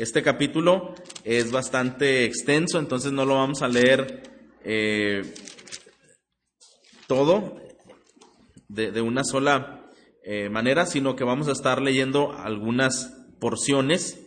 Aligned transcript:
Este 0.00 0.22
capítulo 0.22 0.94
es 1.24 1.52
bastante 1.52 2.24
extenso, 2.24 2.78
entonces 2.78 3.12
no 3.12 3.26
lo 3.26 3.34
vamos 3.34 3.60
a 3.60 3.68
leer 3.68 4.22
eh, 4.64 5.20
todo 7.06 7.60
de, 8.66 8.98
una 9.02 9.24
sola 9.24 9.90
eh, 10.24 10.48
manera, 10.48 10.86
sino 10.86 11.16
que 11.16 11.24
vamos 11.24 11.48
a 11.48 11.52
estar 11.52 11.82
leyendo 11.82 12.32
algunas 12.32 13.12
porciones, 13.40 14.26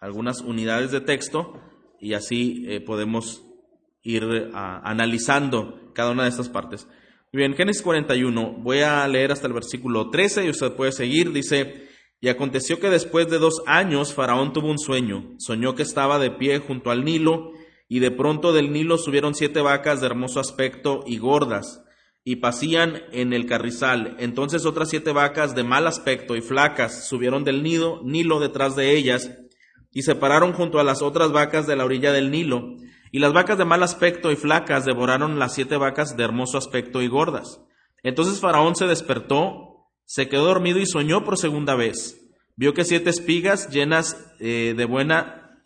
algunas 0.00 0.40
unidades 0.40 0.90
de 0.90 1.00
texto, 1.00 1.62
y 2.00 2.14
así 2.14 2.64
eh, 2.66 2.80
podemos 2.80 3.44
ir 4.02 4.50
analizando 4.52 5.92
cada 5.94 6.10
una 6.10 6.24
de 6.24 6.30
estas 6.30 6.48
partes. 6.48 6.88
Bien, 7.32 7.54
Génesis 7.54 7.82
41, 7.82 8.56
voy 8.58 8.80
a 8.80 9.06
leer 9.06 9.30
hasta 9.30 9.46
el 9.46 9.52
versículo 9.52 10.10
13 10.10 10.46
y 10.46 10.50
usted 10.50 10.72
puede 10.72 10.90
seguir, 10.90 11.32
dice, 11.32 11.93
y 12.20 12.28
aconteció 12.28 12.80
que 12.80 12.90
después 12.90 13.28
de 13.28 13.38
dos 13.38 13.62
años 13.66 14.14
Faraón 14.14 14.52
tuvo 14.52 14.68
un 14.68 14.78
sueño, 14.78 15.34
soñó 15.38 15.74
que 15.74 15.82
estaba 15.82 16.18
de 16.18 16.30
pie 16.30 16.58
junto 16.58 16.90
al 16.90 17.04
Nilo, 17.04 17.52
y 17.88 17.98
de 17.98 18.10
pronto 18.10 18.52
del 18.52 18.72
Nilo 18.72 18.96
subieron 18.98 19.34
siete 19.34 19.60
vacas 19.60 20.00
de 20.00 20.06
hermoso 20.06 20.40
aspecto 20.40 21.04
y 21.06 21.18
gordas, 21.18 21.82
y 22.24 22.36
pasían 22.36 23.02
en 23.12 23.32
el 23.32 23.46
carrizal. 23.46 24.16
Entonces 24.18 24.64
otras 24.64 24.88
siete 24.88 25.12
vacas 25.12 25.54
de 25.54 25.64
mal 25.64 25.86
aspecto 25.86 26.34
y 26.36 26.40
flacas 26.40 27.06
subieron 27.06 27.44
del 27.44 27.62
nido, 27.62 28.00
Nilo 28.02 28.40
detrás 28.40 28.74
de 28.74 28.96
ellas, 28.96 29.30
y 29.92 30.02
se 30.02 30.14
pararon 30.16 30.52
junto 30.52 30.80
a 30.80 30.84
las 30.84 31.02
otras 31.02 31.30
vacas 31.30 31.66
de 31.66 31.76
la 31.76 31.84
orilla 31.84 32.12
del 32.12 32.30
Nilo. 32.30 32.76
Y 33.12 33.20
las 33.20 33.32
vacas 33.32 33.58
de 33.58 33.64
mal 33.64 33.82
aspecto 33.84 34.32
y 34.32 34.36
flacas 34.36 34.84
devoraron 34.84 35.38
las 35.38 35.54
siete 35.54 35.76
vacas 35.76 36.16
de 36.16 36.24
hermoso 36.24 36.58
aspecto 36.58 37.00
y 37.00 37.06
gordas. 37.06 37.60
Entonces 38.02 38.40
Faraón 38.40 38.74
se 38.74 38.88
despertó 38.88 39.63
se 40.06 40.28
quedó 40.28 40.44
dormido 40.44 40.78
y 40.78 40.86
soñó 40.86 41.24
por 41.24 41.38
segunda 41.38 41.74
vez. 41.74 42.20
Vio 42.56 42.74
que 42.74 42.84
siete 42.84 43.10
espigas 43.10 43.70
llenas 43.70 44.16
eh, 44.38 44.74
de 44.76 44.84
buena, 44.84 45.60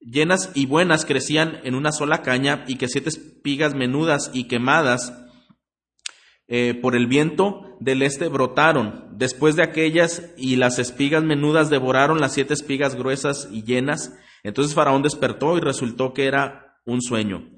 llenas 0.00 0.50
y 0.54 0.66
buenas 0.66 1.04
crecían 1.04 1.60
en 1.64 1.74
una 1.74 1.92
sola 1.92 2.22
caña 2.22 2.64
y 2.66 2.76
que 2.76 2.88
siete 2.88 3.10
espigas 3.10 3.74
menudas 3.74 4.30
y 4.34 4.48
quemadas 4.48 5.12
eh, 6.48 6.74
por 6.74 6.96
el 6.96 7.06
viento 7.06 7.76
del 7.80 8.02
este 8.02 8.28
brotaron. 8.28 9.08
Después 9.12 9.56
de 9.56 9.62
aquellas 9.62 10.32
y 10.36 10.56
las 10.56 10.78
espigas 10.78 11.22
menudas 11.22 11.70
devoraron 11.70 12.20
las 12.20 12.34
siete 12.34 12.54
espigas 12.54 12.96
gruesas 12.96 13.48
y 13.50 13.62
llenas. 13.62 14.12
Entonces 14.42 14.74
Faraón 14.74 15.02
despertó 15.02 15.56
y 15.56 15.60
resultó 15.60 16.12
que 16.12 16.26
era 16.26 16.80
un 16.84 17.00
sueño. 17.00 17.48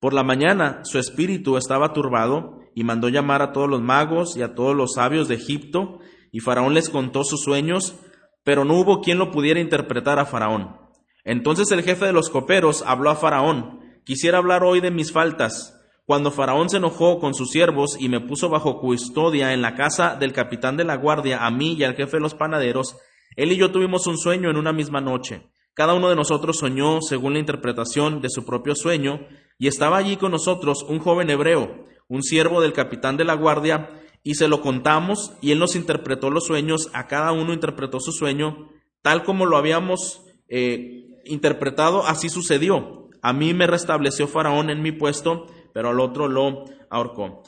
Por 0.00 0.14
la 0.14 0.24
mañana 0.24 0.80
su 0.82 0.98
espíritu 0.98 1.56
estaba 1.56 1.92
turbado 1.92 2.61
y 2.74 2.84
mandó 2.84 3.08
llamar 3.08 3.42
a 3.42 3.52
todos 3.52 3.68
los 3.68 3.80
magos 3.80 4.36
y 4.36 4.42
a 4.42 4.54
todos 4.54 4.74
los 4.74 4.94
sabios 4.94 5.28
de 5.28 5.36
Egipto, 5.36 6.00
y 6.30 6.40
Faraón 6.40 6.74
les 6.74 6.90
contó 6.90 7.24
sus 7.24 7.42
sueños, 7.42 7.96
pero 8.44 8.64
no 8.64 8.74
hubo 8.74 9.00
quien 9.00 9.18
lo 9.18 9.30
pudiera 9.30 9.60
interpretar 9.60 10.18
a 10.18 10.26
Faraón. 10.26 10.76
Entonces 11.24 11.70
el 11.70 11.82
jefe 11.82 12.06
de 12.06 12.12
los 12.12 12.30
coperos 12.30 12.82
habló 12.86 13.10
a 13.10 13.16
Faraón, 13.16 13.80
quisiera 14.04 14.38
hablar 14.38 14.64
hoy 14.64 14.80
de 14.80 14.90
mis 14.90 15.12
faltas. 15.12 15.78
Cuando 16.04 16.32
Faraón 16.32 16.68
se 16.68 16.78
enojó 16.78 17.20
con 17.20 17.32
sus 17.32 17.50
siervos 17.50 17.96
y 17.98 18.08
me 18.08 18.20
puso 18.20 18.48
bajo 18.48 18.80
custodia 18.80 19.52
en 19.52 19.62
la 19.62 19.76
casa 19.76 20.16
del 20.16 20.32
capitán 20.32 20.76
de 20.76 20.84
la 20.84 20.96
guardia, 20.96 21.46
a 21.46 21.50
mí 21.50 21.74
y 21.74 21.84
al 21.84 21.94
jefe 21.94 22.16
de 22.16 22.22
los 22.22 22.34
panaderos, 22.34 22.96
él 23.36 23.52
y 23.52 23.56
yo 23.56 23.70
tuvimos 23.70 24.06
un 24.06 24.18
sueño 24.18 24.50
en 24.50 24.56
una 24.56 24.72
misma 24.72 25.00
noche. 25.00 25.48
Cada 25.74 25.94
uno 25.94 26.10
de 26.10 26.16
nosotros 26.16 26.58
soñó 26.58 27.00
según 27.00 27.34
la 27.34 27.38
interpretación 27.38 28.20
de 28.20 28.28
su 28.28 28.44
propio 28.44 28.74
sueño, 28.74 29.20
y 29.58 29.68
estaba 29.68 29.96
allí 29.96 30.16
con 30.16 30.32
nosotros 30.32 30.84
un 30.88 30.98
joven 30.98 31.30
hebreo, 31.30 31.86
un 32.08 32.22
siervo 32.22 32.60
del 32.60 32.72
capitán 32.72 33.16
de 33.16 33.24
la 33.24 33.34
guardia, 33.34 33.90
y 34.22 34.34
se 34.34 34.48
lo 34.48 34.60
contamos, 34.60 35.32
y 35.40 35.50
él 35.50 35.58
nos 35.58 35.74
interpretó 35.74 36.30
los 36.30 36.46
sueños, 36.46 36.90
a 36.92 37.06
cada 37.06 37.32
uno 37.32 37.52
interpretó 37.52 38.00
su 38.00 38.12
sueño, 38.12 38.68
tal 39.02 39.24
como 39.24 39.46
lo 39.46 39.56
habíamos 39.56 40.22
eh, 40.48 41.20
interpretado, 41.24 42.06
así 42.06 42.28
sucedió. 42.28 43.08
A 43.22 43.32
mí 43.32 43.54
me 43.54 43.66
restableció 43.66 44.28
Faraón 44.28 44.70
en 44.70 44.82
mi 44.82 44.92
puesto, 44.92 45.46
pero 45.72 45.90
al 45.90 46.00
otro 46.00 46.28
lo 46.28 46.64
ahorcó. 46.90 47.42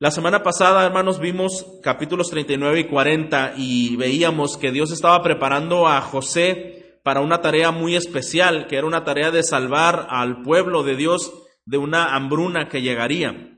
La 0.00 0.10
semana 0.10 0.42
pasada, 0.42 0.84
hermanos, 0.84 1.20
vimos 1.20 1.64
capítulos 1.82 2.28
39 2.28 2.80
y 2.80 2.84
40 2.88 3.54
y 3.56 3.96
veíamos 3.96 4.56
que 4.56 4.72
Dios 4.72 4.92
estaba 4.92 5.22
preparando 5.22 5.86
a 5.86 6.00
José 6.00 6.98
para 7.04 7.20
una 7.20 7.40
tarea 7.40 7.70
muy 7.70 7.94
especial, 7.94 8.66
que 8.66 8.76
era 8.76 8.86
una 8.86 9.04
tarea 9.04 9.30
de 9.30 9.42
salvar 9.42 10.08
al 10.10 10.42
pueblo 10.42 10.82
de 10.82 10.96
Dios 10.96 11.32
de 11.64 11.78
una 11.78 12.14
hambruna 12.14 12.68
que 12.68 12.82
llegaría. 12.82 13.53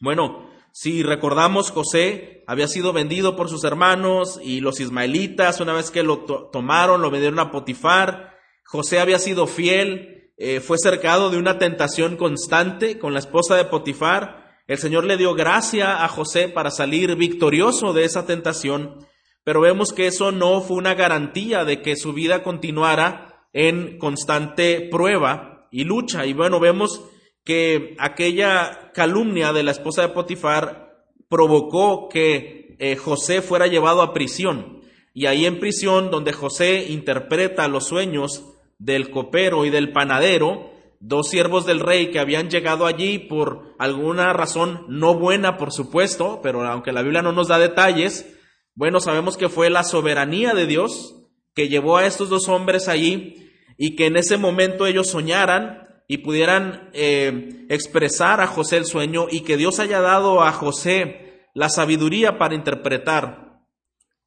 Bueno, 0.00 0.50
si 0.72 1.02
recordamos, 1.02 1.70
José 1.70 2.44
había 2.46 2.68
sido 2.68 2.92
vendido 2.92 3.36
por 3.36 3.48
sus 3.48 3.64
hermanos 3.64 4.38
y 4.42 4.60
los 4.60 4.80
ismaelitas, 4.80 5.60
una 5.60 5.72
vez 5.72 5.90
que 5.90 6.02
lo 6.02 6.18
tomaron, 6.50 7.02
lo 7.02 7.10
vendieron 7.10 7.38
a 7.38 7.50
Potifar. 7.50 8.36
José 8.64 9.00
había 9.00 9.18
sido 9.18 9.46
fiel, 9.46 10.32
eh, 10.36 10.60
fue 10.60 10.78
cercado 10.78 11.30
de 11.30 11.38
una 11.38 11.58
tentación 11.58 12.16
constante 12.16 12.98
con 12.98 13.12
la 13.12 13.20
esposa 13.20 13.56
de 13.56 13.64
Potifar. 13.64 14.60
El 14.66 14.78
Señor 14.78 15.04
le 15.04 15.16
dio 15.16 15.34
gracia 15.34 16.04
a 16.04 16.08
José 16.08 16.48
para 16.48 16.70
salir 16.70 17.16
victorioso 17.16 17.92
de 17.92 18.04
esa 18.04 18.26
tentación 18.26 19.06
pero 19.46 19.60
vemos 19.60 19.92
que 19.92 20.08
eso 20.08 20.32
no 20.32 20.60
fue 20.60 20.76
una 20.76 20.94
garantía 20.94 21.64
de 21.64 21.80
que 21.80 21.94
su 21.94 22.12
vida 22.12 22.42
continuara 22.42 23.46
en 23.52 23.96
constante 23.96 24.88
prueba 24.90 25.68
y 25.70 25.84
lucha. 25.84 26.26
Y 26.26 26.32
bueno, 26.32 26.58
vemos 26.58 27.04
que 27.46 27.94
aquella 27.98 28.90
calumnia 28.92 29.52
de 29.52 29.62
la 29.62 29.70
esposa 29.70 30.02
de 30.02 30.08
Potifar 30.08 31.06
provocó 31.28 32.08
que 32.08 32.76
eh, 32.80 32.96
José 32.96 33.40
fuera 33.40 33.68
llevado 33.68 34.02
a 34.02 34.12
prisión. 34.12 34.80
Y 35.14 35.26
ahí 35.26 35.46
en 35.46 35.60
prisión, 35.60 36.10
donde 36.10 36.32
José 36.32 36.86
interpreta 36.90 37.68
los 37.68 37.86
sueños 37.86 38.44
del 38.78 39.10
copero 39.10 39.64
y 39.64 39.70
del 39.70 39.92
panadero, 39.92 40.72
dos 40.98 41.28
siervos 41.28 41.64
del 41.66 41.80
rey 41.80 42.10
que 42.10 42.18
habían 42.18 42.50
llegado 42.50 42.84
allí 42.84 43.18
por 43.18 43.76
alguna 43.78 44.32
razón 44.32 44.84
no 44.88 45.14
buena, 45.14 45.56
por 45.56 45.72
supuesto, 45.72 46.40
pero 46.42 46.66
aunque 46.66 46.92
la 46.92 47.02
Biblia 47.02 47.22
no 47.22 47.30
nos 47.30 47.46
da 47.46 47.58
detalles, 47.58 48.26
bueno, 48.74 48.98
sabemos 48.98 49.36
que 49.36 49.48
fue 49.48 49.70
la 49.70 49.84
soberanía 49.84 50.52
de 50.52 50.66
Dios 50.66 51.14
que 51.54 51.68
llevó 51.68 51.96
a 51.96 52.06
estos 52.06 52.28
dos 52.28 52.48
hombres 52.48 52.88
allí 52.88 53.52
y 53.78 53.94
que 53.94 54.06
en 54.06 54.16
ese 54.16 54.36
momento 54.36 54.84
ellos 54.84 55.08
soñaran 55.08 55.85
y 56.08 56.18
pudieran 56.18 56.90
eh, 56.92 57.66
expresar 57.68 58.40
a 58.40 58.46
José 58.46 58.76
el 58.76 58.86
sueño 58.86 59.26
y 59.30 59.40
que 59.40 59.56
Dios 59.56 59.80
haya 59.80 60.00
dado 60.00 60.42
a 60.42 60.52
José 60.52 61.48
la 61.54 61.68
sabiduría 61.68 62.38
para 62.38 62.54
interpretar 62.54 63.62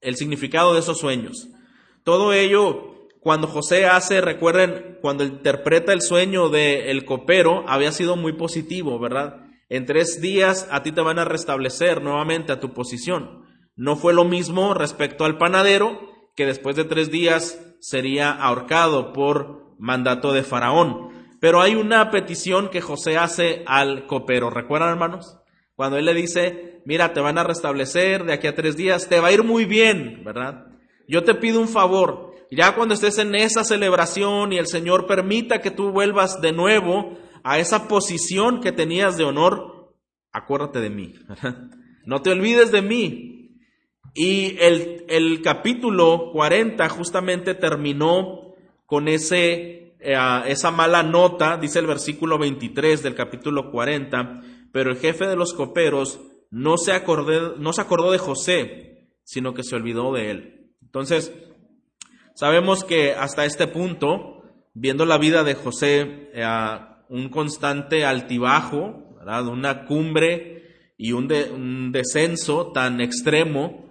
el 0.01 0.15
significado 0.15 0.73
de 0.73 0.79
esos 0.79 0.97
sueños. 0.97 1.49
Todo 2.03 2.33
ello, 2.33 3.07
cuando 3.21 3.47
José 3.47 3.85
hace, 3.85 4.21
recuerden, 4.21 4.97
cuando 5.01 5.23
interpreta 5.23 5.93
el 5.93 6.01
sueño 6.01 6.49
del 6.49 7.05
copero, 7.05 7.63
había 7.67 7.91
sido 7.91 8.15
muy 8.15 8.33
positivo, 8.33 8.99
¿verdad? 8.99 9.45
En 9.69 9.85
tres 9.85 10.19
días 10.21 10.67
a 10.71 10.81
ti 10.81 10.91
te 10.91 11.01
van 11.01 11.19
a 11.19 11.25
restablecer 11.25 12.01
nuevamente 12.01 12.51
a 12.51 12.59
tu 12.59 12.73
posición. 12.73 13.45
No 13.75 13.95
fue 13.95 14.13
lo 14.13 14.25
mismo 14.25 14.73
respecto 14.73 15.25
al 15.25 15.37
panadero, 15.37 15.99
que 16.35 16.45
después 16.45 16.75
de 16.75 16.85
tres 16.85 17.11
días 17.11 17.61
sería 17.79 18.31
ahorcado 18.31 19.13
por 19.13 19.75
mandato 19.77 20.33
de 20.33 20.43
Faraón. 20.43 21.18
Pero 21.39 21.61
hay 21.61 21.75
una 21.75 22.11
petición 22.11 22.69
que 22.69 22.81
José 22.81 23.17
hace 23.17 23.63
al 23.65 24.05
copero. 24.07 24.49
¿Recuerdan, 24.49 24.89
hermanos? 24.89 25.37
Cuando 25.75 25.97
él 25.97 26.05
le 26.05 26.13
dice, 26.13 26.81
mira, 26.85 27.13
te 27.13 27.21
van 27.21 27.37
a 27.37 27.43
restablecer 27.43 28.25
de 28.25 28.33
aquí 28.33 28.47
a 28.47 28.55
tres 28.55 28.75
días, 28.75 29.07
te 29.07 29.19
va 29.19 29.29
a 29.29 29.31
ir 29.31 29.43
muy 29.43 29.65
bien, 29.65 30.23
¿verdad? 30.25 30.67
Yo 31.07 31.23
te 31.23 31.35
pido 31.35 31.61
un 31.61 31.69
favor. 31.69 32.33
Ya 32.51 32.75
cuando 32.75 32.93
estés 32.93 33.17
en 33.19 33.35
esa 33.35 33.63
celebración 33.63 34.51
y 34.53 34.57
el 34.57 34.67
Señor 34.67 35.07
permita 35.07 35.61
que 35.61 35.71
tú 35.71 35.91
vuelvas 35.91 36.41
de 36.41 36.51
nuevo 36.51 37.17
a 37.43 37.59
esa 37.59 37.87
posición 37.87 38.59
que 38.59 38.71
tenías 38.71 39.17
de 39.17 39.23
honor, 39.23 39.93
acuérdate 40.31 40.81
de 40.81 40.89
mí. 40.89 41.13
No 42.05 42.23
te 42.23 42.31
olvides 42.31 42.71
de 42.71 42.81
mí. 42.81 43.39
Y 44.15 44.57
el, 44.59 45.41
capítulo 45.43 46.31
40 46.33 46.89
justamente 46.89 47.53
terminó 47.53 48.55
con 48.85 49.07
ese, 49.07 49.78
esa 49.99 50.71
mala 50.71 51.03
nota, 51.03 51.57
dice 51.57 51.79
el 51.79 51.87
versículo 51.87 52.37
23 52.37 53.03
del 53.03 53.15
capítulo 53.15 53.71
40, 53.71 54.41
pero 54.71 54.91
el 54.91 54.97
jefe 54.97 55.27
de 55.27 55.35
los 55.35 55.53
coperos 55.53 56.19
no 56.51 56.77
se, 56.77 56.93
acordó, 56.93 57.55
no 57.57 57.73
se 57.73 57.81
acordó 57.81 58.11
de 58.11 58.17
José, 58.17 59.09
sino 59.23 59.53
que 59.53 59.63
se 59.63 59.75
olvidó 59.75 60.13
de 60.13 60.31
él. 60.31 60.71
Entonces, 60.81 61.33
sabemos 62.35 62.83
que 62.83 63.13
hasta 63.13 63.45
este 63.45 63.67
punto, 63.67 64.43
viendo 64.73 65.05
la 65.05 65.17
vida 65.17 65.43
de 65.43 65.55
José, 65.55 66.29
eh, 66.33 66.45
un 67.09 67.29
constante 67.29 68.05
altibajo, 68.05 69.05
una 69.51 69.85
cumbre 69.85 70.93
y 70.97 71.11
un, 71.11 71.31
un 71.53 71.91
descenso 71.91 72.71
tan 72.71 73.01
extremo, 73.01 73.88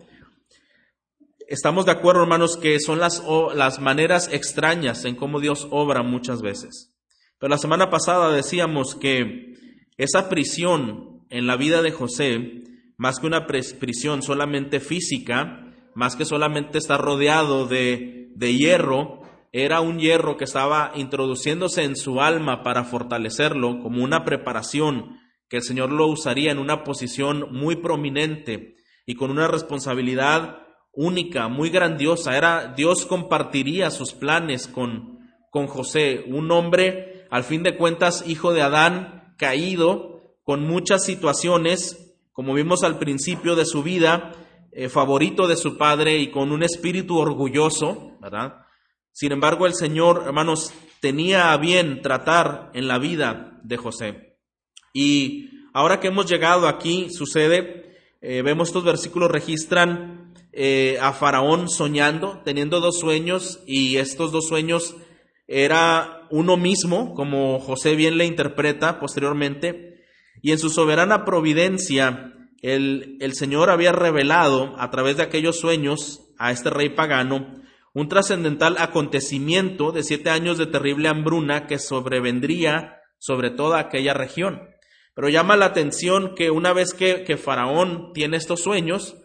estamos 1.49 1.87
de 1.87 1.93
acuerdo, 1.93 2.23
hermanos, 2.23 2.57
que 2.57 2.79
son 2.79 2.99
las, 3.01 3.23
las 3.55 3.81
maneras 3.81 4.29
extrañas 4.33 5.05
en 5.05 5.17
cómo 5.17 5.41
Dios 5.41 5.67
obra 5.71 6.03
muchas 6.03 6.43
veces. 6.43 6.95
Pero 7.39 7.51
la 7.51 7.59
semana 7.59 7.91
pasada 7.91 8.31
decíamos 8.31 8.95
que 8.95 9.55
esa 9.97 10.29
prisión 10.29 11.25
en 11.31 11.47
la 11.47 11.57
vida 11.57 11.83
de 11.83 11.91
José, 11.91 12.63
más 12.97 13.19
que 13.19 13.27
una 13.27 13.47
prisión 13.47 14.23
solamente 14.23 14.81
física, 14.81 15.65
más 15.95 16.17
que 16.17 16.25
solamente 16.25 16.79
estar 16.79 17.01
rodeado 17.01 17.67
de, 17.67 18.29
de 18.35 18.55
hierro, 18.55 19.23
era 19.51 19.81
un 19.81 19.99
hierro 19.99 20.37
que 20.37 20.45
estaba 20.45 20.93
introduciéndose 20.95 21.83
en 21.83 21.97
su 21.97 22.21
alma 22.21 22.63
para 22.63 22.85
fortalecerlo 22.85 23.81
como 23.81 24.05
una 24.05 24.25
preparación 24.25 25.19
que 25.49 25.57
el 25.57 25.63
Señor 25.63 25.91
lo 25.91 26.07
usaría 26.07 26.53
en 26.53 26.59
una 26.59 26.85
posición 26.85 27.47
muy 27.51 27.77
prominente 27.77 28.77
y 29.07 29.15
con 29.15 29.31
una 29.31 29.49
responsabilidad 29.49 30.68
única, 30.93 31.49
muy 31.49 31.71
grandiosa. 31.71 32.37
Era 32.37 32.75
Dios 32.77 33.07
compartiría 33.07 33.91
sus 33.91 34.13
planes 34.13 34.67
con, 34.67 35.21
con 35.51 35.67
José, 35.67 36.25
un 36.27 36.51
hombre, 36.51 37.27
al 37.31 37.45
fin 37.45 37.63
de 37.63 37.77
cuentas, 37.77 38.25
hijo 38.27 38.53
de 38.53 38.63
Adán, 38.63 39.35
caído, 39.37 40.37
con 40.43 40.67
muchas 40.67 41.05
situaciones, 41.05 42.17
como 42.33 42.55
vimos 42.55 42.83
al 42.83 42.99
principio 42.99 43.55
de 43.55 43.67
su 43.67 43.83
vida, 43.83 44.33
eh, 44.73 44.89
favorito 44.89 45.47
de 45.47 45.57
su 45.57 45.77
padre 45.77 46.19
y 46.19 46.31
con 46.31 46.53
un 46.53 46.63
espíritu 46.63 47.19
orgulloso, 47.19 48.17
¿verdad? 48.21 48.63
Sin 49.13 49.33
embargo, 49.33 49.67
el 49.67 49.75
Señor, 49.75 50.23
hermanos, 50.25 50.73
tenía 51.01 51.53
a 51.53 51.57
bien 51.57 52.03
tratar 52.03 52.71
en 52.75 52.87
la 52.87 52.99
vida 52.99 53.59
de 53.63 53.77
José. 53.77 54.39
Y 54.93 55.51
ahora 55.75 56.01
que 56.01 56.09
hemos 56.09 56.27
llegado 56.27 56.69
aquí, 56.69 57.11
sucede, 57.11 57.97
eh, 58.21 58.43
vemos 58.43 58.69
estos 58.69 58.85
versículos 58.85 59.31
registran 59.31 60.18
eh, 60.61 60.99
a 61.01 61.13
Faraón 61.13 61.69
soñando, 61.69 62.43
teniendo 62.45 62.81
dos 62.81 62.99
sueños, 62.99 63.61
y 63.65 63.99
estos 63.99 64.33
dos 64.33 64.49
sueños 64.49 64.97
era 65.47 66.27
uno 66.31 66.57
mismo, 66.57 67.15
como 67.15 67.61
José 67.61 67.95
bien 67.95 68.19
le 68.19 68.27
interpreta 68.27 68.99
posteriormente, 68.99 70.03
y 70.43 70.51
en 70.51 70.59
su 70.59 70.69
soberana 70.69 71.25
providencia 71.25 72.35
el, 72.61 73.19
el 73.21 73.35
Señor 73.35 73.71
había 73.71 73.93
revelado 73.93 74.75
a 74.79 74.91
través 74.91 75.17
de 75.17 75.23
aquellos 75.23 75.61
sueños 75.61 76.23
a 76.39 76.51
este 76.51 76.71
rey 76.71 76.89
pagano 76.89 77.55
un 77.95 78.09
trascendental 78.09 78.77
acontecimiento 78.81 79.93
de 79.93 80.03
siete 80.03 80.31
años 80.31 80.59
de 80.59 80.67
terrible 80.67 81.09
hambruna 81.09 81.69
que 81.69 81.79
sobrevendría 81.79 83.01
sobre 83.19 83.51
toda 83.51 83.79
aquella 83.79 84.13
región. 84.13 84.71
Pero 85.15 85.29
llama 85.29 85.57
la 85.57 85.67
atención 85.67 86.35
que 86.35 86.51
una 86.51 86.73
vez 86.73 86.95
que, 86.95 87.23
que 87.23 87.37
Faraón 87.37 88.13
tiene 88.13 88.37
estos 88.37 88.61
sueños, 88.61 89.17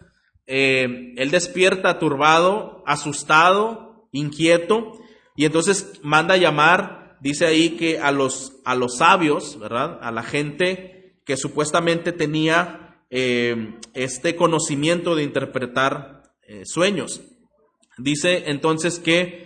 eh, 0.45 1.13
él 1.15 1.31
despierta 1.31 1.99
turbado, 1.99 2.83
asustado, 2.85 4.07
inquieto, 4.11 4.91
y 5.35 5.45
entonces 5.45 5.99
manda 6.03 6.37
llamar, 6.37 7.17
dice 7.21 7.45
ahí 7.45 7.71
que 7.71 7.99
a 7.99 8.11
los, 8.11 8.57
a 8.65 8.75
los 8.75 8.97
sabios, 8.97 9.57
¿verdad? 9.59 9.99
A 10.01 10.11
la 10.11 10.23
gente 10.23 11.17
que 11.25 11.37
supuestamente 11.37 12.11
tenía 12.11 12.99
eh, 13.09 13.75
este 13.93 14.35
conocimiento 14.35 15.15
de 15.15 15.23
interpretar 15.23 16.23
eh, 16.47 16.63
sueños. 16.65 17.21
Dice 17.97 18.43
entonces 18.47 18.99
que 18.99 19.43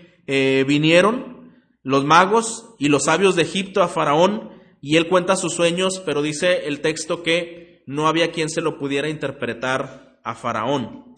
vinieron 0.67 1.53
los 1.83 2.03
magos 2.03 2.75
y 2.79 2.89
los 2.89 3.05
sabios 3.05 3.37
de 3.37 3.43
Egipto 3.43 3.81
a 3.81 3.87
Faraón 3.87 4.51
y 4.81 4.97
él 4.97 5.07
cuenta 5.07 5.37
sus 5.37 5.53
sueños, 5.53 6.01
pero 6.05 6.21
dice 6.21 6.67
el 6.67 6.81
texto 6.81 7.23
que 7.23 7.83
no 7.85 8.07
había 8.07 8.31
quien 8.31 8.49
se 8.49 8.61
lo 8.61 8.77
pudiera 8.77 9.09
interpretar 9.09 10.06
a 10.29 10.35
Faraón. 10.35 11.15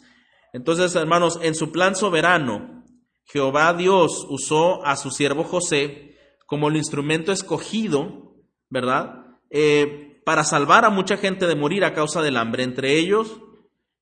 Entonces, 0.53 0.95
hermanos, 0.95 1.39
en 1.41 1.55
su 1.55 1.71
plan 1.71 1.95
soberano, 1.95 2.83
Jehová 3.25 3.73
Dios 3.73 4.25
usó 4.29 4.85
a 4.85 4.95
su 4.95 5.11
siervo 5.11 5.43
José 5.43 6.17
como 6.45 6.69
el 6.69 6.77
instrumento 6.77 7.31
escogido, 7.31 8.35
¿verdad? 8.69 9.25
Eh, 9.51 10.21
para 10.25 10.43
salvar 10.43 10.85
a 10.85 10.89
mucha 10.89 11.17
gente 11.17 11.47
de 11.47 11.55
morir 11.55 11.83
a 11.85 11.93
causa 11.93 12.21
del 12.21 12.37
hambre. 12.37 12.63
Entre 12.63 12.97
ellos, 12.97 13.39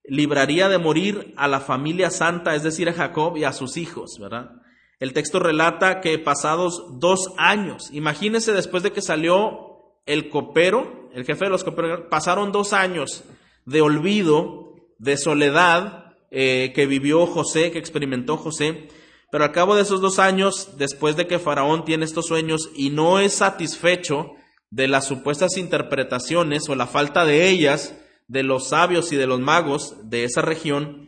libraría 0.05 0.69
de 0.69 0.77
morir 0.77 1.33
a 1.37 1.47
la 1.47 1.59
familia 1.59 2.09
santa, 2.09 2.55
es 2.55 2.63
decir, 2.63 2.87
a 2.89 2.93
Jacob 2.93 3.35
y 3.37 3.43
a 3.43 3.53
sus 3.53 3.77
hijos, 3.77 4.17
¿verdad? 4.19 4.51
El 4.99 5.13
texto 5.13 5.39
relata 5.39 5.99
que 6.01 6.17
pasados 6.17 6.99
dos 6.99 7.33
años, 7.37 7.89
imagínense 7.91 8.51
después 8.53 8.81
de 8.81 8.91
que 8.91 9.01
salió 9.01 9.67
el 10.05 10.29
copero, 10.29 11.09
el 11.13 11.25
jefe 11.25 11.45
de 11.45 11.51
los 11.51 11.63
coperos, 11.63 12.05
pasaron 12.09 12.51
dos 12.51 12.73
años 12.73 13.23
de 13.65 13.81
olvido, 13.81 14.66
de 14.99 15.17
soledad 15.17 16.15
eh, 16.31 16.71
que 16.75 16.85
vivió 16.85 17.25
José, 17.25 17.71
que 17.71 17.79
experimentó 17.79 18.37
José, 18.37 18.87
pero 19.31 19.43
al 19.43 19.51
cabo 19.51 19.75
de 19.75 19.81
esos 19.81 20.01
dos 20.01 20.19
años, 20.19 20.77
después 20.77 21.15
de 21.15 21.27
que 21.27 21.39
Faraón 21.39 21.85
tiene 21.85 22.05
estos 22.05 22.27
sueños 22.27 22.69
y 22.75 22.89
no 22.89 23.19
es 23.19 23.33
satisfecho 23.33 24.31
de 24.69 24.87
las 24.87 25.07
supuestas 25.07 25.57
interpretaciones 25.57 26.67
o 26.69 26.75
la 26.75 26.87
falta 26.87 27.25
de 27.25 27.49
ellas 27.49 27.95
de 28.27 28.43
los 28.43 28.69
sabios 28.69 29.11
y 29.11 29.15
de 29.15 29.27
los 29.27 29.39
magos 29.39 29.95
de 30.03 30.25
esa 30.25 30.41
región, 30.41 31.07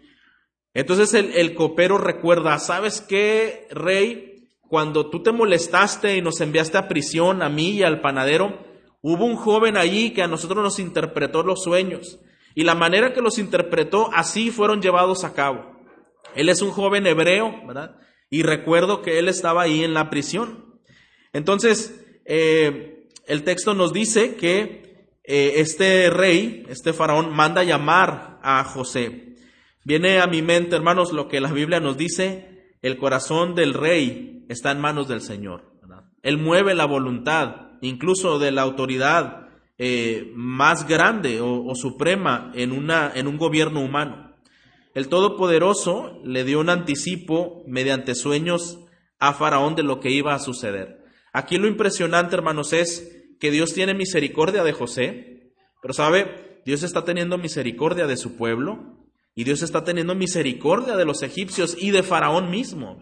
entonces 0.74 1.14
el, 1.14 1.34
el 1.34 1.56
copero 1.56 1.98
recuerda, 1.98 2.60
¿sabes 2.60 3.02
qué, 3.02 3.68
rey? 3.72 4.48
Cuando 4.62 5.10
tú 5.10 5.24
te 5.24 5.32
molestaste 5.32 6.16
y 6.16 6.22
nos 6.22 6.42
enviaste 6.42 6.78
a 6.78 6.88
prisión, 6.88 7.42
a 7.42 7.50
mí 7.50 7.72
y 7.72 7.84
al 7.84 8.02
panadero, 8.02 8.60
hubo 9.02 9.26
un 9.26 9.36
joven 9.36 9.78
allí 9.78 10.12
que 10.12 10.22
a 10.22 10.28
nosotros 10.28 10.64
nos 10.64 10.80
interpretó 10.80 11.44
los 11.44 11.64
sueños. 11.64 12.20
Y 12.56 12.64
la 12.64 12.76
manera 12.76 13.14
que 13.14 13.22
los 13.22 13.38
interpretó, 13.38 14.10
así 14.14 14.52
fueron 14.52 14.82
llevados 14.82 15.24
a 15.24 15.34
cabo. 15.34 15.80
Él 16.36 16.50
es 16.50 16.62
un 16.62 16.72
joven 16.72 17.08
hebreo, 17.08 17.66
¿verdad? 17.66 17.96
Y 18.30 18.44
recuerdo 18.44 19.02
que 19.02 19.20
él 19.20 19.28
estaba 19.28 19.64
ahí 19.64 19.84
en 19.84 19.94
la 19.94 20.10
prisión. 20.10 20.80
Entonces, 21.34 22.06
eh, 22.26 23.08
el 23.28 23.44
texto 23.44 23.74
nos 23.74 23.94
dice 23.94 24.36
que 24.36 25.08
eh, 25.24 25.54
este 25.58 26.10
rey, 26.10 26.66
este 26.70 26.94
faraón, 26.94 27.34
manda 27.36 27.64
llamar 27.64 28.40
a 28.42 28.64
José. 28.64 29.36
Viene 29.84 30.20
a 30.20 30.28
mi 30.28 30.42
mente, 30.42 30.76
hermanos, 30.76 31.14
lo 31.14 31.28
que 31.28 31.40
la 31.40 31.52
Biblia 31.52 31.80
nos 31.80 31.98
dice, 31.98 32.74
el 32.82 32.98
corazón 32.98 33.56
del 33.56 33.74
rey 33.74 34.46
está 34.50 34.72
en 34.72 34.80
manos 34.80 35.08
del 35.08 35.22
Señor. 35.22 35.70
Él 36.22 36.38
mueve 36.38 36.76
la 36.76 36.86
voluntad, 36.86 37.78
incluso 37.82 38.40
de 38.40 38.52
la 38.52 38.64
autoridad 38.64 39.49
eh, 39.82 40.32
más 40.36 40.86
grande 40.88 41.40
o, 41.42 41.74
suprema 41.74 42.52
en, 42.54 42.74
una, 42.74 43.12
en 43.16 43.28
un 43.28 43.38
gobierno 43.38 43.80
humano. 43.80 44.36
El 44.94 45.08
Todopoderoso 45.08 46.20
le 46.26 46.44
dio 46.44 46.60
un 46.60 46.70
anticipo 46.70 47.64
mediante 47.66 48.14
sueños 48.14 48.80
a 49.20 49.34
Faraón 49.34 49.76
de 49.76 49.84
lo 49.84 50.02
que 50.02 50.12
iba 50.12 50.36
a 50.36 50.40
suceder. 50.40 51.06
Aquí 51.32 51.58
lo 51.58 51.68
impresionante, 51.68 52.36
hermanos, 52.36 52.74
es 52.74 53.26
que 53.40 53.52
Dios 53.52 53.74
tiene 53.74 53.94
misericordia 53.94 54.64
de 54.66 54.74
José, 54.74 55.54
pero 55.82 55.94
sabe, 55.94 56.62
Dios 56.66 56.84
está 56.84 57.06
teniendo 57.06 57.38
misericordia 57.38 58.06
de 58.06 58.18
su 58.18 58.36
pueblo 58.36 59.08
y 59.34 59.46
Dios 59.46 59.62
está 59.62 59.86
teniendo 59.86 60.14
misericordia 60.14 60.98
de 60.98 61.06
los 61.06 61.24
egipcios 61.24 61.78
y 61.80 61.92
de 61.92 62.04
Faraón 62.04 62.50
mismo. 62.50 63.02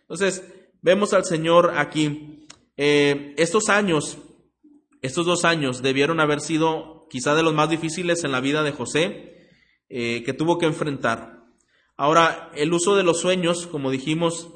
Entonces, 0.00 0.42
vemos 0.82 1.14
al 1.14 1.24
Señor 1.24 1.74
aquí. 1.76 2.48
Eh, 2.76 3.34
estos 3.36 3.68
años, 3.68 4.18
estos 5.04 5.26
dos 5.26 5.44
años 5.44 5.82
debieron 5.82 6.18
haber 6.18 6.40
sido 6.40 7.06
quizá 7.10 7.34
de 7.34 7.42
los 7.42 7.52
más 7.52 7.68
difíciles 7.68 8.24
en 8.24 8.32
la 8.32 8.40
vida 8.40 8.62
de 8.62 8.72
José, 8.72 9.48
eh, 9.90 10.22
que 10.24 10.32
tuvo 10.32 10.56
que 10.56 10.64
enfrentar. 10.64 11.44
Ahora, 11.98 12.50
el 12.54 12.72
uso 12.72 12.96
de 12.96 13.02
los 13.02 13.20
sueños, 13.20 13.66
como 13.66 13.90
dijimos, 13.90 14.48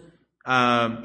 ah, 0.47 1.05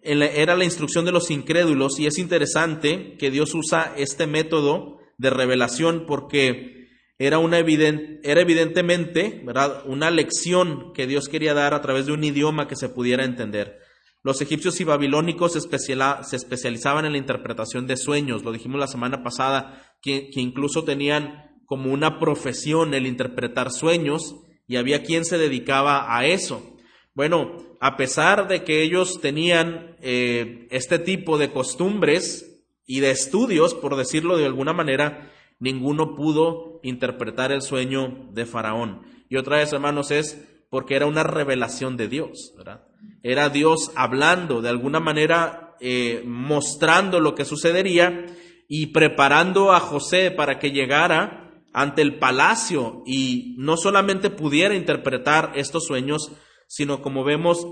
era 0.00 0.56
la 0.56 0.64
instrucción 0.64 1.04
de 1.04 1.10
los 1.10 1.28
incrédulos 1.32 1.98
y 1.98 2.06
es 2.06 2.18
interesante 2.18 3.16
que 3.18 3.32
Dios 3.32 3.52
usa 3.52 3.94
este 3.96 4.28
método 4.28 4.98
de 5.18 5.30
revelación 5.30 6.04
porque 6.06 6.86
era, 7.18 7.38
una 7.38 7.58
era 7.58 8.40
evidentemente 8.40 9.42
¿verdad? 9.44 9.82
una 9.86 10.12
lección 10.12 10.92
que 10.92 11.08
Dios 11.08 11.28
quería 11.28 11.52
dar 11.52 11.74
a 11.74 11.82
través 11.82 12.06
de 12.06 12.12
un 12.12 12.22
idioma 12.22 12.68
que 12.68 12.76
se 12.76 12.88
pudiera 12.88 13.24
entender. 13.24 13.80
Los 14.22 14.40
egipcios 14.40 14.80
y 14.80 14.84
babilónicos 14.84 15.52
se, 15.52 16.36
especializaban 16.36 17.04
en 17.04 17.12
la 17.12 17.18
interpretación 17.18 17.86
de 17.86 17.96
sueños, 17.96 18.42
lo 18.42 18.52
dijimos 18.52 18.80
la 18.80 18.88
semana 18.88 19.22
pasada, 19.22 19.82
que 20.02 20.30
incluso 20.34 20.84
tenían 20.84 21.48
como 21.66 21.92
una 21.92 22.18
profesión 22.18 22.94
el 22.94 23.06
interpretar 23.06 23.70
sueños 23.70 24.36
y 24.66 24.76
había 24.76 25.02
quien 25.02 25.24
se 25.24 25.36
dedicaba 25.36 26.16
a 26.16 26.26
eso. 26.26 26.78
Bueno, 27.14 27.56
a 27.80 27.96
pesar 27.96 28.48
de 28.48 28.64
que 28.64 28.82
ellos 28.82 29.20
tenían 29.20 29.96
eh, 30.00 30.66
este 30.70 30.98
tipo 30.98 31.36
de 31.36 31.50
costumbres 31.50 32.64
y 32.86 33.00
de 33.00 33.10
estudios, 33.10 33.74
por 33.74 33.96
decirlo 33.96 34.38
de 34.38 34.46
alguna 34.46 34.72
manera, 34.72 35.30
ninguno 35.58 36.14
pudo 36.14 36.80
interpretar 36.82 37.52
el 37.52 37.60
sueño 37.60 38.30
de 38.32 38.46
Faraón. 38.46 39.02
Y 39.28 39.36
otra 39.36 39.58
vez, 39.58 39.72
hermanos, 39.72 40.10
es 40.10 40.42
porque 40.70 40.96
era 40.96 41.06
una 41.06 41.22
revelación 41.22 41.98
de 41.98 42.08
Dios, 42.08 42.54
¿verdad? 42.56 42.87
Era 43.22 43.48
Dios 43.48 43.90
hablando, 43.94 44.62
de 44.62 44.68
alguna 44.68 45.00
manera 45.00 45.74
eh, 45.80 46.22
mostrando 46.24 47.20
lo 47.20 47.34
que 47.34 47.44
sucedería 47.44 48.26
y 48.68 48.86
preparando 48.86 49.72
a 49.72 49.80
José 49.80 50.30
para 50.30 50.58
que 50.58 50.70
llegara 50.70 51.62
ante 51.72 52.02
el 52.02 52.18
palacio 52.18 53.02
y 53.06 53.54
no 53.58 53.76
solamente 53.76 54.30
pudiera 54.30 54.74
interpretar 54.74 55.52
estos 55.54 55.86
sueños, 55.86 56.32
sino 56.66 57.02
como 57.02 57.24
vemos 57.24 57.66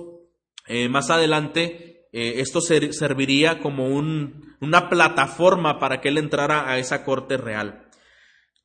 eh, 0.68 0.88
más 0.88 1.10
adelante, 1.10 2.06
eh, 2.12 2.40
esto 2.40 2.60
serviría 2.60 3.60
como 3.60 3.88
una 3.88 4.88
plataforma 4.88 5.78
para 5.78 6.00
que 6.00 6.08
él 6.08 6.18
entrara 6.18 6.70
a 6.70 6.78
esa 6.78 7.04
corte 7.04 7.36
real. 7.36 7.85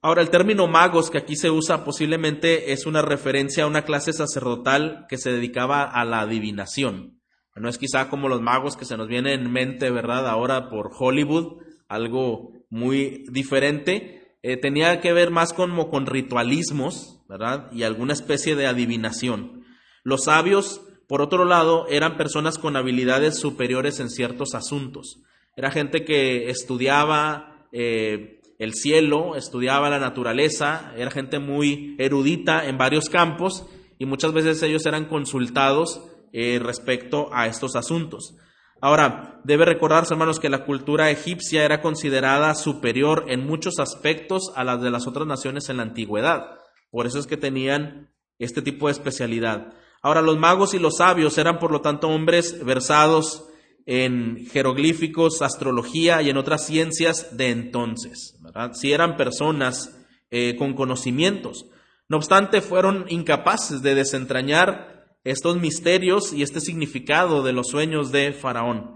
Ahora, 0.03 0.21
el 0.21 0.31
término 0.31 0.67
magos 0.67 1.11
que 1.11 1.19
aquí 1.19 1.35
se 1.35 1.51
usa 1.51 1.83
posiblemente 1.83 2.71
es 2.73 2.87
una 2.87 3.03
referencia 3.03 3.63
a 3.65 3.67
una 3.67 3.83
clase 3.83 4.13
sacerdotal 4.13 5.05
que 5.07 5.17
se 5.17 5.31
dedicaba 5.31 5.83
a 5.83 6.03
la 6.05 6.21
adivinación. 6.21 7.21
No 7.55 7.69
es 7.69 7.77
quizá 7.77 8.09
como 8.09 8.27
los 8.27 8.41
magos 8.41 8.75
que 8.75 8.85
se 8.85 8.97
nos 8.97 9.07
viene 9.07 9.33
en 9.33 9.51
mente, 9.51 9.91
¿verdad? 9.91 10.27
Ahora 10.27 10.69
por 10.69 10.89
Hollywood, 10.97 11.61
algo 11.87 12.53
muy 12.69 13.25
diferente. 13.29 14.35
Eh, 14.41 14.57
tenía 14.57 15.01
que 15.01 15.13
ver 15.13 15.29
más 15.29 15.53
como 15.53 15.89
con 15.91 16.07
ritualismos, 16.07 17.21
¿verdad? 17.29 17.71
Y 17.71 17.83
alguna 17.83 18.13
especie 18.13 18.55
de 18.55 18.65
adivinación. 18.65 19.65
Los 20.03 20.23
sabios, 20.23 20.81
por 21.07 21.21
otro 21.21 21.45
lado, 21.45 21.85
eran 21.89 22.17
personas 22.17 22.57
con 22.57 22.75
habilidades 22.75 23.37
superiores 23.37 23.99
en 23.99 24.09
ciertos 24.09 24.55
asuntos. 24.55 25.21
Era 25.55 25.69
gente 25.69 26.03
que 26.05 26.49
estudiaba 26.49 27.67
eh, 27.71 28.40
el 28.61 28.75
cielo, 28.75 29.35
estudiaba 29.35 29.89
la 29.89 29.97
naturaleza, 29.97 30.93
era 30.95 31.09
gente 31.09 31.39
muy 31.39 31.95
erudita 31.97 32.67
en 32.67 32.77
varios 32.77 33.09
campos 33.09 33.65
y 33.97 34.05
muchas 34.05 34.33
veces 34.33 34.61
ellos 34.61 34.85
eran 34.85 35.05
consultados 35.05 36.03
eh, 36.31 36.59
respecto 36.61 37.29
a 37.33 37.47
estos 37.47 37.75
asuntos. 37.75 38.35
Ahora, 38.79 39.41
debe 39.43 39.65
recordarse, 39.65 40.13
hermanos, 40.13 40.39
que 40.39 40.47
la 40.47 40.63
cultura 40.63 41.09
egipcia 41.09 41.65
era 41.65 41.81
considerada 41.81 42.53
superior 42.53 43.25
en 43.29 43.47
muchos 43.47 43.79
aspectos 43.79 44.53
a 44.55 44.63
las 44.63 44.79
de 44.79 44.91
las 44.91 45.07
otras 45.07 45.25
naciones 45.25 45.67
en 45.69 45.77
la 45.77 45.83
antigüedad. 45.83 46.59
Por 46.91 47.07
eso 47.07 47.17
es 47.17 47.25
que 47.25 47.37
tenían 47.37 48.13
este 48.37 48.61
tipo 48.61 48.85
de 48.85 48.91
especialidad. 48.91 49.73
Ahora, 50.03 50.21
los 50.21 50.37
magos 50.37 50.75
y 50.75 50.79
los 50.79 50.97
sabios 50.97 51.35
eran, 51.39 51.57
por 51.57 51.71
lo 51.71 51.81
tanto, 51.81 52.09
hombres 52.09 52.63
versados 52.63 53.47
en 53.93 54.47
jeroglíficos, 54.49 55.41
astrología 55.41 56.21
y 56.21 56.29
en 56.29 56.37
otras 56.37 56.65
ciencias 56.65 57.35
de 57.35 57.49
entonces. 57.49 58.39
Si 58.71 58.93
eran 58.93 59.17
personas 59.17 59.97
eh, 60.29 60.55
con 60.55 60.75
conocimientos. 60.75 61.65
No 62.07 62.15
obstante, 62.15 62.61
fueron 62.61 63.03
incapaces 63.09 63.81
de 63.81 63.93
desentrañar 63.93 65.07
estos 65.25 65.57
misterios 65.59 66.31
y 66.31 66.41
este 66.41 66.61
significado 66.61 67.43
de 67.43 67.51
los 67.51 67.67
sueños 67.67 68.13
de 68.13 68.31
Faraón. 68.31 68.93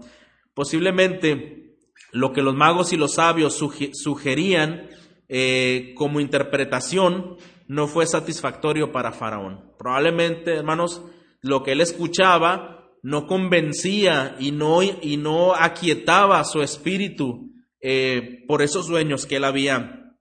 Posiblemente 0.54 1.76
lo 2.10 2.32
que 2.32 2.40
los 2.40 2.54
magos 2.54 2.94
y 2.94 2.96
los 2.96 3.16
sabios 3.16 3.62
sugerían 3.92 4.88
eh, 5.28 5.92
como 5.94 6.20
interpretación 6.20 7.36
no 7.68 7.86
fue 7.86 8.06
satisfactorio 8.06 8.92
para 8.92 9.12
Faraón. 9.12 9.72
Probablemente, 9.78 10.54
hermanos, 10.54 11.02
lo 11.42 11.62
que 11.62 11.72
él 11.72 11.82
escuchaba 11.82 12.75
no 13.02 13.26
convencía 13.26 14.36
y 14.38 14.50
no, 14.50 14.82
y 14.82 15.16
no 15.16 15.54
aquietaba 15.54 16.44
su 16.44 16.62
espíritu 16.62 17.52
eh, 17.80 18.44
por 18.48 18.62
esos 18.62 18.86
sueños 18.86 19.26
que 19.26 19.36
él 19.36 19.44
había 19.44 20.14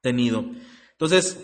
tenido. 0.00 0.44
Entonces, 0.92 1.38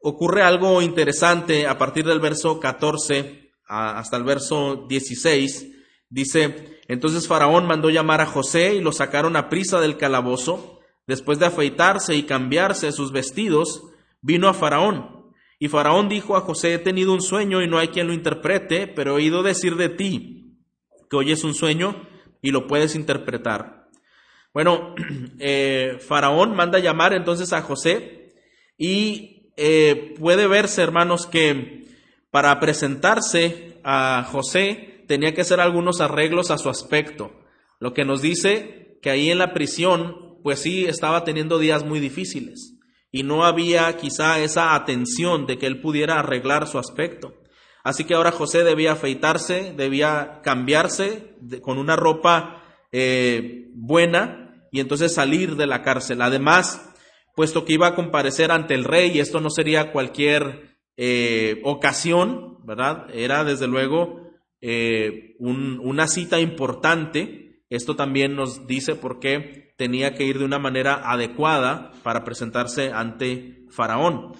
ocurre 0.00 0.42
algo 0.42 0.82
interesante 0.82 1.66
a 1.66 1.78
partir 1.78 2.04
del 2.04 2.20
verso 2.20 2.60
14 2.60 3.52
hasta 3.66 4.16
el 4.16 4.24
verso 4.24 4.86
16. 4.88 5.66
Dice, 6.10 6.78
entonces 6.88 7.26
Faraón 7.26 7.66
mandó 7.66 7.90
llamar 7.90 8.20
a 8.20 8.26
José 8.26 8.74
y 8.74 8.80
lo 8.80 8.92
sacaron 8.92 9.36
a 9.36 9.48
prisa 9.48 9.80
del 9.80 9.96
calabozo. 9.96 10.80
Después 11.06 11.38
de 11.38 11.46
afeitarse 11.46 12.14
y 12.14 12.24
cambiarse 12.24 12.92
sus 12.92 13.12
vestidos, 13.12 13.82
vino 14.20 14.48
a 14.48 14.54
Faraón. 14.54 15.13
Y 15.64 15.68
Faraón 15.68 16.10
dijo 16.10 16.36
a 16.36 16.42
José, 16.42 16.74
he 16.74 16.78
tenido 16.78 17.14
un 17.14 17.22
sueño 17.22 17.62
y 17.62 17.66
no 17.66 17.78
hay 17.78 17.88
quien 17.88 18.06
lo 18.06 18.12
interprete, 18.12 18.86
pero 18.86 19.12
he 19.12 19.14
oído 19.14 19.42
decir 19.42 19.76
de 19.76 19.88
ti 19.88 20.58
que 21.08 21.16
oyes 21.16 21.42
un 21.42 21.54
sueño 21.54 22.06
y 22.42 22.50
lo 22.50 22.66
puedes 22.66 22.94
interpretar. 22.94 23.88
Bueno, 24.52 24.94
eh, 25.38 25.96
Faraón 26.06 26.54
manda 26.54 26.80
llamar 26.80 27.14
entonces 27.14 27.54
a 27.54 27.62
José 27.62 28.34
y 28.76 29.54
eh, 29.56 30.14
puede 30.20 30.48
verse, 30.48 30.82
hermanos, 30.82 31.26
que 31.26 31.86
para 32.30 32.60
presentarse 32.60 33.80
a 33.84 34.22
José 34.30 35.06
tenía 35.08 35.32
que 35.32 35.40
hacer 35.40 35.60
algunos 35.60 36.02
arreglos 36.02 36.50
a 36.50 36.58
su 36.58 36.68
aspecto, 36.68 37.32
lo 37.80 37.94
que 37.94 38.04
nos 38.04 38.20
dice 38.20 38.98
que 39.00 39.08
ahí 39.08 39.30
en 39.30 39.38
la 39.38 39.54
prisión, 39.54 40.36
pues 40.42 40.58
sí, 40.58 40.84
estaba 40.84 41.24
teniendo 41.24 41.58
días 41.58 41.86
muy 41.86 42.00
difíciles 42.00 42.73
y 43.14 43.22
no 43.22 43.44
había 43.44 43.96
quizá 43.96 44.40
esa 44.40 44.74
atención 44.74 45.46
de 45.46 45.56
que 45.56 45.66
él 45.66 45.80
pudiera 45.80 46.18
arreglar 46.18 46.66
su 46.66 46.80
aspecto. 46.80 47.32
Así 47.84 48.02
que 48.02 48.14
ahora 48.14 48.32
José 48.32 48.64
debía 48.64 48.90
afeitarse, 48.90 49.72
debía 49.76 50.40
cambiarse 50.42 51.36
con 51.62 51.78
una 51.78 51.94
ropa 51.94 52.64
eh, 52.90 53.68
buena 53.72 54.66
y 54.72 54.80
entonces 54.80 55.14
salir 55.14 55.54
de 55.54 55.68
la 55.68 55.82
cárcel. 55.82 56.22
Además, 56.22 56.92
puesto 57.36 57.64
que 57.64 57.74
iba 57.74 57.86
a 57.86 57.94
comparecer 57.94 58.50
ante 58.50 58.74
el 58.74 58.82
rey, 58.82 59.12
y 59.12 59.20
esto 59.20 59.40
no 59.40 59.48
sería 59.48 59.92
cualquier 59.92 60.76
eh, 60.96 61.60
ocasión, 61.62 62.66
¿verdad? 62.66 63.06
Era 63.14 63.44
desde 63.44 63.68
luego 63.68 64.28
eh, 64.60 65.36
una 65.38 66.08
cita 66.08 66.40
importante. 66.40 67.43
Esto 67.74 67.96
también 67.96 68.36
nos 68.36 68.66
dice 68.66 68.94
por 68.94 69.18
qué 69.18 69.74
tenía 69.76 70.14
que 70.14 70.24
ir 70.24 70.38
de 70.38 70.44
una 70.44 70.60
manera 70.60 71.10
adecuada 71.10 71.90
para 72.04 72.22
presentarse 72.22 72.92
ante 72.92 73.64
Faraón. 73.70 74.32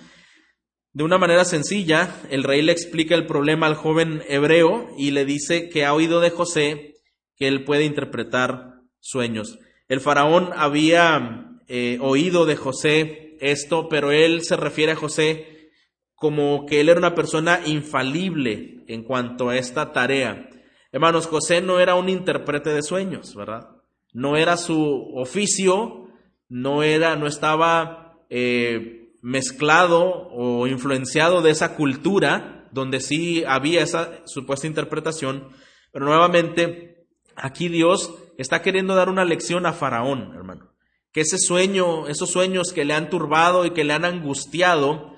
De 0.93 1.03
una 1.03 1.19
manera 1.19 1.45
sencilla, 1.45 2.15
el 2.31 2.45
rey 2.45 2.63
le 2.63 2.71
explica 2.71 3.17
el 3.17 3.27
problema 3.27 3.67
al 3.67 3.75
joven 3.75 4.23
hebreo 4.29 4.89
y 4.97 5.11
le 5.11 5.25
dice 5.25 5.69
que 5.69 5.85
ha 5.85 5.93
oído 5.93 6.21
de 6.21 6.31
José 6.31 6.95
que 7.37 7.49
él 7.49 7.65
puede 7.65 7.85
interpretar 7.85 8.75
sueños. 9.01 9.59
El 9.89 10.01
faraón 10.01 10.51
había 10.55 11.59
eh, 11.67 11.99
oído 12.01 12.47
de 12.47 12.55
José 12.55 13.37
esto, 13.41 13.89
pero 13.89 14.13
él 14.13 14.45
se 14.45 14.57
refiere 14.57 14.93
a 14.93 14.97
José 14.97 15.71
como 16.15 16.67
que 16.67 16.81
él 16.81 16.89
era 16.89 17.01
una 17.01 17.17
persona 17.17 17.61
infalible 17.67 18.85
en 18.87 19.03
cuanto 19.03 19.49
a 19.49 19.57
esta 19.57 19.93
tarea. 19.93 20.49
Hermanos, 20.95 21.27
José 21.27 21.61
no 21.61 21.79
era 21.81 21.95
un 21.97 22.09
intérprete 22.09 22.71
de 22.71 22.83
sueños, 22.83 23.35
¿verdad? 23.35 23.75
no 24.15 24.37
era 24.37 24.57
su 24.57 25.11
oficio, 25.17 26.09
no 26.49 26.83
era, 26.83 27.17
no 27.17 27.27
estaba 27.27 28.25
eh, 28.31 29.11
mezclado 29.21 30.29
o 30.31 30.67
influenciado 30.67 31.43
de 31.43 31.51
esa 31.51 31.75
cultura 31.75 32.69
donde 32.71 33.01
sí 33.01 33.45
había 33.47 33.83
esa 33.83 34.21
supuesta 34.25 34.67
interpretación, 34.67 35.49
pero 35.93 36.07
nuevamente 36.07 37.07
aquí 37.37 37.69
Dios 37.69 38.15
está 38.39 38.63
queriendo 38.63 38.95
dar 38.95 39.09
una 39.09 39.25
lección 39.25 39.67
a 39.67 39.73
Faraón, 39.73 40.33
hermano, 40.35 40.71
que 41.13 41.23
ese 41.23 41.39
sueño, 41.39 42.07
esos 42.07 42.31
sueños 42.31 42.73
que 42.73 42.85
le 42.85 42.95
han 42.95 43.11
turbado 43.11 43.67
y 43.67 43.73
que 43.73 43.85
le 43.85 43.95
han 43.95 44.05
angustiado, 44.05 45.15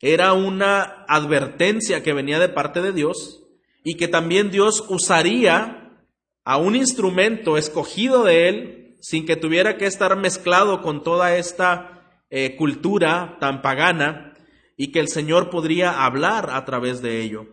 era 0.00 0.34
una 0.34 1.06
advertencia 1.08 2.02
que 2.02 2.12
venía 2.12 2.38
de 2.38 2.50
parte 2.50 2.82
de 2.82 2.92
Dios 2.92 3.43
y 3.84 3.96
que 3.96 4.08
también 4.08 4.50
Dios 4.50 4.84
usaría 4.88 5.92
a 6.44 6.56
un 6.56 6.74
instrumento 6.74 7.56
escogido 7.56 8.24
de 8.24 8.48
él, 8.48 8.96
sin 9.00 9.26
que 9.26 9.36
tuviera 9.36 9.76
que 9.76 9.86
estar 9.86 10.16
mezclado 10.16 10.82
con 10.82 11.02
toda 11.02 11.36
esta 11.36 12.20
eh, 12.30 12.56
cultura 12.56 13.36
tan 13.38 13.62
pagana, 13.62 14.34
y 14.76 14.90
que 14.90 15.00
el 15.00 15.08
Señor 15.08 15.50
podría 15.50 16.04
hablar 16.04 16.50
a 16.50 16.64
través 16.64 17.02
de 17.02 17.22
ello. 17.22 17.46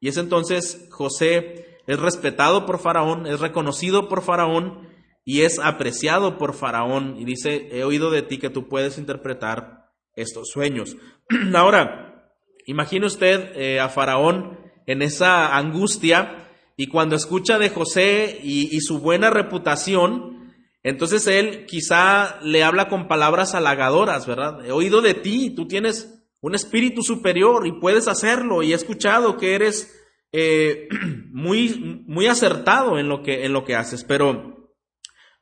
Y 0.00 0.08
es 0.08 0.16
entonces 0.16 0.88
José 0.90 1.78
es 1.86 1.98
respetado 1.98 2.66
por 2.66 2.78
Faraón, 2.78 3.26
es 3.26 3.40
reconocido 3.40 4.08
por 4.08 4.22
Faraón 4.22 4.88
y 5.24 5.42
es 5.42 5.58
apreciado 5.58 6.36
por 6.36 6.54
Faraón. 6.54 7.16
Y 7.18 7.24
dice, 7.24 7.68
he 7.72 7.84
oído 7.84 8.10
de 8.10 8.22
ti 8.22 8.38
que 8.38 8.50
tú 8.50 8.68
puedes 8.68 8.98
interpretar 8.98 9.90
estos 10.14 10.48
sueños. 10.52 10.96
Ahora, 11.54 12.30
imagine 12.66 13.06
usted 13.06 13.52
eh, 13.56 13.80
a 13.80 13.88
Faraón 13.88 14.58
en 14.88 15.02
esa 15.02 15.54
angustia 15.56 16.48
y 16.74 16.86
cuando 16.86 17.14
escucha 17.14 17.58
de 17.58 17.68
José 17.68 18.40
y, 18.42 18.80
su 18.80 19.00
buena 19.00 19.28
reputación, 19.28 20.54
entonces 20.82 21.26
él 21.26 21.66
quizá 21.66 22.40
le 22.40 22.64
habla 22.64 22.88
con 22.88 23.06
palabras 23.06 23.54
halagadoras, 23.54 24.26
¿verdad? 24.26 24.64
He 24.64 24.72
oído 24.72 25.02
de 25.02 25.12
ti, 25.12 25.50
tú 25.50 25.68
tienes 25.68 26.24
un 26.40 26.54
espíritu 26.54 27.02
superior 27.02 27.66
y 27.66 27.78
puedes 27.78 28.08
hacerlo 28.08 28.62
y 28.62 28.72
he 28.72 28.74
escuchado 28.74 29.36
que 29.36 29.54
eres 29.54 29.94
eh, 30.32 30.88
muy, 31.32 32.04
muy 32.06 32.26
acertado 32.26 32.98
en 32.98 33.08
lo, 33.08 33.22
que, 33.22 33.44
en 33.44 33.52
lo 33.52 33.64
que 33.64 33.74
haces. 33.74 34.04
Pero 34.04 34.72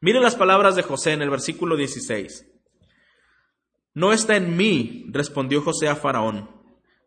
mire 0.00 0.20
las 0.20 0.34
palabras 0.34 0.74
de 0.74 0.82
José 0.82 1.12
en 1.12 1.22
el 1.22 1.30
versículo 1.30 1.76
16. 1.76 2.50
No 3.94 4.12
está 4.12 4.34
en 4.34 4.56
mí, 4.56 5.06
respondió 5.10 5.62
José 5.62 5.86
a 5.86 5.94
Faraón. 5.94 6.55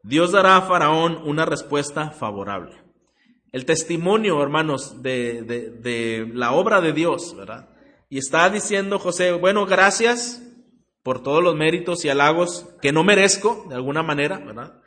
Dios 0.03 0.32
dará 0.32 0.58
a 0.58 0.62
Faraón 0.62 1.22
una 1.25 1.46
respuesta 1.46 2.12
favorable 2.12 2.89
el 3.51 3.65
testimonio, 3.65 4.41
hermanos, 4.41 5.01
de, 5.01 5.41
de, 5.44 6.29
la 6.34 6.51
obra 6.53 6.82
de 6.82 6.94
Dios, 6.94 7.36
¿verdad? 7.36 7.70
Y 8.10 8.18
está 8.18 8.50
diciendo 8.50 9.00
José, 9.00 9.32
bueno, 9.34 9.65
gracias 9.65 10.44
por 11.03 11.24
todos 11.24 11.44
los 11.44 11.56
méritos 11.56 12.06
y 12.06 12.10
halagos 12.10 12.68
que 12.82 12.91
no 12.91 13.03
merezco, 13.03 13.65
de 13.70 13.75
alguna 13.75 14.03
manera, 14.03 14.38
¿verdad? 14.38 14.82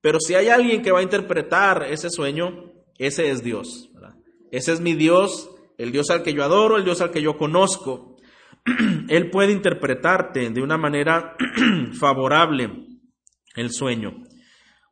Pero 0.00 0.20
si 0.20 0.34
hay 0.34 0.48
alguien 0.48 0.82
que 0.82 0.92
va 0.92 1.00
a 1.00 1.04
interpretar 1.04 1.86
ese 1.90 2.10
sueño, 2.10 2.72
ese 2.98 3.30
es 3.30 3.42
Dios, 3.42 3.90
¿verdad? 3.92 4.14
Ese 4.52 4.72
es 4.72 4.80
mi 4.80 4.94
Dios, 4.94 5.50
el 5.78 5.90
Dios 5.90 6.10
al 6.10 6.22
que 6.22 6.32
yo 6.32 6.44
adoro, 6.44 6.76
el 6.76 6.84
Dios 6.84 7.00
al 7.00 7.10
que 7.10 7.22
yo 7.22 7.36
conozco. 7.36 8.16
Él 9.08 9.30
puede 9.30 9.52
interpretarte 9.52 10.50
de 10.50 10.62
una 10.62 10.76
manera 10.76 11.36
favorable 11.98 12.70
el 13.56 13.72
sueño. 13.72 14.25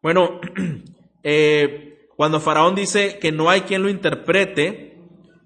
Bueno, 0.04 0.38
eh, 1.22 2.10
Cuando 2.14 2.38
Faraón 2.38 2.74
dice 2.74 3.18
que 3.18 3.32
no 3.32 3.48
hay 3.48 3.62
quien 3.62 3.82
lo 3.82 3.88
interprete, 3.88 4.98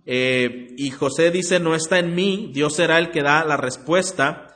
eh, 0.04 0.74
y 0.76 0.90
José 0.90 1.30
dice 1.30 1.60
no 1.60 1.76
está 1.76 2.00
en 2.00 2.16
mí, 2.16 2.50
Dios 2.52 2.74
será 2.74 2.98
el 2.98 3.12
que 3.12 3.22
da 3.22 3.44
la 3.44 3.56
respuesta, 3.56 4.48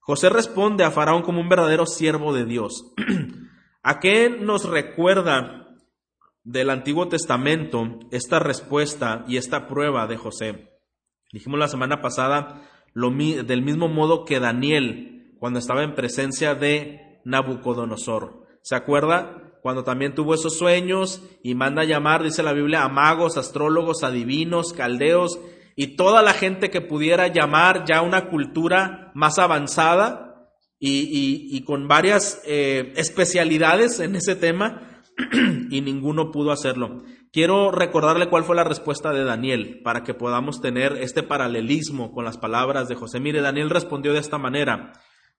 José 0.00 0.28
responde 0.28 0.82
a 0.82 0.90
Faraón 0.90 1.22
como 1.22 1.40
un 1.40 1.48
verdadero 1.48 1.86
siervo 1.86 2.34
de 2.34 2.46
Dios. 2.46 2.92
¿A 3.84 4.00
qué 4.00 4.28
nos 4.28 4.68
recuerda 4.68 5.68
del 6.42 6.68
Antiguo 6.68 7.06
Testamento 7.06 8.00
esta 8.10 8.40
respuesta 8.40 9.24
y 9.28 9.36
esta 9.36 9.68
prueba 9.68 10.08
de 10.08 10.16
José? 10.16 10.72
Dijimos 11.32 11.60
la 11.60 11.68
semana 11.68 12.02
pasada 12.02 12.68
lo, 12.92 13.10
del 13.10 13.62
mismo 13.62 13.86
modo 13.86 14.24
que 14.24 14.40
Daniel 14.40 15.36
cuando 15.38 15.60
estaba 15.60 15.84
en 15.84 15.94
presencia 15.94 16.56
de 16.56 17.20
Nabucodonosor. 17.24 18.44
¿Se 18.64 18.74
acuerda? 18.74 19.43
Cuando 19.64 19.82
también 19.82 20.14
tuvo 20.14 20.34
esos 20.34 20.58
sueños 20.58 21.22
y 21.42 21.54
manda 21.54 21.84
llamar, 21.84 22.22
dice 22.22 22.42
la 22.42 22.52
Biblia, 22.52 22.82
a 22.82 22.90
magos, 22.90 23.38
astrólogos, 23.38 24.04
adivinos, 24.04 24.74
caldeos 24.74 25.40
y 25.74 25.96
toda 25.96 26.20
la 26.20 26.34
gente 26.34 26.68
que 26.68 26.82
pudiera 26.82 27.28
llamar 27.28 27.86
ya 27.86 28.02
una 28.02 28.28
cultura 28.28 29.10
más 29.14 29.38
avanzada 29.38 30.50
y, 30.78 31.64
con 31.64 31.88
varias 31.88 32.42
eh, 32.44 32.92
especialidades 32.96 34.00
en 34.00 34.16
ese 34.16 34.36
tema 34.36 35.02
y 35.70 35.80
ninguno 35.80 36.30
pudo 36.30 36.52
hacerlo. 36.52 37.02
Quiero 37.32 37.70
recordarle 37.70 38.28
cuál 38.28 38.44
fue 38.44 38.56
la 38.56 38.64
respuesta 38.64 39.14
de 39.14 39.24
Daniel 39.24 39.80
para 39.82 40.02
que 40.02 40.12
podamos 40.12 40.60
tener 40.60 40.98
este 41.00 41.22
paralelismo 41.22 42.12
con 42.12 42.26
las 42.26 42.36
palabras 42.36 42.86
de 42.88 42.96
José. 42.96 43.18
Mire, 43.18 43.40
Daniel 43.40 43.70
respondió 43.70 44.12
de 44.12 44.20
esta 44.20 44.36
manera 44.36 44.92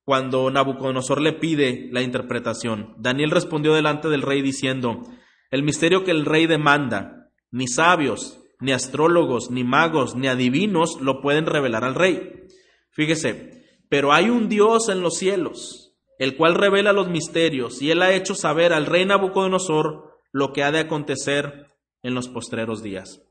cuando 0.06 0.50
Nabucodonosor 0.52 1.20
le 1.20 1.34
pide 1.34 1.90
la 1.92 2.04
interpretación. 2.04 2.94
Daniel 2.98 3.32
respondió 3.32 3.74
delante 3.74 4.08
del 4.08 4.22
rey 4.22 4.42
diciendo, 4.42 5.02
el 5.50 5.64
misterio 5.64 6.04
que 6.04 6.12
el 6.12 6.26
rey 6.26 6.46
demanda, 6.46 7.32
ni 7.52 7.68
sabios, 7.68 8.40
ni 8.60 8.72
astrólogos, 8.72 9.50
ni 9.50 9.64
magos, 9.64 10.16
ni 10.16 10.28
adivinos 10.28 11.02
lo 11.02 11.22
pueden 11.22 11.48
revelar 11.48 11.84
al 11.84 11.96
rey. 11.96 12.46
Fíjese, 12.92 13.66
pero 13.90 14.14
hay 14.14 14.30
un 14.30 14.48
Dios 14.48 14.90
en 14.90 15.02
los 15.02 15.18
cielos, 15.18 15.96
el 16.20 16.38
cual 16.38 16.54
revela 16.54 16.94
los 16.94 17.10
misterios, 17.10 17.82
y 17.82 17.90
él 17.90 18.02
ha 18.04 18.14
hecho 18.14 18.36
saber 18.36 18.74
al 18.74 18.86
rey 18.86 19.06
Nabucodonosor 19.06 20.20
lo 20.32 20.54
que 20.54 20.64
ha 20.64 20.72
de 20.72 20.80
acontecer 20.80 21.68
en 22.04 22.14
los 22.14 22.28
postreros 22.28 22.84
días. 22.84 23.22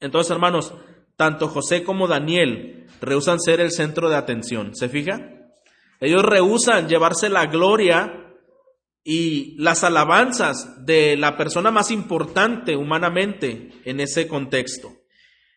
Entonces, 0.00 0.30
hermanos, 0.30 0.74
tanto 1.16 1.48
José 1.48 1.82
como 1.82 2.08
Daniel 2.08 2.86
rehusan 3.00 3.40
ser 3.40 3.60
el 3.60 3.70
centro 3.70 4.10
de 4.10 4.16
atención. 4.16 4.74
¿Se 4.74 4.88
fija? 4.88 5.30
Ellos 6.00 6.22
rehusan 6.22 6.88
llevarse 6.88 7.28
la 7.28 7.46
gloria 7.46 8.24
y 9.04 9.54
las 9.58 9.84
alabanzas 9.84 10.86
de 10.86 11.16
la 11.16 11.36
persona 11.36 11.70
más 11.70 11.90
importante 11.90 12.76
humanamente 12.76 13.70
en 13.84 14.00
ese 14.00 14.26
contexto. 14.26 14.92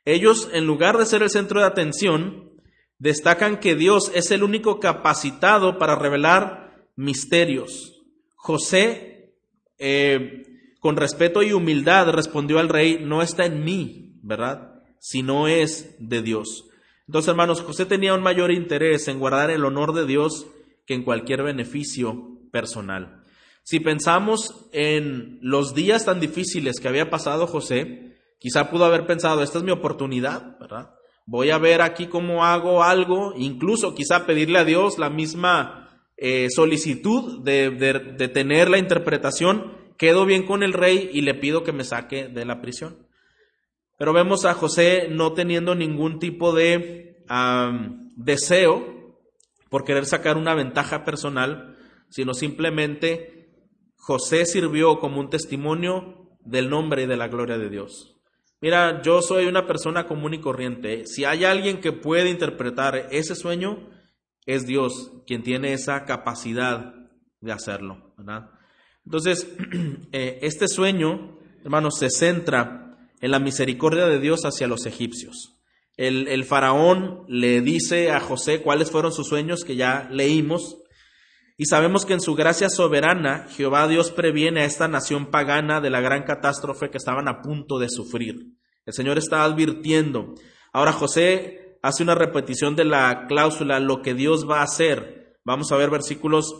Ellos, 0.05 0.49
en 0.53 0.65
lugar 0.65 0.97
de 0.97 1.05
ser 1.05 1.23
el 1.23 1.29
centro 1.29 1.61
de 1.61 1.65
atención, 1.65 2.51
destacan 2.99 3.59
que 3.59 3.75
Dios 3.75 4.11
es 4.13 4.31
el 4.31 4.43
único 4.43 4.79
capacitado 4.79 5.77
para 5.77 5.95
revelar 5.95 6.87
misterios. 6.95 8.03
José 8.35 9.33
eh, 9.77 10.43
con 10.79 10.95
respeto 10.95 11.43
y 11.43 11.53
humildad 11.53 12.09
respondió 12.11 12.59
al 12.59 12.69
rey, 12.69 12.99
no 13.01 13.21
está 13.21 13.45
en 13.45 13.63
mí, 13.63 14.19
¿verdad? 14.23 14.81
Sino 14.99 15.47
es 15.47 15.95
de 15.99 16.21
Dios. 16.21 16.66
Entonces, 17.07 17.29
hermanos, 17.29 17.61
José 17.61 17.85
tenía 17.85 18.13
un 18.13 18.21
mayor 18.21 18.51
interés 18.51 19.07
en 19.07 19.19
guardar 19.19 19.49
el 19.49 19.65
honor 19.65 19.93
de 19.93 20.05
Dios 20.05 20.45
que 20.85 20.93
en 20.93 21.03
cualquier 21.03 21.43
beneficio 21.43 22.37
personal. 22.51 23.23
Si 23.63 23.79
pensamos 23.79 24.67
en 24.71 25.39
los 25.41 25.73
días 25.73 26.05
tan 26.05 26.19
difíciles 26.19 26.79
que 26.79 26.87
había 26.87 27.09
pasado 27.09 27.47
José, 27.47 28.17
quizá 28.39 28.69
pudo 28.69 28.85
haber 28.85 29.05
pensado, 29.05 29.41
esta 29.41 29.57
es 29.57 29.63
mi 29.63 29.71
oportunidad, 29.71 30.57
¿verdad? 30.59 30.91
Voy 31.25 31.49
a 31.49 31.57
ver 31.57 31.81
aquí 31.81 32.07
cómo 32.07 32.45
hago 32.45 32.83
algo, 32.83 33.33
incluso 33.35 33.93
quizá 33.93 34.25
pedirle 34.25 34.59
a 34.59 34.65
Dios 34.65 34.97
la 34.97 35.09
misma 35.09 36.01
eh, 36.15 36.47
solicitud 36.49 37.43
de, 37.43 37.71
de 37.71 38.27
tener 38.29 38.69
la 38.69 38.77
interpretación 38.77 39.77
quedo 39.97 40.25
bien 40.25 40.43
con 40.43 40.63
el 40.63 40.73
rey 40.73 41.09
y 41.11 41.21
le 41.21 41.33
pido 41.33 41.63
que 41.63 41.73
me 41.73 41.83
saque 41.83 42.27
de 42.27 42.45
la 42.45 42.61
prisión. 42.61 43.07
Pero 43.97 44.13
vemos 44.13 44.45
a 44.45 44.53
José 44.53 45.07
no 45.09 45.33
teniendo 45.33 45.75
ningún 45.75 46.19
tipo 46.19 46.53
de 46.53 47.06
deseo 48.15 49.17
por 49.69 49.83
querer 49.83 50.05
sacar 50.05 50.37
una 50.37 50.53
ventaja 50.53 51.03
personal, 51.03 51.77
sino 52.09 52.33
simplemente 52.33 53.49
José 53.97 54.45
sirvió 54.45 54.99
como 54.99 55.19
un 55.19 55.29
testimonio 55.29 56.29
del 56.39 56.69
nombre 56.69 57.03
y 57.03 57.07
de 57.07 57.17
la 57.17 57.27
gloria 57.27 57.57
de 57.57 57.69
Dios. 57.69 58.15
Mira, 58.61 59.01
yo 59.01 59.21
soy 59.21 59.45
una 59.45 59.67
persona 59.67 60.07
común 60.07 60.33
y 60.33 60.39
corriente. 60.39 61.05
Si 61.05 61.25
hay 61.25 61.45
alguien 61.45 61.79
que 61.79 61.91
puede 61.91 62.29
interpretar 62.29 63.09
ese 63.11 63.35
sueño, 63.35 63.89
es 64.45 64.65
Dios 64.65 65.11
quien 65.27 65.43
tiene 65.43 65.73
esa 65.73 66.05
capacidad 66.05 66.95
de 67.41 67.51
hacerlo. 67.51 68.15
Entonces, 69.05 69.47
eh, 70.11 70.39
este 70.41 70.67
sueño, 70.67 71.37
hermanos, 71.63 71.99
se 71.99 72.09
centra 72.09 72.97
en 73.19 73.31
la 73.31 73.39
misericordia 73.39 74.07
de 74.07 74.19
Dios 74.19 74.41
hacia 74.43 74.67
los 74.67 74.85
egipcios. 74.85 75.56
El, 75.97 76.45
faraón 76.45 77.23
le 77.27 77.61
dice 77.61 78.11
a 78.11 78.19
José 78.19 78.61
cuáles 78.61 78.91
fueron 78.91 79.11
sus 79.11 79.27
sueños 79.27 79.63
que 79.63 79.75
ya 79.75 80.07
leímos. 80.11 80.77
Y 81.57 81.65
sabemos 81.65 82.05
que 82.05 82.13
en 82.13 82.21
su 82.21 82.35
gracia 82.35 82.69
soberana, 82.69 83.47
Jehová 83.49 83.87
Dios 83.87 84.11
previene 84.11 84.61
a 84.61 84.65
esta 84.65 84.87
nación 84.87 85.31
pagana 85.31 85.81
de 85.81 85.89
la 85.89 85.99
gran 85.99 86.23
catástrofe 86.23 86.91
que 86.91 86.99
estaban 86.99 87.27
a 87.27 87.41
punto 87.41 87.79
de 87.79 87.89
sufrir. 87.89 88.35
El 88.85 88.93
Señor 88.93 89.17
está 89.17 89.43
advirtiendo. 89.43 90.35
Ahora 90.71 90.93
José 90.93 91.79
hace 91.81 92.03
una 92.03 92.13
repetición 92.13 92.75
de 92.75 92.85
la 92.85 93.25
cláusula, 93.27 93.79
lo 93.79 94.03
que 94.03 94.13
Dios 94.13 94.47
va 94.47 94.59
a 94.59 94.65
hacer. 94.65 95.39
Vamos 95.43 95.71
a 95.71 95.77
ver 95.77 95.89
versículos 95.89 96.53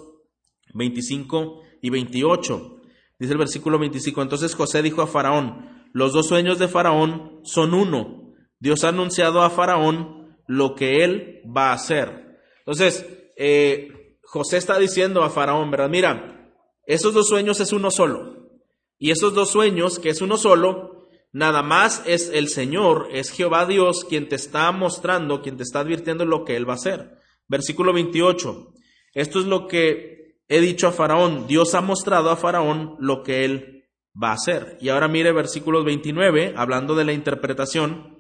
25 0.74 1.62
y 1.84 1.92
28. 1.92 2.78
Dice 3.20 3.34
el 3.34 3.38
versículo 3.38 3.78
25, 3.78 4.22
entonces 4.22 4.56
José 4.56 4.82
dijo 4.82 5.04
a 5.04 5.08
Faraón, 5.08 5.88
los 5.94 6.14
dos 6.14 6.28
sueños 6.28 6.58
de 6.58 6.68
Faraón 6.68 7.42
son 7.44 7.76
uno. 7.76 8.17
Dios 8.60 8.84
ha 8.84 8.90
anunciado 8.90 9.42
a 9.42 9.50
Faraón 9.50 10.38
lo 10.48 10.76
que 10.76 11.04
él 11.04 11.42
va 11.46 11.70
a 11.70 11.74
hacer. 11.74 12.40
Entonces, 12.60 13.06
eh, 13.36 14.18
José 14.24 14.58
está 14.58 14.78
diciendo 14.78 15.24
a 15.24 15.30
Faraón, 15.30 15.72
¿verdad? 15.72 15.90
Mira, 15.90 16.52
esos 16.86 17.14
dos 17.14 17.28
sueños 17.28 17.60
es 17.60 17.72
uno 17.74 17.92
solo. 17.92 18.50
Y 18.98 19.12
esos 19.12 19.34
dos 19.34 19.52
sueños, 19.52 20.00
que 20.00 20.10
es 20.10 20.22
uno 20.22 20.38
solo, 20.38 21.08
nada 21.32 21.62
más 21.62 22.02
es 22.06 22.30
el 22.34 22.50
Señor, 22.50 23.10
es 23.12 23.32
Jehová 23.32 23.66
Dios 23.66 24.06
quien 24.06 24.28
te 24.28 24.36
está 24.36 24.72
mostrando, 24.72 25.42
quien 25.42 25.58
te 25.58 25.64
está 25.64 25.82
advirtiendo 25.82 26.26
lo 26.26 26.44
que 26.44 26.56
Él 26.56 26.68
va 26.68 26.74
a 26.74 26.78
hacer. 26.78 27.18
Versículo 27.48 27.94
28. 27.94 28.74
Esto 29.14 29.40
es 29.40 29.46
lo 29.46 29.68
que 29.68 30.18
he 30.48 30.62
dicho 30.62 30.88
a 30.88 30.92
Faraón, 30.92 31.48
Dios 31.48 31.76
ha 31.76 31.82
mostrado 31.82 32.30
a 32.30 32.38
Faraón 32.38 32.96
lo 33.00 33.24
que 33.24 33.44
él 33.46 33.86
va 34.22 34.30
a 34.30 34.34
hacer. 34.34 34.78
Y 34.80 34.90
ahora 34.90 35.08
mire 35.08 35.32
versículos 35.32 35.86
29, 35.86 36.54
hablando 36.56 36.96
de 36.96 37.06
la 37.06 37.14
interpretación, 37.14 38.17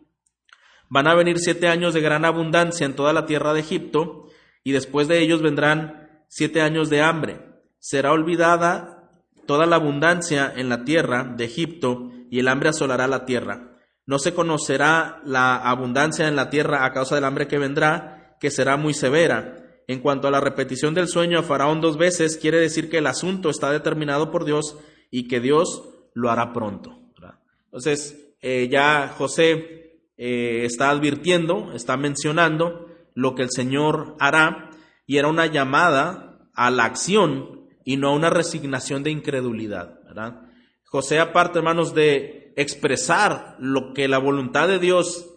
van 0.89 1.07
a 1.07 1.15
venir 1.15 1.37
siete 1.39 1.67
años 1.67 1.93
de 1.93 2.01
gran 2.01 2.25
abundancia 2.25 2.85
en 2.85 2.95
toda 2.95 3.13
la 3.13 3.25
tierra 3.25 3.53
de 3.53 3.59
Egipto, 3.59 4.27
y 4.63 4.71
después 4.71 5.07
de 5.07 5.19
ellos 5.19 5.41
vendrán 5.41 6.23
siete 6.27 6.61
años 6.61 6.89
de 6.89 7.01
hambre. 7.01 7.39
Será 7.79 8.11
olvidada 8.11 9.09
toda 9.45 9.65
la 9.65 9.77
abundancia 9.77 10.51
en 10.55 10.69
la 10.69 10.83
tierra 10.83 11.23
de 11.23 11.45
Egipto, 11.45 12.11
y 12.29 12.39
el 12.39 12.47
hambre 12.47 12.69
asolará 12.69 13.07
la 13.07 13.25
tierra. 13.25 13.77
No 14.05 14.19
se 14.19 14.33
conocerá 14.33 15.21
la 15.25 15.55
abundancia 15.55 16.27
en 16.27 16.35
la 16.35 16.49
tierra 16.49 16.85
a 16.85 16.93
causa 16.93 17.15
del 17.15 17.25
hambre 17.25 17.47
que 17.47 17.57
vendrá, 17.57 18.37
que 18.39 18.51
será 18.51 18.77
muy 18.77 18.93
severa 18.93 19.63
en 19.87 20.01
cuanto 20.01 20.27
a 20.27 20.31
la 20.31 20.41
repetición 20.41 20.93
del 20.93 21.07
sueño 21.07 21.39
a 21.39 21.43
Faraón 21.43 21.79
dos 21.79 21.97
veces, 21.97 22.37
quiere 22.37 22.59
decir 22.59 22.89
que 22.89 22.97
el 22.97 23.07
asunto 23.07 23.49
está 23.49 23.71
determinado 23.71 24.31
por 24.31 24.43
Dios 24.43 24.77
y 25.09 25.29
que 25.29 25.39
Dios 25.39 25.83
lo 26.13 26.29
hará 26.29 26.51
pronto. 26.51 26.99
Entonces, 27.65 28.33
eh, 28.41 28.67
ya 28.69 29.13
José 29.17 29.86
eh, 30.17 30.65
está 30.65 30.89
advirtiendo, 30.89 31.71
está 31.73 31.97
mencionando 31.97 32.87
lo 33.13 33.35
que 33.35 33.43
el 33.43 33.51
Señor 33.51 34.15
hará 34.19 34.69
y 35.05 35.17
era 35.17 35.27
una 35.27 35.45
llamada 35.45 36.39
a 36.53 36.69
la 36.71 36.85
acción 36.85 37.67
y 37.85 37.97
no 37.97 38.09
a 38.09 38.15
una 38.15 38.29
resignación 38.29 39.03
de 39.03 39.11
incredulidad. 39.11 39.99
José, 40.85 41.19
aparte, 41.19 41.59
hermanos, 41.59 41.93
de 41.93 42.53
expresar 42.55 43.55
lo 43.59 43.93
que 43.93 44.07
la 44.07 44.17
voluntad 44.17 44.67
de 44.67 44.79
Dios 44.79 45.29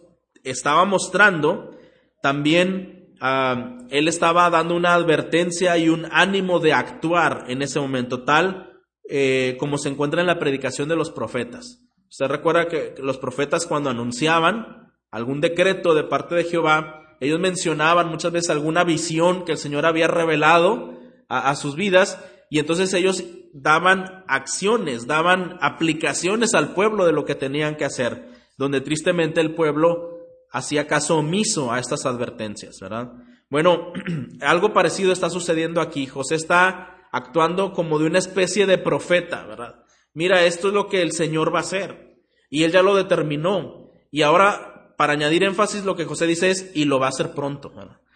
estaba 0.43 0.85
mostrando, 0.85 1.77
también 2.21 3.01
Ah, 3.23 3.77
él 3.91 4.07
estaba 4.07 4.49
dando 4.49 4.75
una 4.75 4.95
advertencia 4.95 5.77
y 5.77 5.89
un 5.89 6.07
ánimo 6.11 6.59
de 6.59 6.73
actuar 6.73 7.45
en 7.49 7.61
ese 7.61 7.79
momento, 7.79 8.23
tal 8.23 8.81
eh, 9.07 9.57
como 9.59 9.77
se 9.77 9.89
encuentra 9.89 10.21
en 10.21 10.27
la 10.27 10.39
predicación 10.39 10.89
de 10.89 10.95
los 10.95 11.11
profetas. 11.11 11.83
Usted 12.11 12.25
recuerda 12.27 12.67
que 12.67 12.93
los 12.97 13.17
profetas 13.17 13.65
cuando 13.65 13.89
anunciaban 13.89 14.91
algún 15.11 15.39
decreto 15.39 15.93
de 15.93 16.03
parte 16.03 16.35
de 16.35 16.43
Jehová, 16.43 17.15
ellos 17.21 17.39
mencionaban 17.39 18.09
muchas 18.09 18.33
veces 18.33 18.49
alguna 18.49 18.83
visión 18.83 19.45
que 19.45 19.53
el 19.53 19.57
Señor 19.57 19.85
había 19.85 20.09
revelado 20.09 20.99
a, 21.29 21.55
sus 21.55 21.77
vidas 21.77 22.19
Y 22.49 22.59
entonces 22.59 22.93
ellos 22.93 23.23
daban 23.53 24.25
acciones, 24.27 25.07
daban 25.07 25.57
aplicaciones 25.61 26.53
al 26.53 26.73
pueblo 26.73 27.05
de 27.05 27.13
lo 27.13 27.23
que 27.23 27.35
tenían 27.35 27.77
que 27.77 27.85
hacer, 27.85 28.27
donde 28.57 28.81
tristemente 28.81 29.39
el 29.39 29.55
pueblo 29.55 30.17
hacía 30.51 30.87
caso 30.87 31.17
omiso 31.19 31.71
a 31.71 31.79
estas 31.79 32.05
advertencias, 32.05 32.77
¿verdad? 32.81 33.13
Bueno, 33.49 33.93
algo 34.41 34.73
parecido 34.73 35.13
está 35.13 35.29
sucediendo 35.29 35.79
aquí. 35.79 36.07
José 36.07 36.35
está 36.35 37.07
actuando 37.13 37.71
como 37.71 37.99
de 37.99 38.07
una 38.07 38.19
especie 38.19 38.65
de 38.65 38.77
profeta, 38.77 39.45
¿verdad? 39.45 39.80
Mira, 40.13 40.45
esto 40.45 40.69
es 40.69 40.73
lo 40.73 40.87
que 40.87 41.01
el 41.01 41.11
Señor 41.11 41.53
va 41.53 41.59
a 41.59 41.61
hacer. 41.61 42.17
Y 42.49 42.63
él 42.63 42.71
ya 42.71 42.81
lo 42.81 42.95
determinó. 42.95 43.91
Y 44.11 44.23
ahora, 44.23 44.93
para 44.97 45.13
añadir 45.13 45.43
énfasis, 45.43 45.85
lo 45.85 45.95
que 45.95 46.05
José 46.05 46.27
dice 46.27 46.49
es, 46.49 46.71
y 46.73 46.85
lo 46.85 46.99
va 46.99 47.07
a 47.07 47.09
hacer 47.09 47.33
pronto. 47.33 47.71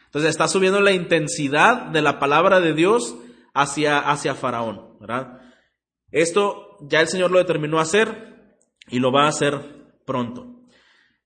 Entonces 0.05 0.31
está 0.31 0.47
subiendo 0.47 0.81
la 0.81 0.91
intensidad 0.91 1.87
de 1.87 2.01
la 2.01 2.19
palabra 2.19 2.59
de 2.59 2.73
Dios 2.73 3.15
hacia, 3.53 3.99
hacia 3.99 4.35
Faraón, 4.35 4.97
¿verdad? 4.99 5.41
Esto 6.11 6.77
ya 6.81 7.01
el 7.01 7.07
Señor 7.07 7.31
lo 7.31 7.39
determinó 7.39 7.79
hacer 7.79 8.57
y 8.87 8.99
lo 8.99 9.11
va 9.11 9.25
a 9.25 9.29
hacer 9.29 9.59
pronto. 10.05 10.55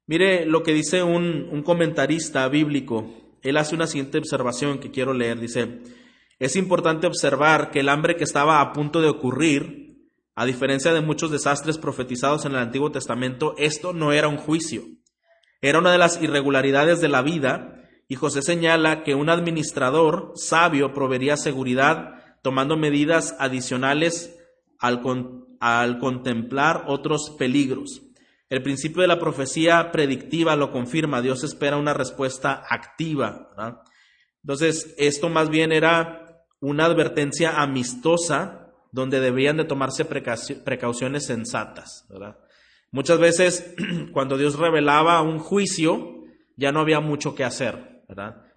Mire 0.05 0.45
lo 0.45 0.63
que 0.63 0.73
dice 0.73 1.03
un, 1.03 1.47
un 1.51 1.61
comentarista 1.61 2.47
bíblico. 2.47 3.13
Él 3.41 3.57
hace 3.57 3.75
una 3.75 3.87
siguiente 3.87 4.17
observación 4.17 4.79
que 4.79 4.91
quiero 4.91 5.13
leer. 5.13 5.39
Dice, 5.39 5.81
es 6.39 6.55
importante 6.55 7.05
observar 7.05 7.69
que 7.69 7.81
el 7.81 7.89
hambre 7.89 8.15
que 8.15 8.23
estaba 8.23 8.61
a 8.61 8.73
punto 8.73 9.01
de 9.01 9.09
ocurrir, 9.09 9.88
a 10.39 10.45
diferencia 10.45 10.93
de 10.93 11.01
muchos 11.01 11.31
desastres 11.31 11.77
profetizados 11.77 12.45
en 12.45 12.53
el 12.53 12.59
Antiguo 12.59 12.93
Testamento, 12.93 13.55
esto 13.57 13.91
no 13.91 14.13
era 14.13 14.29
un 14.29 14.37
juicio. 14.37 14.83
Era 15.59 15.79
una 15.79 15.91
de 15.91 15.97
las 15.97 16.21
irregularidades 16.21 17.01
de 17.01 17.09
la 17.09 17.21
vida 17.21 17.83
y 18.07 18.15
José 18.15 18.41
señala 18.41 19.03
que 19.03 19.15
un 19.15 19.29
administrador 19.29 20.31
sabio 20.35 20.93
proveería 20.93 21.35
seguridad 21.35 22.23
tomando 22.41 22.77
medidas 22.77 23.35
adicionales 23.37 24.33
al, 24.79 25.01
contemplar 25.99 26.85
otros 26.87 27.35
peligros. 27.37 28.01
El 28.47 28.63
principio 28.63 29.01
de 29.01 29.09
la 29.09 29.19
profecía 29.19 29.91
predictiva 29.91 30.55
lo 30.55 30.71
confirma. 30.71 31.21
Dios 31.21 31.43
espera 31.43 31.75
una 31.75 31.93
respuesta 31.93 32.63
activa. 32.69 33.49
Entonces, 34.41 34.95
esto 34.97 35.27
más 35.27 35.49
bien 35.49 35.73
era 35.73 36.45
una 36.61 36.85
advertencia 36.85 37.61
amistosa 37.61 38.68
donde 38.91 39.19
debían 39.19 39.57
de 39.57 39.65
tomarse 39.65 40.05
precauciones 40.05 41.25
sensatas. 41.25 42.07
Muchas 42.91 43.19
veces, 43.19 43.75
cuando 44.13 44.37
Dios 44.37 44.57
revelaba 44.57 45.21
un 45.21 45.39
juicio, 45.39 46.23
ya 46.57 46.71
no 46.71 46.79
había 46.79 46.99
mucho 46.99 47.35
que 47.35 47.43
hacer. 47.43 48.03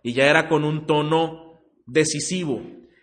Y 0.03 0.15
ya 0.15 0.27
era 0.27 0.49
con 0.49 0.65
un 0.65 0.87
tono 0.87 1.61
decisivo. 1.87 2.63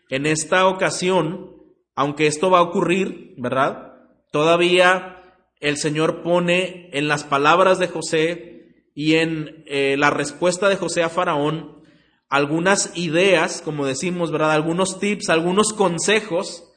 En 0.09 0.25
esta 0.25 0.67
ocasión, 0.67 1.51
aunque 1.95 2.27
esto 2.27 2.49
va 2.49 2.59
a 2.59 2.63
ocurrir, 2.63 3.35
¿verdad? 3.37 3.93
Todavía 4.31 5.17
el 5.59 5.77
Señor 5.77 6.23
pone 6.23 6.89
en 6.93 7.07
las 7.07 7.23
palabras 7.23 7.77
de 7.79 7.87
José 7.87 8.85
y 8.95 9.15
en 9.15 9.63
eh, 9.67 9.95
la 9.97 10.09
respuesta 10.09 10.67
de 10.67 10.77
José 10.77 11.03
a 11.03 11.09
Faraón 11.09 11.79
algunas 12.29 12.95
ideas, 12.95 13.61
como 13.63 13.85
decimos, 13.85 14.31
¿verdad? 14.31 14.51
Algunos 14.51 14.99
tips, 14.99 15.29
algunos 15.29 15.73
consejos 15.73 16.68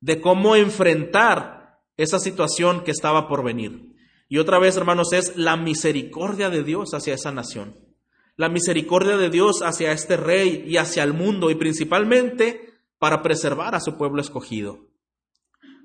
de 0.00 0.20
cómo 0.20 0.56
enfrentar 0.56 1.80
esa 1.96 2.18
situación 2.18 2.84
que 2.84 2.90
estaba 2.90 3.28
por 3.28 3.44
venir. 3.44 3.94
Y 4.28 4.38
otra 4.38 4.58
vez, 4.58 4.76
hermanos, 4.76 5.12
es 5.12 5.36
la 5.36 5.56
misericordia 5.56 6.50
de 6.50 6.62
Dios 6.62 6.92
hacia 6.92 7.14
esa 7.14 7.32
nación. 7.32 7.76
La 8.36 8.48
misericordia 8.48 9.16
de 9.16 9.30
Dios 9.30 9.62
hacia 9.62 9.92
este 9.92 10.16
rey 10.16 10.64
y 10.66 10.76
hacia 10.76 11.02
el 11.02 11.12
mundo 11.12 11.50
y 11.50 11.56
principalmente 11.56 12.74
para 12.98 13.22
preservar 13.22 13.74
a 13.74 13.80
su 13.80 13.96
pueblo 13.96 14.20
escogido. 14.20 14.86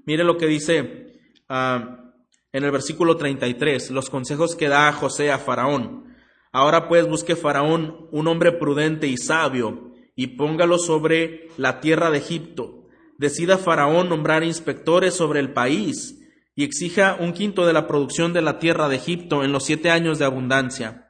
Mire 0.06 0.24
lo 0.24 0.38
que 0.38 0.48
dice 0.48 1.20
ah, 1.50 2.14
en 2.52 2.64
el 2.64 2.72
versículo 2.72 3.18
33, 3.18 3.92
los 3.92 4.10
consejos 4.10 4.56
que 4.56 4.68
da 4.68 4.92
José 4.92 5.32
a 5.32 5.40
Faraón. 5.40 6.14
Ahora 6.52 6.88
pues 6.88 7.08
busque 7.08 7.36
Faraón 7.36 8.08
un 8.12 8.28
hombre 8.28 8.52
prudente 8.52 9.08
y 9.08 9.18
sabio 9.18 9.92
y 10.16 10.28
póngalo 10.28 10.78
sobre 10.78 11.48
la 11.58 11.80
tierra 11.80 12.12
de 12.12 12.20
Egipto. 12.20 12.83
Decida 13.24 13.58
Faraón 13.58 14.10
nombrar 14.10 14.44
inspectores 14.44 15.14
sobre 15.14 15.40
el 15.40 15.54
país 15.54 16.20
y 16.58 16.66
exija 16.66 17.16
un 17.18 17.32
quinto 17.32 17.66
de 17.66 17.72
la 17.72 17.88
producción 17.88 18.34
de 18.34 18.42
la 18.42 18.60
tierra 18.60 18.90
de 18.90 18.98
Egipto 18.98 19.46
en 19.46 19.54
los 19.54 19.64
siete 19.64 19.90
años 19.90 20.20
de 20.20 20.26
abundancia. 20.26 21.08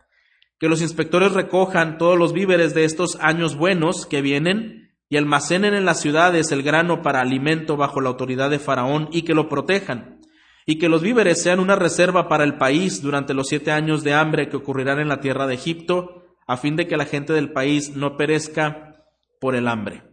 Que 0.60 0.70
los 0.70 0.84
inspectores 0.84 1.32
recojan 1.32 1.98
todos 1.98 2.16
los 2.16 2.32
víveres 2.32 2.76
de 2.76 2.84
estos 2.84 3.18
años 3.20 3.56
buenos 3.56 4.06
que 4.06 4.22
vienen 4.22 4.92
y 5.10 5.18
almacenen 5.18 5.74
en 5.74 5.86
las 5.86 6.02
ciudades 6.02 6.52
el 6.52 6.62
grano 6.62 7.02
para 7.02 7.20
alimento 7.20 7.78
bajo 7.78 8.00
la 8.00 8.10
autoridad 8.10 8.52
de 8.52 8.60
Faraón 8.60 9.10
y 9.12 9.24
que 9.24 9.34
lo 9.34 9.50
protejan, 9.50 10.22
y 10.68 10.78
que 10.78 10.90
los 10.90 11.02
víveres 11.02 11.42
sean 11.42 11.60
una 11.60 11.76
reserva 11.76 12.30
para 12.30 12.44
el 12.44 12.60
país 12.60 13.02
durante 13.02 13.34
los 13.34 13.48
siete 13.48 13.72
años 13.72 14.04
de 14.04 14.14
hambre 14.14 14.50
que 14.50 14.58
ocurrirán 14.58 15.00
en 15.00 15.08
la 15.08 15.20
tierra 15.20 15.48
de 15.48 15.56
Egipto, 15.56 16.26
a 16.46 16.58
fin 16.58 16.76
de 16.76 16.86
que 16.86 16.96
la 16.96 17.06
gente 17.06 17.34
del 17.34 17.52
país 17.54 17.96
no 17.96 18.18
perezca 18.18 19.04
por 19.42 19.56
el 19.56 19.68
hambre. 19.68 20.04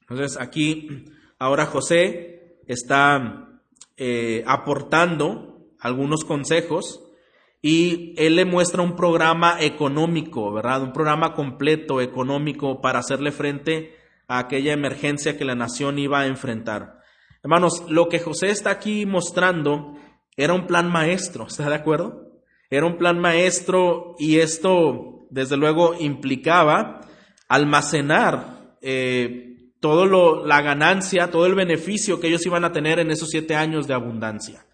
Entonces 0.00 0.36
aquí 0.40 1.04
ahora 1.38 1.66
José 1.66 2.58
está 2.66 3.60
eh, 3.96 4.44
aportando 4.46 5.72
algunos 5.80 6.24
consejos 6.24 7.04
y 7.60 8.14
él 8.16 8.36
le 8.36 8.44
muestra 8.44 8.82
un 8.82 8.94
programa 8.94 9.56
económico, 9.60 10.52
¿verdad? 10.52 10.82
Un 10.82 10.92
programa 10.92 11.34
completo 11.34 12.00
económico 12.00 12.80
para 12.80 13.00
hacerle 13.00 13.32
frente 13.32 13.96
a 14.28 14.38
aquella 14.38 14.72
emergencia 14.72 15.36
que 15.36 15.44
la 15.44 15.54
nación 15.54 15.98
iba 15.98 16.20
a 16.20 16.26
enfrentar. 16.26 16.98
Hermanos, 17.42 17.84
lo 17.88 18.08
que 18.08 18.20
José 18.20 18.50
está 18.50 18.70
aquí 18.70 19.06
mostrando 19.06 19.94
era 20.36 20.54
un 20.54 20.66
plan 20.66 20.90
maestro, 20.90 21.46
¿está 21.46 21.68
de 21.68 21.74
acuerdo? 21.74 22.28
Era 22.70 22.86
un 22.86 22.98
plan 22.98 23.18
maestro 23.18 24.14
y 24.18 24.38
esto, 24.38 25.26
desde 25.30 25.56
luego, 25.56 25.94
implicaba 25.98 27.00
almacenar 27.48 28.76
eh, 28.82 29.47
todo 29.80 30.06
lo, 30.06 30.46
la 30.46 30.60
ganancia, 30.62 31.30
todo 31.30 31.46
el 31.46 31.54
beneficio 31.54 32.20
que 32.20 32.28
ellos 32.28 32.44
iban 32.46 32.64
a 32.64 32.72
tener 32.72 32.98
en 32.98 33.10
esos 33.10 33.28
siete 33.28 33.54
años 33.54 33.86
de 33.86 33.94
abundancia. 33.94 34.64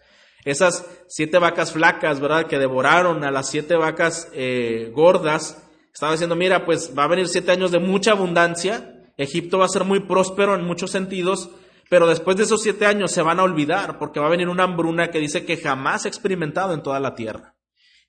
Esas 0.45 0.87
siete 1.09 1.39
vacas 1.39 1.73
flacas, 1.73 2.21
¿verdad? 2.21 2.47
Que 2.47 2.59
devoraron 2.59 3.25
a 3.25 3.31
las 3.31 3.49
siete 3.49 3.77
vacas 3.77 4.29
eh, 4.35 4.91
gordas. 4.95 5.63
Estaba 5.93 6.13
diciendo, 6.13 6.37
mira, 6.37 6.65
pues 6.65 6.93
va 6.97 7.05
a 7.05 7.09
venir 7.09 7.29
siete 7.29 7.53
años 7.53 7.71
de 7.71 7.79
mucha 7.79 8.13
abundancia 8.13 8.95
Egipto 9.17 9.59
va 9.59 9.67
a 9.67 9.69
ser 9.69 9.85
muy 9.85 10.01
próspero 10.01 10.55
en 10.55 10.65
muchos 10.65 10.91
sentidos, 10.91 11.51
pero 11.89 12.09
después 12.09 12.37
de 12.37 12.45
esos 12.45 12.63
siete 12.63 12.87
años 12.87 13.13
se 13.13 13.23
van 13.23 13.39
a 13.39 13.45
olvidar 13.45 13.99
porque 13.99 14.21
va 14.21 14.27
a 14.27 14.31
venir 14.31 14.49
una 14.49 14.65
hambruna 14.65 15.11
que 15.11 15.21
dice 15.21 15.45
que 15.45 15.57
jamás 15.57 16.05
ha 16.05 16.09
experimentado 16.09 16.75
en 16.75 16.83
toda 16.83 16.99
la 16.99 17.15
tierra. 17.15 17.55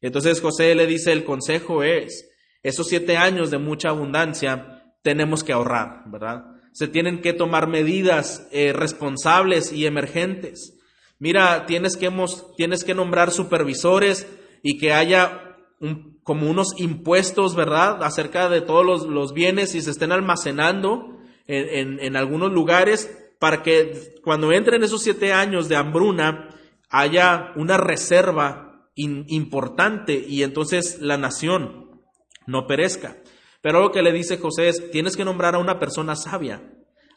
Entonces 0.01 0.41
José 0.41 0.73
le 0.75 0.87
dice, 0.87 1.11
el 1.11 1.23
consejo 1.23 1.83
es, 1.83 2.29
esos 2.63 2.87
siete 2.87 3.17
años 3.17 3.51
de 3.51 3.59
mucha 3.59 3.89
abundancia 3.89 4.93
tenemos 5.03 5.43
que 5.43 5.53
ahorrar, 5.53 6.03
¿verdad? 6.07 6.45
Se 6.75 6.89
tienen 6.89 7.21
que 7.21 7.31
tomar 7.31 7.67
medidas 7.67 8.47
eh, 8.51 8.73
responsables 8.73 9.71
y 9.71 9.85
emergentes. 9.85 10.77
Mira, 11.19 11.65
tienes 11.65 11.95
que, 11.95 12.11
tienes 12.57 12.83
que 12.83 12.93
nombrar 12.93 13.31
supervisores 13.31 14.27
y 14.61 14.77
que 14.77 14.91
haya 14.91 15.55
un 15.79 16.15
como 16.25 16.49
unos 16.49 16.73
impuestos, 16.77 17.55
¿verdad?, 17.55 18.03
acerca 18.03 18.49
de 18.49 18.59
todos 18.59 19.05
los, 19.05 19.33
bienes 19.33 19.75
y 19.75 19.81
se 19.81 19.91
estén 19.91 20.11
almacenando 20.11 21.19
en, 21.45 22.15
algunos 22.17 22.51
lugares 22.51 23.15
para 23.37 23.61
que 23.61 24.15
cuando 24.23 24.51
entren 24.51 24.83
esos 24.83 25.03
siete 25.03 25.33
años 25.33 25.69
de 25.69 25.75
hambruna 25.75 26.49
haya 26.89 27.51
una 27.55 27.77
reserva 27.77 28.89
importante 28.95 30.25
y 30.27 30.41
entonces 30.41 30.99
la 30.99 31.17
nación 31.17 32.01
no 32.47 32.65
perezca. 32.65 33.17
Pero 33.65 33.79
lo 33.79 33.91
que 33.91 34.03
le 34.03 34.11
dice 34.11 34.37
José 34.37 34.67
es, 34.67 34.91
tienes 34.91 35.17
que 35.17 35.25
nombrar 35.25 35.55
a 35.55 35.57
una 35.57 35.79
persona 35.79 36.15
sabia, 36.15 36.61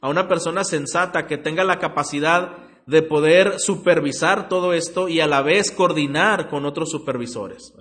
a 0.00 0.08
una 0.08 0.28
persona 0.28 0.64
sensata 0.64 1.26
que 1.26 1.36
tenga 1.36 1.62
la 1.62 1.78
capacidad 1.78 2.56
de 2.86 3.02
poder 3.02 3.58
supervisar 3.58 4.48
todo 4.48 4.72
esto 4.72 5.10
y 5.10 5.20
a 5.20 5.26
la 5.26 5.42
vez 5.42 5.70
coordinar 5.70 6.48
con 6.48 6.64
otros 6.64 6.90
supervisores. 6.90 7.74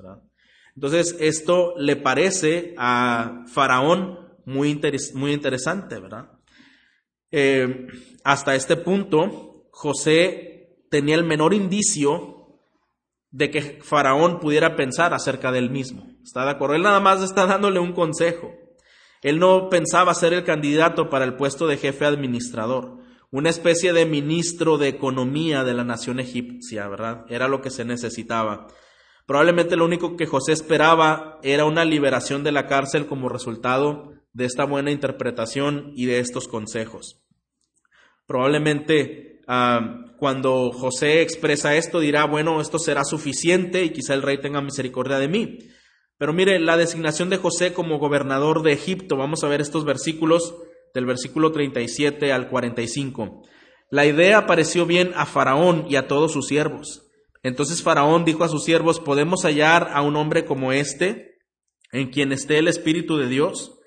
Entonces, 0.75 1.15
esto 1.21 1.75
le 1.77 1.95
parece 1.95 2.75
a 2.77 3.45
Faraón 3.53 4.19
muy, 4.43 4.77
muy 5.13 5.31
interesante, 5.31 6.01
¿verdad? 6.01 6.29
Eh, 7.31 7.87
hasta 8.25 8.53
este 8.53 8.75
punto, 8.75 9.69
José 9.71 10.75
tenía 10.89 11.15
el 11.15 11.23
menor 11.23 11.53
indicio 11.53 12.36
de 13.37 13.51
que 13.51 13.61
Faraón 13.83 14.39
pudiera 14.39 14.75
pensar 14.75 15.13
acerca 15.13 15.51
del 15.51 15.69
mismo. 15.69 16.07
¿Está 16.23 16.43
de 16.43 16.49
acuerdo? 16.49 16.73
Él 16.73 16.81
nada 16.81 16.99
más 16.99 17.21
está 17.21 17.45
dándole 17.45 17.79
un 17.79 17.93
consejo. 17.93 18.51
Él 19.21 19.37
no 19.37 19.69
pensaba 19.69 20.15
ser 20.15 20.33
el 20.33 20.43
candidato 20.43 21.11
para 21.11 21.23
el 21.23 21.35
puesto 21.35 21.67
de 21.67 21.77
jefe 21.77 22.05
administrador, 22.05 22.97
una 23.29 23.51
especie 23.51 23.93
de 23.93 24.07
ministro 24.07 24.79
de 24.79 24.87
economía 24.87 25.63
de 25.63 25.75
la 25.75 25.83
nación 25.83 26.19
egipcia, 26.19 26.87
¿verdad? 26.87 27.25
Era 27.29 27.47
lo 27.47 27.61
que 27.61 27.69
se 27.69 27.85
necesitaba. 27.85 28.65
Probablemente 29.27 29.75
lo 29.75 29.85
único 29.85 30.17
que 30.17 30.25
José 30.25 30.53
esperaba 30.53 31.37
era 31.43 31.65
una 31.65 31.85
liberación 31.85 32.43
de 32.43 32.51
la 32.51 32.65
cárcel 32.65 33.05
como 33.05 33.29
resultado 33.29 34.13
de 34.33 34.45
esta 34.45 34.65
buena 34.65 34.89
interpretación 34.89 35.91
y 35.95 36.07
de 36.07 36.19
estos 36.21 36.47
consejos. 36.47 37.21
Probablemente 38.25 39.36
ah, 39.47 40.05
cuando 40.17 40.71
José 40.71 41.21
expresa 41.21 41.75
esto 41.75 41.99
dirá, 41.99 42.25
bueno, 42.25 42.61
esto 42.61 42.79
será 42.79 43.03
suficiente 43.03 43.83
y 43.83 43.91
quizá 43.91 44.13
el 44.13 44.21
rey 44.21 44.39
tenga 44.39 44.61
misericordia 44.61 45.19
de 45.19 45.27
mí. 45.27 45.59
Pero 46.17 46.33
mire, 46.33 46.59
la 46.59 46.77
designación 46.77 47.29
de 47.29 47.37
José 47.37 47.73
como 47.73 47.99
gobernador 47.99 48.63
de 48.63 48.73
Egipto, 48.73 49.17
vamos 49.17 49.43
a 49.43 49.47
ver 49.47 49.61
estos 49.61 49.85
versículos 49.85 50.55
del 50.93 51.05
versículo 51.05 51.51
37 51.51 52.31
al 52.31 52.49
45. 52.49 53.43
La 53.91 54.05
idea 54.05 54.47
pareció 54.47 54.85
bien 54.85 55.11
a 55.15 55.25
Faraón 55.25 55.85
y 55.87 55.95
a 55.95 56.07
todos 56.07 56.33
sus 56.33 56.47
siervos. 56.47 57.03
Entonces 57.43 57.83
Faraón 57.83 58.25
dijo 58.25 58.43
a 58.43 58.49
sus 58.49 58.63
siervos, 58.63 58.99
¿podemos 58.99 59.43
hallar 59.43 59.91
a 59.93 60.01
un 60.01 60.15
hombre 60.15 60.43
como 60.43 60.71
este, 60.73 61.37
en 61.91 62.09
quien 62.09 62.31
esté 62.31 62.57
el 62.57 62.67
Espíritu 62.67 63.17
de 63.17 63.27
Dios? 63.27 63.79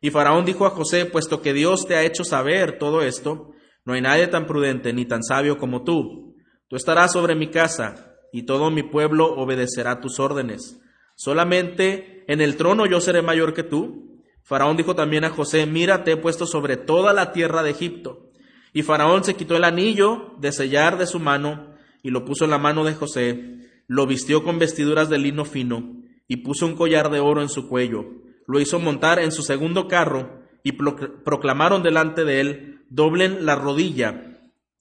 Y 0.00 0.10
Faraón 0.10 0.44
dijo 0.44 0.66
a 0.66 0.70
José, 0.70 1.06
puesto 1.06 1.42
que 1.42 1.54
Dios 1.54 1.86
te 1.86 1.96
ha 1.96 2.04
hecho 2.04 2.22
saber 2.22 2.78
todo 2.78 3.02
esto, 3.02 3.50
no 3.88 3.94
hay 3.94 4.02
nadie 4.02 4.26
tan 4.26 4.44
prudente 4.44 4.92
ni 4.92 5.06
tan 5.06 5.22
sabio 5.22 5.56
como 5.56 5.82
tú. 5.82 6.36
Tú 6.68 6.76
estarás 6.76 7.10
sobre 7.10 7.34
mi 7.34 7.46
casa, 7.46 8.18
y 8.34 8.42
todo 8.42 8.70
mi 8.70 8.82
pueblo 8.82 9.32
obedecerá 9.34 9.98
tus 9.98 10.20
órdenes. 10.20 10.78
Solamente 11.16 12.22
en 12.30 12.42
el 12.42 12.56
trono 12.56 12.84
yo 12.84 13.00
seré 13.00 13.22
mayor 13.22 13.54
que 13.54 13.62
tú. 13.62 14.20
Faraón 14.42 14.76
dijo 14.76 14.94
también 14.94 15.24
a 15.24 15.30
José, 15.30 15.64
mira, 15.64 16.04
te 16.04 16.12
he 16.12 16.16
puesto 16.18 16.44
sobre 16.44 16.76
toda 16.76 17.14
la 17.14 17.32
tierra 17.32 17.62
de 17.62 17.70
Egipto. 17.70 18.28
Y 18.74 18.82
Faraón 18.82 19.24
se 19.24 19.36
quitó 19.36 19.56
el 19.56 19.64
anillo 19.64 20.34
de 20.38 20.52
sellar 20.52 20.98
de 20.98 21.06
su 21.06 21.18
mano 21.18 21.72
y 22.02 22.10
lo 22.10 22.26
puso 22.26 22.44
en 22.44 22.50
la 22.50 22.58
mano 22.58 22.84
de 22.84 22.92
José, 22.92 23.56
lo 23.86 24.06
vistió 24.06 24.44
con 24.44 24.58
vestiduras 24.58 25.08
de 25.08 25.16
lino 25.16 25.46
fino 25.46 25.96
y 26.26 26.36
puso 26.36 26.66
un 26.66 26.76
collar 26.76 27.08
de 27.10 27.20
oro 27.20 27.40
en 27.40 27.48
su 27.48 27.70
cuello, 27.70 28.04
lo 28.46 28.60
hizo 28.60 28.78
montar 28.78 29.18
en 29.18 29.32
su 29.32 29.40
segundo 29.40 29.88
carro 29.88 30.42
y 30.62 30.72
proclamaron 30.72 31.82
delante 31.82 32.26
de 32.26 32.40
él, 32.40 32.77
doblen 32.88 33.46
la 33.46 33.54
rodilla 33.54 34.38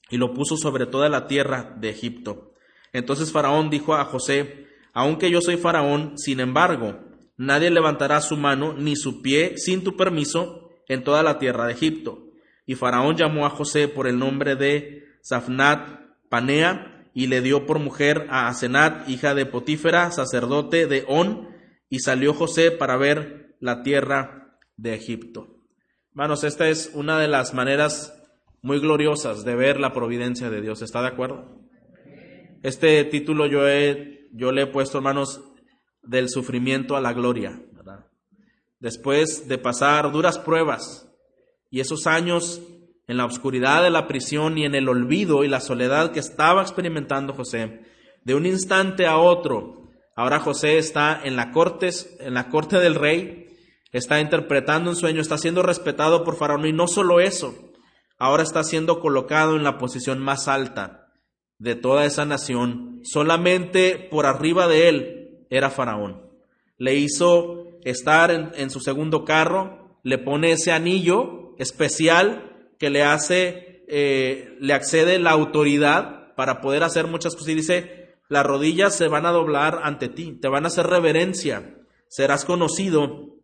y 0.10 0.18
lo 0.18 0.34
puso 0.34 0.58
sobre 0.58 0.86
toda 0.86 1.10
la 1.10 1.28
tierra 1.28 1.76
de 1.80 1.90
Egipto. 1.90 2.54
Entonces 2.94 3.32
Faraón 3.32 3.70
dijo 3.70 3.96
a 3.96 4.06
José, 4.06 4.68
aunque 4.94 5.30
yo 5.30 5.42
soy 5.42 5.58
Faraón, 5.58 6.18
sin 6.18 6.40
embargo, 6.40 7.00
nadie 7.38 7.70
levantará 7.70 8.22
su 8.22 8.38
mano 8.38 8.74
ni 8.74 8.96
su 8.96 9.22
pie 9.22 9.58
sin 9.58 9.84
tu 9.84 9.96
permiso 9.96 10.70
en 10.88 11.04
toda 11.04 11.24
la 11.24 11.40
tierra 11.40 11.68
de 11.68 11.74
Egipto. 11.74 12.28
Y 12.66 12.76
Faraón 12.76 13.16
llamó 13.16 13.46
a 13.46 13.50
José 13.50 13.88
por 13.88 14.08
el 14.08 14.18
nombre 14.18 14.56
de 14.56 15.06
Safnat 15.22 16.00
Panea, 16.30 16.94
y 17.18 17.26
le 17.26 17.42
dio 17.42 17.66
por 17.66 17.80
mujer 17.80 18.28
a 18.30 18.48
Asenat, 18.48 19.10
hija 19.10 19.34
de 19.34 19.48
Potífera, 19.48 20.12
sacerdote 20.12 20.86
de 20.86 21.04
On, 21.08 21.50
y 21.90 21.98
salió 21.98 22.32
José 22.32 22.70
para 22.70 22.96
ver 22.96 23.56
la 23.60 23.82
tierra 23.82 24.60
de 24.76 24.94
Egipto. 24.94 25.57
Hermanos, 26.18 26.44
esta 26.46 26.68
es 26.68 26.90
una 26.96 27.20
de 27.20 27.28
las 27.28 27.54
maneras 27.54 28.12
muy 28.64 28.80
gloriosas 28.80 29.46
de 29.46 29.54
ver 29.54 29.80
la 29.80 29.94
providencia 29.94 30.50
de 30.50 30.62
Dios. 30.62 30.82
¿Está 30.82 31.04
de 31.04 31.10
acuerdo? 31.10 31.46
Este 32.64 33.04
título 33.04 33.46
yo, 33.46 33.68
he, 33.68 34.28
yo 34.34 34.52
le 34.52 34.64
he 34.64 34.66
puesto, 34.66 34.98
hermanos, 34.98 35.44
del 36.02 36.30
sufrimiento 36.30 36.98
a 36.98 37.02
la 37.02 37.14
gloria. 37.14 37.62
Después 38.80 39.48
de 39.48 39.60
pasar 39.60 40.12
duras 40.12 40.40
pruebas 40.40 41.08
y 41.70 41.82
esos 41.82 42.08
años 42.08 42.64
en 43.06 43.18
la 43.18 43.26
oscuridad 43.26 43.84
de 43.84 43.92
la 43.92 44.08
prisión 44.08 44.58
y 44.58 44.66
en 44.66 44.74
el 44.74 44.90
olvido 44.90 45.44
y 45.44 45.48
la 45.48 45.60
soledad 45.60 46.14
que 46.14 46.20
estaba 46.20 46.64
experimentando 46.64 47.34
José, 47.34 47.82
de 48.24 48.34
un 48.34 48.48
instante 48.48 49.06
a 49.06 49.20
otro, 49.20 49.92
ahora 50.16 50.40
José 50.40 50.80
está 50.80 51.22
en 51.24 51.36
la 51.36 51.52
corte, 51.52 51.92
en 52.22 52.34
la 52.34 52.50
corte 52.50 52.80
del 52.80 52.96
rey, 52.96 53.47
está 53.92 54.20
interpretando 54.20 54.90
un 54.90 54.96
sueño, 54.96 55.22
está 55.22 55.38
siendo 55.38 55.64
respetado 55.64 56.24
por 56.24 56.36
Faraón 56.36 56.66
y 56.66 56.74
no 56.74 56.88
solo 56.88 57.20
eso, 57.20 57.56
ahora 58.18 58.44
está 58.44 58.64
siendo 58.64 59.00
colocado 59.00 59.56
en 59.56 59.64
la 59.64 59.78
posición 59.78 60.20
más 60.20 60.48
alta 60.48 61.08
de 61.60 61.76
toda 61.76 62.06
esa 62.06 62.26
nación. 62.26 63.02
Solamente 63.04 64.08
por 64.12 64.26
arriba 64.26 64.68
de 64.68 64.90
él 64.90 65.46
era 65.50 65.70
Faraón. 65.70 66.22
Le 66.78 66.96
hizo 66.96 67.80
estar 67.84 68.32
en, 68.32 68.70
su 68.70 68.80
segundo 68.80 69.24
carro, 69.24 70.00
le 70.04 70.18
pone 70.18 70.52
ese 70.52 70.72
anillo 70.72 71.56
especial 71.58 72.70
que 72.78 72.90
le 72.90 73.04
hace, 73.04 73.84
eh, 73.88 74.56
le 74.60 74.74
accede 74.74 75.20
la 75.20 75.32
autoridad 75.32 76.36
para 76.36 76.62
poder 76.62 76.84
hacer 76.84 77.08
muchas 77.08 77.34
cosas. 77.34 77.50
Y 77.50 77.56
dice, 77.56 78.18
las 78.30 78.46
rodillas 78.46 78.94
se 78.94 79.08
van 79.08 79.26
a 79.26 79.32
doblar 79.32 79.80
ante 79.84 80.10
ti, 80.10 80.38
te 80.40 80.50
van 80.50 80.66
a 80.66 80.68
hacer 80.68 80.86
reverencia, 80.86 81.76
serás 82.10 82.46
conocido 82.46 83.37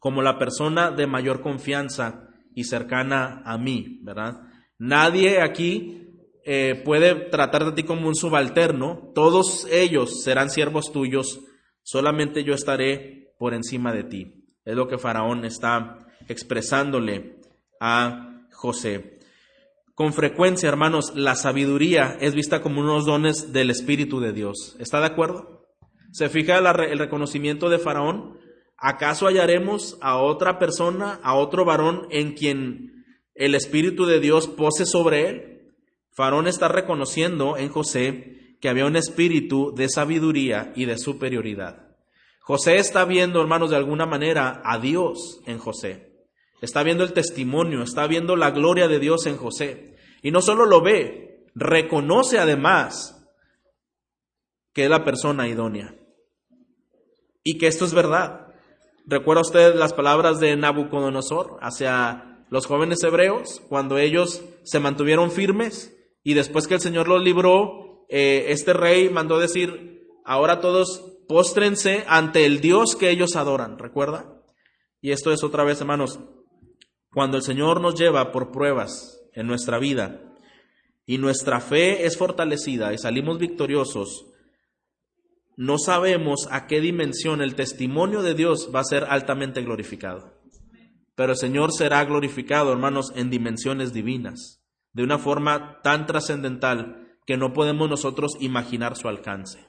como 0.00 0.22
la 0.22 0.38
persona 0.38 0.90
de 0.90 1.06
mayor 1.06 1.42
confianza 1.42 2.26
y 2.54 2.64
cercana 2.64 3.42
a 3.44 3.56
mí, 3.58 4.00
¿verdad? 4.02 4.40
Nadie 4.78 5.40
aquí 5.40 6.00
eh, 6.44 6.82
puede 6.84 7.14
tratar 7.28 7.66
de 7.66 7.72
ti 7.72 7.82
como 7.84 8.08
un 8.08 8.16
subalterno, 8.16 9.12
todos 9.14 9.68
ellos 9.70 10.22
serán 10.24 10.50
siervos 10.50 10.90
tuyos, 10.90 11.40
solamente 11.82 12.42
yo 12.42 12.54
estaré 12.54 13.34
por 13.38 13.54
encima 13.54 13.92
de 13.92 14.04
ti. 14.04 14.46
Es 14.64 14.74
lo 14.74 14.88
que 14.88 14.98
Faraón 14.98 15.44
está 15.44 15.98
expresándole 16.28 17.40
a 17.78 18.46
José. 18.52 19.18
Con 19.94 20.14
frecuencia, 20.14 20.68
hermanos, 20.68 21.12
la 21.14 21.36
sabiduría 21.36 22.16
es 22.20 22.34
vista 22.34 22.62
como 22.62 22.80
unos 22.80 23.04
dones 23.04 23.52
del 23.52 23.68
Espíritu 23.68 24.18
de 24.18 24.32
Dios. 24.32 24.76
¿Está 24.78 25.00
de 25.00 25.06
acuerdo? 25.06 25.66
¿Se 26.10 26.30
fija 26.30 26.56
el 26.56 26.98
reconocimiento 26.98 27.68
de 27.68 27.78
Faraón? 27.78 28.39
¿Acaso 28.80 29.26
hallaremos 29.26 29.98
a 30.00 30.16
otra 30.16 30.58
persona, 30.58 31.20
a 31.22 31.34
otro 31.34 31.66
varón 31.66 32.06
en 32.10 32.32
quien 32.32 33.04
el 33.34 33.54
Espíritu 33.54 34.06
de 34.06 34.20
Dios 34.20 34.48
pose 34.48 34.86
sobre 34.86 35.28
él? 35.28 35.50
Faraón 36.12 36.46
está 36.46 36.68
reconociendo 36.68 37.56
en 37.56 37.68
José 37.68 38.56
que 38.60 38.68
había 38.68 38.86
un 38.86 38.96
espíritu 38.96 39.74
de 39.74 39.88
sabiduría 39.88 40.72
y 40.74 40.84
de 40.84 40.98
superioridad. 40.98 41.90
José 42.40 42.76
está 42.76 43.04
viendo, 43.04 43.40
hermanos, 43.40 43.70
de 43.70 43.76
alguna 43.76 44.06
manera 44.06 44.60
a 44.64 44.78
Dios 44.78 45.40
en 45.46 45.58
José. 45.58 46.26
Está 46.60 46.82
viendo 46.82 47.04
el 47.04 47.12
testimonio, 47.12 47.82
está 47.82 48.06
viendo 48.06 48.36
la 48.36 48.50
gloria 48.50 48.88
de 48.88 48.98
Dios 48.98 49.26
en 49.26 49.36
José. 49.36 49.96
Y 50.22 50.30
no 50.30 50.42
solo 50.42 50.66
lo 50.66 50.82
ve, 50.82 51.46
reconoce 51.54 52.38
además 52.38 53.16
que 54.72 54.84
es 54.84 54.90
la 54.90 55.04
persona 55.04 55.48
idónea. 55.48 55.94
Y 57.42 57.56
que 57.56 57.66
esto 57.66 57.84
es 57.84 57.94
verdad. 57.94 58.39
¿Recuerda 59.10 59.40
usted 59.40 59.74
las 59.74 59.92
palabras 59.92 60.38
de 60.38 60.54
Nabucodonosor 60.54 61.58
hacia 61.62 62.44
los 62.48 62.66
jóvenes 62.66 63.02
hebreos 63.02 63.60
cuando 63.68 63.98
ellos 63.98 64.44
se 64.62 64.78
mantuvieron 64.78 65.32
firmes 65.32 65.96
y 66.22 66.34
después 66.34 66.68
que 66.68 66.74
el 66.74 66.80
Señor 66.80 67.08
los 67.08 67.20
libró, 67.20 68.06
eh, 68.08 68.44
este 68.50 68.72
rey 68.72 69.10
mandó 69.10 69.40
decir, 69.40 70.06
ahora 70.24 70.60
todos 70.60 71.02
póstrense 71.26 72.04
ante 72.06 72.46
el 72.46 72.60
Dios 72.60 72.94
que 72.94 73.10
ellos 73.10 73.34
adoran, 73.34 73.80
¿recuerda? 73.80 74.44
Y 75.00 75.10
esto 75.10 75.32
es 75.32 75.42
otra 75.42 75.64
vez, 75.64 75.80
hermanos, 75.80 76.20
cuando 77.12 77.36
el 77.36 77.42
Señor 77.42 77.80
nos 77.80 77.98
lleva 77.98 78.30
por 78.30 78.52
pruebas 78.52 79.20
en 79.32 79.48
nuestra 79.48 79.80
vida 79.80 80.20
y 81.04 81.18
nuestra 81.18 81.58
fe 81.58 82.06
es 82.06 82.16
fortalecida 82.16 82.92
y 82.92 82.98
salimos 82.98 83.40
victoriosos, 83.40 84.29
no 85.60 85.76
sabemos 85.76 86.48
a 86.50 86.66
qué 86.66 86.80
dimensión 86.80 87.42
el 87.42 87.54
testimonio 87.54 88.22
de 88.22 88.32
Dios 88.32 88.70
va 88.74 88.80
a 88.80 88.84
ser 88.84 89.04
altamente 89.04 89.60
glorificado. 89.60 90.32
Pero 91.14 91.32
el 91.32 91.38
Señor 91.38 91.74
será 91.74 92.02
glorificado, 92.06 92.72
hermanos, 92.72 93.12
en 93.14 93.28
dimensiones 93.28 93.92
divinas, 93.92 94.64
de 94.94 95.02
una 95.02 95.18
forma 95.18 95.82
tan 95.82 96.06
trascendental 96.06 97.18
que 97.26 97.36
no 97.36 97.52
podemos 97.52 97.90
nosotros 97.90 98.38
imaginar 98.40 98.96
su 98.96 99.06
alcance. 99.06 99.68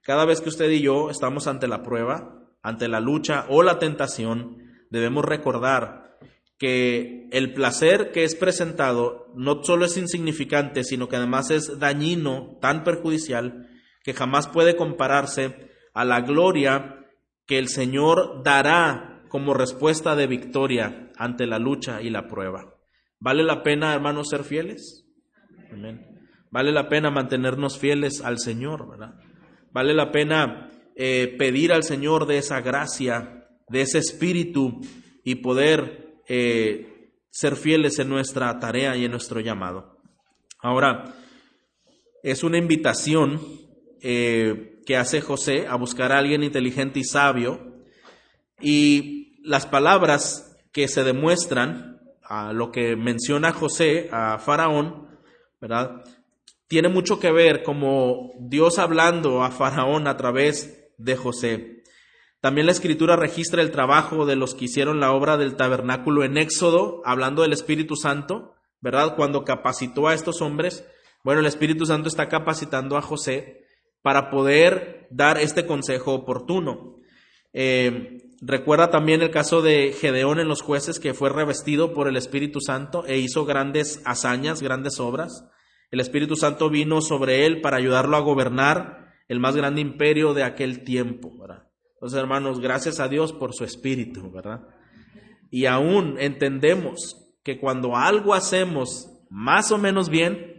Cada 0.00 0.24
vez 0.24 0.40
que 0.40 0.48
usted 0.48 0.70
y 0.70 0.80
yo 0.80 1.10
estamos 1.10 1.46
ante 1.46 1.68
la 1.68 1.82
prueba, 1.82 2.48
ante 2.62 2.88
la 2.88 3.00
lucha 3.00 3.44
o 3.50 3.62
la 3.62 3.78
tentación, 3.78 4.62
debemos 4.88 5.26
recordar 5.26 6.16
que 6.56 7.28
el 7.32 7.52
placer 7.52 8.12
que 8.12 8.24
es 8.24 8.34
presentado 8.34 9.30
no 9.34 9.62
solo 9.62 9.84
es 9.84 9.98
insignificante, 9.98 10.84
sino 10.84 11.10
que 11.10 11.16
además 11.16 11.50
es 11.50 11.78
dañino, 11.78 12.56
tan 12.62 12.82
perjudicial, 12.82 13.68
que 14.02 14.14
jamás 14.14 14.48
puede 14.48 14.76
compararse 14.76 15.70
a 15.94 16.04
la 16.04 16.20
gloria 16.20 17.06
que 17.46 17.58
el 17.58 17.68
Señor 17.68 18.42
dará 18.42 19.24
como 19.28 19.54
respuesta 19.54 20.16
de 20.16 20.26
victoria 20.26 21.10
ante 21.16 21.46
la 21.46 21.58
lucha 21.58 22.02
y 22.02 22.10
la 22.10 22.28
prueba. 22.28 22.74
¿Vale 23.18 23.44
la 23.44 23.62
pena, 23.62 23.94
hermanos, 23.94 24.28
ser 24.28 24.44
fieles? 24.44 25.06
Vale 26.50 26.72
la 26.72 26.88
pena 26.88 27.10
mantenernos 27.10 27.78
fieles 27.78 28.20
al 28.20 28.38
Señor, 28.38 28.90
¿verdad? 28.90 29.14
Vale 29.70 29.94
la 29.94 30.12
pena 30.12 30.70
eh, 30.96 31.34
pedir 31.38 31.72
al 31.72 31.82
Señor 31.82 32.26
de 32.26 32.38
esa 32.38 32.60
gracia, 32.60 33.46
de 33.68 33.80
ese 33.80 33.98
espíritu 33.98 34.80
y 35.24 35.36
poder 35.36 36.20
eh, 36.28 37.12
ser 37.30 37.56
fieles 37.56 37.98
en 37.98 38.10
nuestra 38.10 38.58
tarea 38.58 38.96
y 38.96 39.06
en 39.06 39.12
nuestro 39.12 39.40
llamado. 39.40 39.98
Ahora, 40.60 41.14
es 42.22 42.44
una 42.44 42.58
invitación 42.58 43.40
eh, 44.02 44.80
que 44.84 44.96
hace 44.96 45.20
José 45.20 45.66
a 45.68 45.76
buscar 45.76 46.12
a 46.12 46.18
alguien 46.18 46.42
inteligente 46.42 46.98
y 46.98 47.04
sabio 47.04 47.72
y 48.60 49.40
las 49.44 49.66
palabras 49.66 50.56
que 50.72 50.88
se 50.88 51.04
demuestran 51.04 52.00
a, 52.22 52.52
lo 52.52 52.72
que 52.72 52.96
menciona 52.96 53.52
José, 53.52 54.08
a 54.12 54.38
Faraón, 54.38 55.08
¿verdad? 55.60 56.02
Tiene 56.66 56.88
mucho 56.88 57.20
que 57.20 57.30
ver 57.30 57.62
como 57.62 58.32
Dios 58.40 58.78
hablando 58.78 59.42
a 59.42 59.50
Faraón 59.50 60.06
a 60.06 60.16
través 60.16 60.90
de 60.96 61.16
José. 61.16 61.82
También 62.40 62.66
la 62.66 62.72
escritura 62.72 63.14
registra 63.14 63.62
el 63.62 63.70
trabajo 63.70 64.26
de 64.26 64.34
los 64.34 64.54
que 64.54 64.64
hicieron 64.64 64.98
la 64.98 65.12
obra 65.12 65.36
del 65.36 65.54
tabernáculo 65.54 66.24
en 66.24 66.38
Éxodo, 66.38 67.02
hablando 67.04 67.42
del 67.42 67.52
Espíritu 67.52 67.94
Santo, 67.94 68.54
¿verdad? 68.80 69.14
Cuando 69.14 69.44
capacitó 69.44 70.08
a 70.08 70.14
estos 70.14 70.40
hombres, 70.40 70.84
bueno, 71.22 71.40
el 71.40 71.46
Espíritu 71.46 71.86
Santo 71.86 72.08
está 72.08 72.28
capacitando 72.28 72.96
a 72.96 73.02
José 73.02 73.62
para 74.02 74.30
poder 74.30 75.06
dar 75.10 75.38
este 75.38 75.66
consejo 75.66 76.12
oportuno. 76.14 76.96
Eh, 77.52 78.18
recuerda 78.40 78.90
también 78.90 79.22
el 79.22 79.30
caso 79.30 79.62
de 79.62 79.92
Gedeón 79.92 80.40
en 80.40 80.48
los 80.48 80.62
jueces, 80.62 80.98
que 80.98 81.14
fue 81.14 81.30
revestido 81.30 81.92
por 81.94 82.08
el 82.08 82.16
Espíritu 82.16 82.60
Santo 82.60 83.04
e 83.06 83.18
hizo 83.18 83.44
grandes 83.44 84.02
hazañas, 84.04 84.62
grandes 84.62 85.00
obras. 85.00 85.48
El 85.90 86.00
Espíritu 86.00 86.36
Santo 86.36 86.70
vino 86.70 87.00
sobre 87.00 87.46
él 87.46 87.60
para 87.60 87.76
ayudarlo 87.76 88.16
a 88.16 88.20
gobernar 88.20 89.12
el 89.28 89.40
más 89.40 89.56
grande 89.56 89.80
imperio 89.80 90.34
de 90.34 90.42
aquel 90.42 90.84
tiempo. 90.84 91.32
Entonces, 91.94 92.18
hermanos, 92.18 92.60
gracias 92.60 92.98
a 92.98 93.08
Dios 93.08 93.32
por 93.32 93.54
su 93.54 93.64
Espíritu, 93.64 94.30
¿verdad? 94.32 94.66
Y 95.50 95.66
aún 95.66 96.16
entendemos 96.18 97.32
que 97.44 97.58
cuando 97.60 97.96
algo 97.96 98.34
hacemos 98.34 99.08
más 99.30 99.70
o 99.70 99.78
menos 99.78 100.08
bien, 100.08 100.51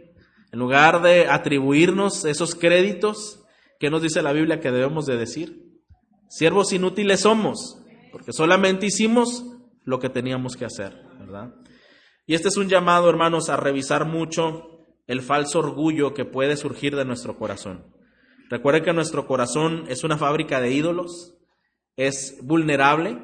en 0.54 0.60
lugar 0.60 1.02
de 1.02 1.26
atribuirnos 1.26 2.24
esos 2.24 2.54
créditos, 2.54 3.44
¿qué 3.80 3.90
nos 3.90 4.02
dice 4.02 4.22
la 4.22 4.32
Biblia 4.32 4.60
que 4.60 4.70
debemos 4.70 5.04
de 5.04 5.16
decir? 5.16 5.64
Siervos 6.28 6.72
inútiles 6.72 7.22
somos, 7.22 7.82
porque 8.12 8.32
solamente 8.32 8.86
hicimos 8.86 9.44
lo 9.82 9.98
que 9.98 10.10
teníamos 10.10 10.56
que 10.56 10.64
hacer, 10.64 10.94
¿verdad? 11.18 11.56
Y 12.24 12.34
este 12.34 12.46
es 12.46 12.56
un 12.56 12.68
llamado, 12.68 13.10
hermanos, 13.10 13.48
a 13.48 13.56
revisar 13.56 14.06
mucho 14.06 14.78
el 15.08 15.22
falso 15.22 15.58
orgullo 15.58 16.14
que 16.14 16.24
puede 16.24 16.56
surgir 16.56 16.94
de 16.94 17.04
nuestro 17.04 17.36
corazón. 17.36 17.92
Recuerden 18.48 18.84
que 18.84 18.92
nuestro 18.92 19.26
corazón 19.26 19.86
es 19.88 20.04
una 20.04 20.18
fábrica 20.18 20.60
de 20.60 20.70
ídolos, 20.70 21.34
es 21.96 22.38
vulnerable 22.42 23.18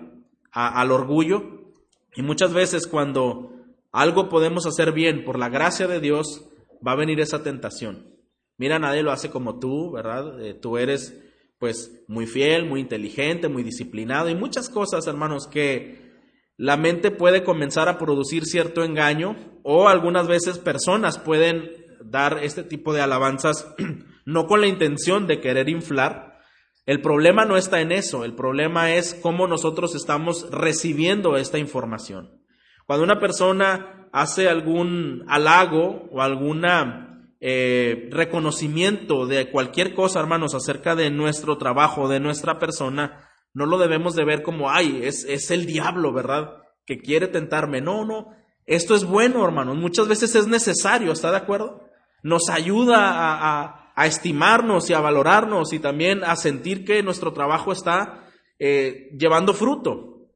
al 0.50 0.90
orgullo 0.90 1.70
y 2.16 2.22
muchas 2.22 2.52
veces 2.52 2.88
cuando 2.88 3.52
algo 3.92 4.28
podemos 4.28 4.66
hacer 4.66 4.90
bien 4.90 5.24
por 5.24 5.38
la 5.38 5.48
gracia 5.48 5.86
de 5.86 6.00
Dios, 6.00 6.49
va 6.86 6.92
a 6.92 6.96
venir 6.96 7.20
esa 7.20 7.42
tentación. 7.42 8.16
Mira, 8.56 8.78
nadie 8.78 9.02
lo 9.02 9.12
hace 9.12 9.30
como 9.30 9.58
tú, 9.58 9.90
¿verdad? 9.90 10.44
Eh, 10.44 10.54
tú 10.54 10.76
eres 10.76 11.18
pues 11.58 12.04
muy 12.08 12.26
fiel, 12.26 12.66
muy 12.66 12.80
inteligente, 12.80 13.48
muy 13.48 13.62
disciplinado 13.62 14.30
y 14.30 14.34
muchas 14.34 14.68
cosas, 14.68 15.06
hermanos, 15.06 15.46
que 15.46 16.10
la 16.56 16.76
mente 16.76 17.10
puede 17.10 17.44
comenzar 17.44 17.88
a 17.88 17.98
producir 17.98 18.44
cierto 18.44 18.82
engaño 18.82 19.36
o 19.62 19.88
algunas 19.88 20.26
veces 20.26 20.58
personas 20.58 21.18
pueden 21.18 21.70
dar 22.04 22.40
este 22.42 22.62
tipo 22.62 22.92
de 22.92 23.02
alabanzas 23.02 23.74
no 24.24 24.46
con 24.46 24.60
la 24.60 24.66
intención 24.66 25.26
de 25.26 25.40
querer 25.40 25.68
inflar. 25.68 26.40
El 26.86 27.02
problema 27.02 27.44
no 27.44 27.56
está 27.56 27.80
en 27.80 27.92
eso, 27.92 28.24
el 28.24 28.34
problema 28.34 28.94
es 28.94 29.14
cómo 29.14 29.46
nosotros 29.46 29.94
estamos 29.94 30.50
recibiendo 30.50 31.36
esta 31.36 31.58
información. 31.58 32.42
Cuando 32.86 33.04
una 33.04 33.20
persona 33.20 33.99
hace 34.12 34.48
algún 34.48 35.24
halago 35.28 36.08
o 36.12 36.22
alguna 36.22 37.10
eh, 37.40 38.08
reconocimiento 38.10 39.26
de 39.26 39.50
cualquier 39.50 39.94
cosa, 39.94 40.20
hermanos, 40.20 40.54
acerca 40.54 40.94
de 40.94 41.10
nuestro 41.10 41.58
trabajo, 41.58 42.08
de 42.08 42.20
nuestra 42.20 42.58
persona, 42.58 43.28
no 43.54 43.66
lo 43.66 43.78
debemos 43.78 44.14
de 44.14 44.24
ver 44.24 44.42
como, 44.42 44.70
ay, 44.70 45.00
es, 45.02 45.24
es 45.24 45.50
el 45.50 45.66
diablo, 45.66 46.12
¿verdad? 46.12 46.58
Que 46.84 46.98
quiere 46.98 47.28
tentarme. 47.28 47.80
No, 47.80 48.04
no, 48.04 48.34
esto 48.66 48.94
es 48.94 49.04
bueno, 49.04 49.44
hermanos. 49.44 49.76
Muchas 49.76 50.06
veces 50.06 50.34
es 50.34 50.46
necesario, 50.46 51.12
¿está 51.12 51.30
de 51.30 51.38
acuerdo? 51.38 51.88
Nos 52.22 52.48
ayuda 52.50 52.96
a, 53.00 53.76
estimarnos 54.06 54.88
y 54.88 54.94
a 54.94 55.00
valorarnos 55.00 55.74
y 55.74 55.78
también 55.78 56.24
a 56.24 56.34
sentir 56.34 56.86
que 56.86 57.02
nuestro 57.02 57.34
trabajo 57.34 57.70
está 57.70 58.24
eh, 58.58 59.10
llevando 59.18 59.52
fruto. 59.52 60.28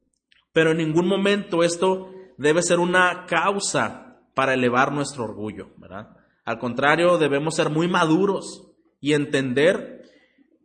Pero 0.53 0.71
en 0.71 0.77
ningún 0.77 1.07
momento 1.07 1.63
esto 1.63 2.11
debe 2.37 2.61
ser 2.61 2.79
una 2.79 3.25
causa 3.25 4.19
para 4.33 4.53
elevar 4.53 4.91
nuestro 4.91 5.23
orgullo, 5.23 5.69
¿verdad? 5.77 6.09
Al 6.43 6.59
contrario, 6.59 7.17
debemos 7.17 7.55
ser 7.55 7.69
muy 7.69 7.87
maduros 7.87 8.71
y 8.99 9.13
entender 9.13 10.03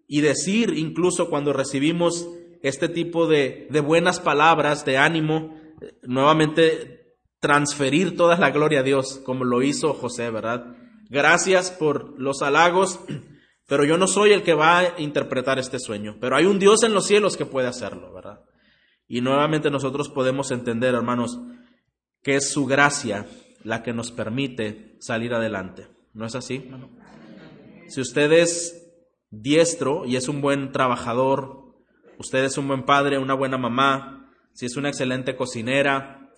y 0.06 0.20
decir, 0.20 0.74
incluso 0.76 1.30
cuando 1.30 1.52
recibimos 1.52 2.28
este 2.62 2.88
tipo 2.88 3.26
de, 3.26 3.68
buenas 3.84 4.20
palabras 4.20 4.84
de 4.84 4.98
ánimo, 4.98 5.56
nuevamente 6.02 7.16
transferir 7.38 8.16
toda 8.16 8.36
la 8.36 8.50
gloria 8.50 8.80
a 8.80 8.82
Dios, 8.82 9.20
como 9.24 9.44
lo 9.44 9.62
hizo 9.62 9.94
José, 9.94 10.30
¿verdad? 10.30 10.76
Gracias 11.08 11.70
por 11.70 12.20
los 12.20 12.42
halagos, 12.42 13.00
pero 13.66 13.84
yo 13.84 13.96
no 13.96 14.06
soy 14.06 14.32
el 14.32 14.42
que 14.42 14.52
va 14.52 14.80
a 14.80 15.00
interpretar 15.00 15.58
este 15.58 15.78
sueño, 15.78 16.16
pero 16.20 16.36
hay 16.36 16.44
un 16.44 16.58
Dios 16.58 16.82
en 16.82 16.92
los 16.92 17.06
cielos 17.06 17.36
que 17.36 17.46
puede 17.46 17.68
hacerlo, 17.68 18.12
¿verdad? 18.12 18.40
Y 19.08 19.22
nuevamente 19.22 19.70
nosotros 19.70 20.08
podemos 20.08 20.50
entender, 20.50 20.94
hermanos, 20.94 21.38
que 22.22 22.36
es 22.36 22.50
su 22.52 22.66
gracia 22.66 23.26
la 23.62 23.82
que 23.82 23.92
nos 23.92 24.12
permite 24.12 24.96
salir 25.00 25.34
adelante. 25.34 25.88
¿No 26.12 26.26
es 26.26 26.34
así? 26.34 26.70
Si 27.88 28.00
usted 28.00 28.32
es 28.32 28.90
diestro 29.30 30.04
y 30.06 30.16
es 30.16 30.28
un 30.28 30.40
buen 30.40 30.72
trabajador, 30.72 31.74
usted 32.18 32.44
es 32.44 32.58
un 32.58 32.68
buen 32.68 32.84
padre, 32.84 33.18
una 33.18 33.34
buena 33.34 33.58
mamá, 33.58 34.32
si 34.52 34.66
es 34.66 34.76
una 34.76 34.88
excelente 34.88 35.36
cocinera, 35.36 36.30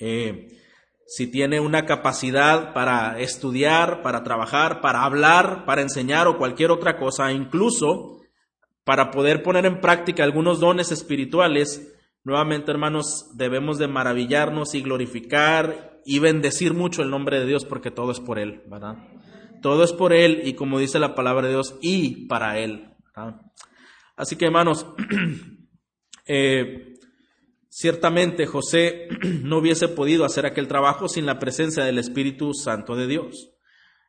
eh, 0.00 0.48
si 1.06 1.30
tiene 1.30 1.60
una 1.60 1.84
capacidad 1.86 2.72
para 2.72 3.18
estudiar, 3.20 4.02
para 4.02 4.22
trabajar, 4.22 4.80
para 4.80 5.04
hablar, 5.04 5.64
para 5.64 5.82
enseñar 5.82 6.26
o 6.26 6.38
cualquier 6.38 6.70
otra 6.70 6.98
cosa, 6.98 7.32
incluso 7.32 8.20
para 8.84 9.10
poder 9.10 9.42
poner 9.42 9.66
en 9.66 9.80
práctica 9.80 10.24
algunos 10.24 10.58
dones 10.58 10.90
espirituales, 10.90 11.91
nuevamente 12.24 12.70
hermanos, 12.70 13.30
debemos 13.34 13.78
de 13.78 13.88
maravillarnos 13.88 14.74
y 14.74 14.82
glorificar 14.82 16.00
y 16.04 16.18
bendecir 16.18 16.74
mucho 16.74 17.02
el 17.02 17.10
nombre 17.10 17.40
de 17.40 17.46
Dios 17.46 17.64
porque 17.64 17.90
todo 17.90 18.12
es 18.12 18.20
por 18.20 18.38
Él, 18.38 18.62
¿verdad? 18.68 18.96
Todo 19.60 19.84
es 19.84 19.92
por 19.92 20.12
Él 20.12 20.42
y 20.44 20.54
como 20.54 20.78
dice 20.78 20.98
la 20.98 21.14
palabra 21.14 21.46
de 21.46 21.54
Dios, 21.54 21.76
y 21.80 22.26
para 22.26 22.58
Él. 22.58 22.90
Así 24.16 24.36
que 24.36 24.46
hermanos, 24.46 24.86
eh, 26.26 26.94
ciertamente 27.68 28.46
José 28.46 29.08
no 29.42 29.58
hubiese 29.58 29.88
podido 29.88 30.24
hacer 30.24 30.46
aquel 30.46 30.68
trabajo 30.68 31.08
sin 31.08 31.26
la 31.26 31.38
presencia 31.38 31.84
del 31.84 31.98
Espíritu 31.98 32.54
Santo 32.54 32.96
de 32.96 33.06
Dios. 33.06 33.50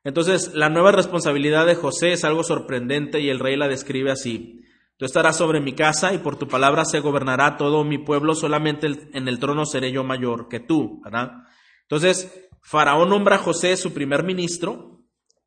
Entonces, 0.03 0.53
la 0.53 0.69
nueva 0.69 0.91
responsabilidad 0.91 1.65
de 1.65 1.75
José 1.75 2.11
es 2.11 2.25
algo 2.25 2.43
sorprendente 2.43 3.21
y 3.21 3.29
el 3.29 3.39
rey 3.39 3.55
la 3.55 3.69
describe 3.69 4.11
así. 4.11 4.62
Tú 5.03 5.07
estarás 5.07 5.35
sobre 5.35 5.59
mi 5.59 5.73
casa 5.73 6.13
y 6.13 6.19
por 6.19 6.37
tu 6.37 6.47
palabra 6.47 6.85
se 6.85 7.01
gobernará 7.01 7.57
todo 7.57 7.83
mi 7.83 7.97
pueblo, 7.97 8.35
solamente 8.35 8.87
en 9.11 9.27
el 9.27 9.37
trono 9.37 9.65
seré 9.65 9.91
yo 9.91 10.05
mayor 10.05 10.47
que 10.47 10.61
tú. 10.61 11.01
Entonces, 11.81 12.47
Faraón 12.61 13.09
nombra 13.09 13.35
a 13.35 13.39
José 13.39 13.75
su 13.75 13.91
primer 13.91 14.23
ministro 14.23 15.01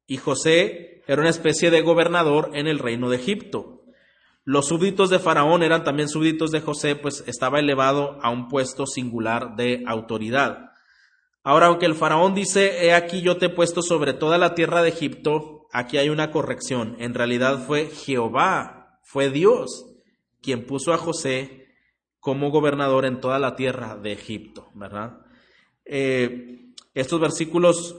y 0.07 0.19
José 0.19 1.03
era 1.07 1.23
una 1.23 1.31
especie 1.31 1.71
de 1.71 1.81
gobernador 1.81 2.51
en 2.53 2.67
el 2.67 2.79
reino 2.79 3.09
de 3.09 3.17
Egipto. 3.17 3.81
Los 4.45 4.69
súbditos 4.69 5.09
de 5.09 5.21
Faraón 5.21 5.63
eran 5.63 5.85
también 5.85 6.11
súbditos 6.11 6.51
de 6.51 6.61
José, 6.61 6.95
pues 6.95 7.25
estaba 7.27 7.59
elevado 7.59 8.19
a 8.21 8.29
un 8.29 8.49
puesto 8.49 8.85
singular 8.85 9.57
de 9.57 9.85
autoridad. 9.87 10.73
Ahora, 11.43 11.69
aunque 11.69 11.87
el 11.87 11.95
faraón 11.95 12.35
dice, 12.35 12.85
he 12.85 12.93
aquí 12.93 13.23
yo 13.23 13.39
te 13.39 13.47
he 13.47 13.49
puesto 13.49 13.81
sobre 13.81 14.13
toda 14.13 14.37
la 14.37 14.55
tierra 14.55 14.83
de 14.83 14.91
Egipto, 14.91 15.67
aquí 15.73 15.97
hay 15.97 16.11
una 16.11 16.31
corrección. 16.31 16.95
En 16.99 17.15
realidad 17.15 17.65
fue 17.67 17.87
Jehová, 17.87 18.76
fue 19.07 19.31
Dios, 19.31 19.87
quien 20.43 20.67
puso 20.67 20.93
a 20.93 20.99
José 20.99 21.69
como 22.19 22.51
gobernador 22.51 23.05
en 23.05 23.21
toda 23.21 23.39
la 23.39 23.55
tierra 23.55 23.97
de 23.97 24.11
Egipto, 24.11 24.69
¿verdad? 24.75 25.21
Eh, 25.85 26.73
estos 26.93 27.21
versículos 27.21 27.97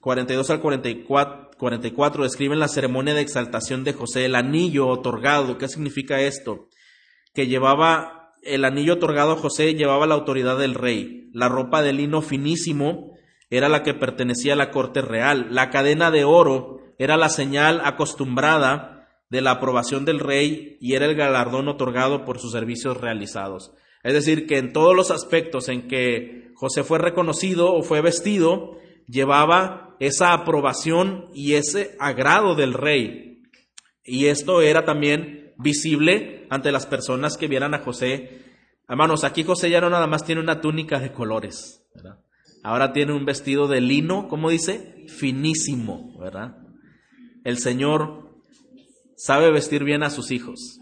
42 0.00 0.50
al 0.50 0.60
44, 0.60 1.50
44 1.56 2.24
describen 2.24 2.58
la 2.58 2.66
ceremonia 2.66 3.14
de 3.14 3.20
exaltación 3.20 3.84
de 3.84 3.92
José, 3.92 4.24
el 4.24 4.34
anillo 4.34 4.88
otorgado. 4.88 5.56
¿Qué 5.56 5.68
significa 5.68 6.20
esto? 6.20 6.68
Que 7.32 7.46
llevaba 7.46 8.32
el 8.42 8.64
anillo 8.64 8.94
otorgado 8.94 9.32
a 9.32 9.36
José, 9.36 9.74
llevaba 9.74 10.08
la 10.08 10.14
autoridad 10.14 10.58
del 10.58 10.74
rey. 10.74 11.30
La 11.32 11.48
ropa 11.48 11.80
de 11.80 11.92
lino 11.92 12.22
finísimo 12.22 13.16
era 13.50 13.68
la 13.68 13.84
que 13.84 13.94
pertenecía 13.94 14.54
a 14.54 14.56
la 14.56 14.72
corte 14.72 15.00
real. 15.00 15.46
La 15.50 15.70
cadena 15.70 16.10
de 16.10 16.24
oro 16.24 16.80
era 16.98 17.16
la 17.16 17.28
señal 17.28 17.80
acostumbrada 17.84 18.91
de 19.32 19.40
la 19.40 19.52
aprobación 19.52 20.04
del 20.04 20.20
rey 20.20 20.76
y 20.78 20.92
era 20.92 21.06
el 21.06 21.14
galardón 21.14 21.66
otorgado 21.66 22.26
por 22.26 22.38
sus 22.38 22.52
servicios 22.52 23.00
realizados. 23.00 23.72
Es 24.02 24.12
decir, 24.12 24.46
que 24.46 24.58
en 24.58 24.74
todos 24.74 24.94
los 24.94 25.10
aspectos 25.10 25.70
en 25.70 25.88
que 25.88 26.52
José 26.54 26.84
fue 26.84 26.98
reconocido 26.98 27.72
o 27.72 27.82
fue 27.82 28.02
vestido, 28.02 28.76
llevaba 29.08 29.96
esa 30.00 30.34
aprobación 30.34 31.30
y 31.32 31.54
ese 31.54 31.96
agrado 31.98 32.54
del 32.56 32.74
rey. 32.74 33.40
Y 34.04 34.26
esto 34.26 34.60
era 34.60 34.84
también 34.84 35.54
visible 35.56 36.46
ante 36.50 36.70
las 36.70 36.84
personas 36.84 37.38
que 37.38 37.48
vieran 37.48 37.72
a 37.72 37.78
José. 37.78 38.42
Hermanos, 38.86 39.24
aquí 39.24 39.44
José 39.44 39.70
ya 39.70 39.80
no 39.80 39.88
nada 39.88 40.06
más 40.06 40.26
tiene 40.26 40.42
una 40.42 40.60
túnica 40.60 41.00
de 41.00 41.10
colores. 41.10 41.88
Ahora 42.62 42.92
tiene 42.92 43.14
un 43.14 43.24
vestido 43.24 43.66
de 43.66 43.80
lino, 43.80 44.28
¿cómo 44.28 44.50
dice? 44.50 45.06
Finísimo, 45.08 46.18
¿verdad? 46.18 46.58
El 47.44 47.56
Señor 47.56 48.31
sabe 49.22 49.52
vestir 49.52 49.84
bien 49.84 50.02
a 50.02 50.10
sus 50.10 50.32
hijos. 50.32 50.80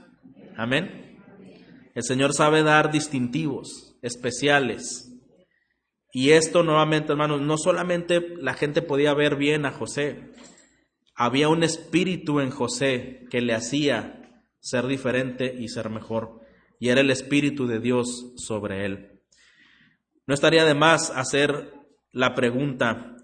Amén. 0.56 1.18
El 1.94 2.02
Señor 2.02 2.32
sabe 2.32 2.62
dar 2.62 2.90
distintivos, 2.90 3.98
especiales. 4.00 5.12
Y 6.14 6.30
esto 6.30 6.62
nuevamente, 6.62 7.12
hermanos, 7.12 7.42
no 7.42 7.58
solamente 7.58 8.20
la 8.40 8.54
gente 8.54 8.80
podía 8.80 9.12
ver 9.12 9.36
bien 9.36 9.66
a 9.66 9.72
José, 9.72 10.30
había 11.14 11.50
un 11.50 11.62
espíritu 11.62 12.40
en 12.40 12.48
José 12.48 13.26
que 13.30 13.42
le 13.42 13.52
hacía 13.52 14.42
ser 14.58 14.86
diferente 14.86 15.54
y 15.58 15.68
ser 15.68 15.90
mejor. 15.90 16.40
Y 16.78 16.88
era 16.88 17.02
el 17.02 17.10
espíritu 17.10 17.66
de 17.66 17.78
Dios 17.78 18.32
sobre 18.36 18.86
él. 18.86 19.20
No 20.26 20.32
estaría 20.32 20.64
de 20.64 20.74
más 20.74 21.10
hacer 21.10 21.74
la 22.10 22.34
pregunta, 22.34 23.16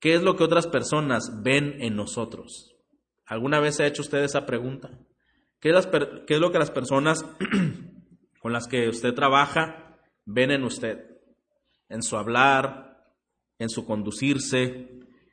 ¿qué 0.00 0.14
es 0.14 0.22
lo 0.22 0.36
que 0.36 0.44
otras 0.44 0.66
personas 0.66 1.42
ven 1.42 1.76
en 1.82 1.96
nosotros? 1.96 2.71
¿Alguna 3.26 3.60
vez 3.60 3.76
se 3.76 3.84
ha 3.84 3.86
hecho 3.86 4.02
usted 4.02 4.22
esa 4.22 4.46
pregunta? 4.46 4.90
¿Qué 5.60 5.70
es, 5.70 6.40
lo 6.40 6.52
que 6.52 6.58
las 6.58 6.70
personas 6.70 7.24
con 8.40 8.52
las 8.52 8.66
que 8.66 8.88
usted 8.88 9.14
trabaja 9.14 9.96
ven 10.24 10.50
en 10.50 10.64
usted? 10.64 11.06
En 11.88 12.02
su 12.02 12.16
hablar, 12.16 13.06
en 13.58 13.68
su 13.68 13.86
conducirse, 13.86 14.88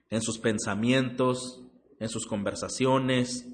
en 0.09 0.21
sus 0.21 0.37
pensamientos, 0.37 1.63
en 1.99 2.09
sus 2.09 2.27
conversaciones. 2.27 3.47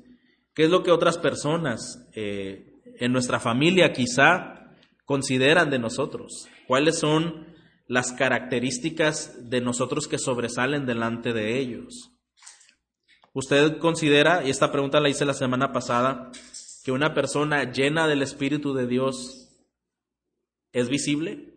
¿Qué 0.54 0.66
es 0.66 0.70
lo 0.70 0.84
que 0.84 0.92
otras 0.92 1.18
personas 1.18 2.10
eh, 2.14 2.74
en 3.00 3.14
nuestra 3.14 3.40
familia 3.40 3.94
quizá 3.94 4.76
consideran 5.06 5.70
de 5.70 5.80
nosotros? 5.80 6.50
¿Cuáles 6.68 7.00
son 7.00 7.56
las 7.88 8.12
características 8.12 9.50
de 9.50 9.62
nosotros 9.62 10.08
que 10.08 10.18
sobresalen 10.18 10.86
delante 10.86 11.32
de 11.32 11.60
ellos? 11.60 12.15
¿Usted 13.36 13.80
considera, 13.80 14.46
y 14.46 14.50
esta 14.50 14.72
pregunta 14.72 15.02
la 15.02 15.10
hice 15.10 15.26
la 15.26 15.34
semana 15.34 15.74
pasada, 15.74 16.32
que 16.86 16.94
una 16.94 17.14
persona 17.14 17.70
llena 17.70 18.08
del 18.08 18.22
Espíritu 18.22 18.74
de 18.74 18.88
Dios 18.88 19.50
es 20.72 20.88
visible? 20.88 21.54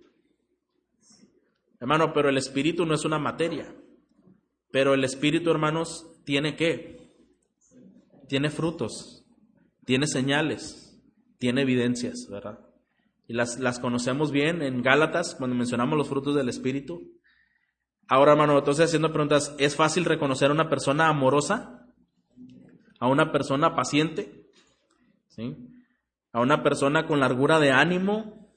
Hermano, 1.79 2.12
pero 2.12 2.31
el 2.31 2.37
Espíritu 2.37 2.85
no 2.85 2.97
es 2.97 3.05
una 3.05 3.20
materia. 3.20 3.72
Pero 4.72 4.93
el 4.93 5.05
Espíritu, 5.05 5.53
hermanos, 5.53 6.20
tiene 6.24 6.57
qué? 6.57 7.12
Tiene 8.26 8.51
frutos, 8.51 9.24
tiene 9.85 10.09
señales, 10.09 11.01
tiene 11.39 11.62
evidencias, 11.62 12.26
¿verdad? 12.29 12.59
Y 13.29 13.35
las, 13.35 13.61
las 13.61 13.79
conocemos 13.79 14.33
bien 14.33 14.62
en 14.62 14.83
Gálatas, 14.83 15.37
cuando 15.37 15.55
mencionamos 15.55 15.97
los 15.97 16.09
frutos 16.09 16.35
del 16.35 16.49
Espíritu. 16.49 17.17
Ahora, 18.09 18.32
hermano, 18.32 18.59
entonces 18.59 18.86
haciendo 18.86 19.12
preguntas, 19.12 19.54
¿es 19.59 19.76
fácil 19.76 20.06
reconocer 20.06 20.50
a 20.50 20.54
una 20.54 20.70
persona 20.70 21.09
amorosa? 21.09 21.86
¿A 22.98 23.06
una 23.06 23.30
persona 23.32 23.76
paciente? 23.76 24.48
¿Sí? 25.28 25.56
¿A 26.32 26.40
una 26.40 26.62
persona 26.62 27.06
con 27.06 27.20
largura 27.20 27.61
de 27.61 27.70
ánimo? 27.70 28.48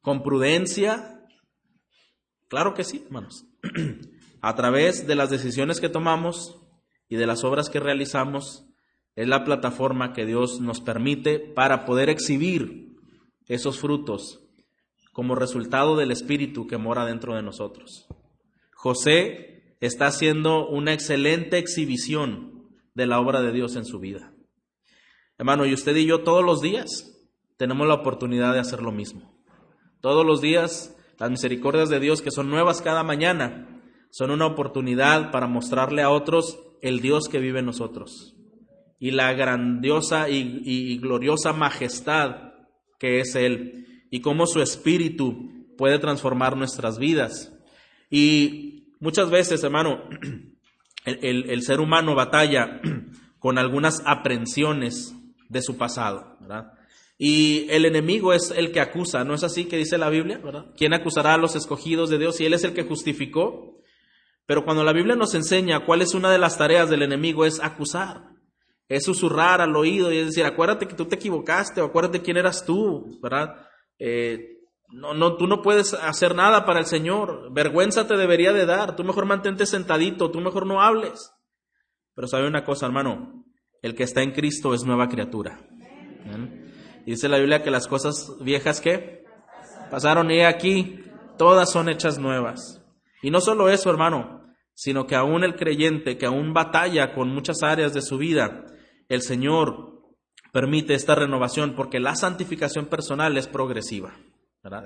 ¿Con 0.00 0.22
prudencia? 0.22 1.26
Claro 2.48 2.72
que 2.72 2.84
sí, 2.84 3.02
hermanos. 3.04 3.46
a 4.40 4.54
través 4.54 5.08
de 5.08 5.16
las 5.16 5.28
decisiones 5.28 5.80
que 5.80 5.88
tomamos 5.88 6.56
y 7.08 7.16
de 7.16 7.26
las 7.26 7.42
obras 7.42 7.68
que 7.68 7.80
realizamos, 7.80 8.64
es 9.16 9.26
la 9.26 9.44
plataforma 9.44 10.12
que 10.12 10.24
Dios 10.24 10.60
nos 10.60 10.80
permite 10.80 11.40
para 11.40 11.84
poder 11.84 12.08
exhibir 12.08 12.96
esos 13.48 13.80
frutos 13.80 14.40
como 15.12 15.34
resultado 15.34 15.96
del 15.96 16.12
Espíritu 16.12 16.68
que 16.68 16.78
mora 16.78 17.04
dentro 17.04 17.34
de 17.34 17.42
nosotros. 17.42 18.06
José 18.82 19.76
está 19.80 20.06
haciendo 20.06 20.66
una 20.66 20.94
excelente 20.94 21.58
exhibición 21.58 22.66
de 22.94 23.06
la 23.06 23.20
obra 23.20 23.42
de 23.42 23.52
Dios 23.52 23.76
en 23.76 23.84
su 23.84 23.98
vida. 23.98 24.32
Hermano, 25.36 25.66
y 25.66 25.74
usted 25.74 25.94
y 25.96 26.06
yo 26.06 26.22
todos 26.22 26.42
los 26.42 26.62
días 26.62 27.14
tenemos 27.58 27.86
la 27.86 27.92
oportunidad 27.92 28.54
de 28.54 28.60
hacer 28.60 28.80
lo 28.80 28.90
mismo. 28.90 29.38
Todos 30.00 30.24
los 30.24 30.40
días 30.40 30.96
las 31.18 31.30
misericordias 31.30 31.90
de 31.90 32.00
Dios 32.00 32.22
que 32.22 32.30
son 32.30 32.48
nuevas 32.48 32.80
cada 32.80 33.02
mañana 33.02 33.82
son 34.08 34.30
una 34.30 34.46
oportunidad 34.46 35.30
para 35.30 35.46
mostrarle 35.46 36.00
a 36.00 36.08
otros 36.08 36.58
el 36.80 37.00
Dios 37.00 37.28
que 37.28 37.38
vive 37.38 37.58
en 37.58 37.66
nosotros 37.66 38.34
y 38.98 39.10
la 39.10 39.34
grandiosa 39.34 40.30
y, 40.30 40.96
gloriosa 40.96 41.52
majestad 41.52 42.54
que 42.98 43.20
es 43.20 43.34
Él 43.34 44.06
y 44.10 44.22
cómo 44.22 44.46
su 44.46 44.62
espíritu 44.62 45.66
puede 45.76 45.98
transformar 45.98 46.56
nuestras 46.56 46.98
vidas. 46.98 47.52
Y 48.10 48.94
muchas 48.98 49.30
veces, 49.30 49.62
hermano, 49.62 50.02
el, 51.04 51.62
ser 51.62 51.80
humano 51.80 52.14
batalla 52.14 52.80
con 53.38 53.56
algunas 53.56 54.02
aprensiones 54.04 55.14
de 55.48 55.62
su 55.62 55.78
pasado, 55.78 56.36
¿verdad? 56.40 56.72
Y 57.16 57.66
el 57.70 57.84
enemigo 57.84 58.32
es 58.32 58.50
el 58.50 58.72
que 58.72 58.80
acusa, 58.80 59.24
¿no 59.24 59.34
es 59.34 59.44
así 59.44 59.66
que 59.66 59.76
dice 59.76 59.98
la 59.98 60.08
Biblia? 60.08 60.38
¿verdad? 60.42 60.66
¿Quién 60.76 60.94
acusará 60.94 61.34
a 61.34 61.38
los 61.38 61.54
escogidos 61.54 62.08
de 62.08 62.18
Dios 62.18 62.36
si 62.36 62.46
Él 62.46 62.54
es 62.54 62.64
el 62.64 62.72
que 62.72 62.84
justificó? 62.84 63.78
Pero 64.46 64.64
cuando 64.64 64.84
la 64.84 64.94
Biblia 64.94 65.16
nos 65.16 65.34
enseña 65.34 65.84
cuál 65.84 66.00
es 66.00 66.14
una 66.14 66.30
de 66.30 66.38
las 66.38 66.56
tareas 66.56 66.88
del 66.88 67.02
enemigo 67.02 67.44
es 67.44 67.60
acusar, 67.60 68.30
es 68.88 69.04
susurrar 69.04 69.60
al 69.60 69.76
oído 69.76 70.10
y 70.10 70.16
es 70.16 70.26
decir, 70.28 70.44
acuérdate 70.44 70.88
que 70.88 70.94
tú 70.94 71.04
te 71.04 71.16
equivocaste 71.16 71.82
o 71.82 71.84
acuérdate 71.84 72.22
quién 72.22 72.38
eras 72.38 72.64
tú, 72.64 73.20
¿verdad? 73.22 73.54
Eh, 73.98 74.59
no, 74.92 75.14
no, 75.14 75.36
tú 75.36 75.46
no 75.46 75.62
puedes 75.62 75.94
hacer 75.94 76.34
nada 76.34 76.64
para 76.64 76.80
el 76.80 76.86
Señor, 76.86 77.52
vergüenza 77.52 78.06
te 78.06 78.16
debería 78.16 78.52
de 78.52 78.66
dar, 78.66 78.96
tú 78.96 79.04
mejor 79.04 79.26
mantente 79.26 79.66
sentadito, 79.66 80.30
tú 80.30 80.40
mejor 80.40 80.66
no 80.66 80.82
hables. 80.82 81.32
Pero 82.14 82.28
sabe 82.28 82.46
una 82.48 82.64
cosa, 82.64 82.86
hermano, 82.86 83.44
el 83.82 83.94
que 83.94 84.02
está 84.02 84.22
en 84.22 84.32
Cristo 84.32 84.74
es 84.74 84.84
nueva 84.84 85.08
criatura. 85.08 85.60
Y 87.06 87.12
dice 87.12 87.28
la 87.28 87.38
Biblia 87.38 87.62
que 87.62 87.70
las 87.70 87.88
cosas 87.88 88.36
viejas 88.40 88.80
que 88.80 89.24
pasaron 89.90 90.30
y 90.30 90.42
aquí, 90.42 91.04
todas 91.38 91.70
son 91.70 91.88
hechas 91.88 92.18
nuevas. 92.18 92.84
Y 93.22 93.30
no 93.30 93.40
solo 93.40 93.68
eso, 93.68 93.90
hermano, 93.90 94.40
sino 94.74 95.06
que 95.06 95.14
aún 95.14 95.44
el 95.44 95.56
creyente 95.56 96.18
que 96.18 96.26
aún 96.26 96.52
batalla 96.52 97.12
con 97.14 97.28
muchas 97.28 97.62
áreas 97.62 97.92
de 97.94 98.02
su 98.02 98.18
vida, 98.18 98.64
el 99.08 99.22
Señor 99.22 100.00
permite 100.52 100.94
esta 100.94 101.14
renovación 101.14 101.74
porque 101.74 102.00
la 102.00 102.16
santificación 102.16 102.86
personal 102.86 103.36
es 103.36 103.46
progresiva, 103.46 104.14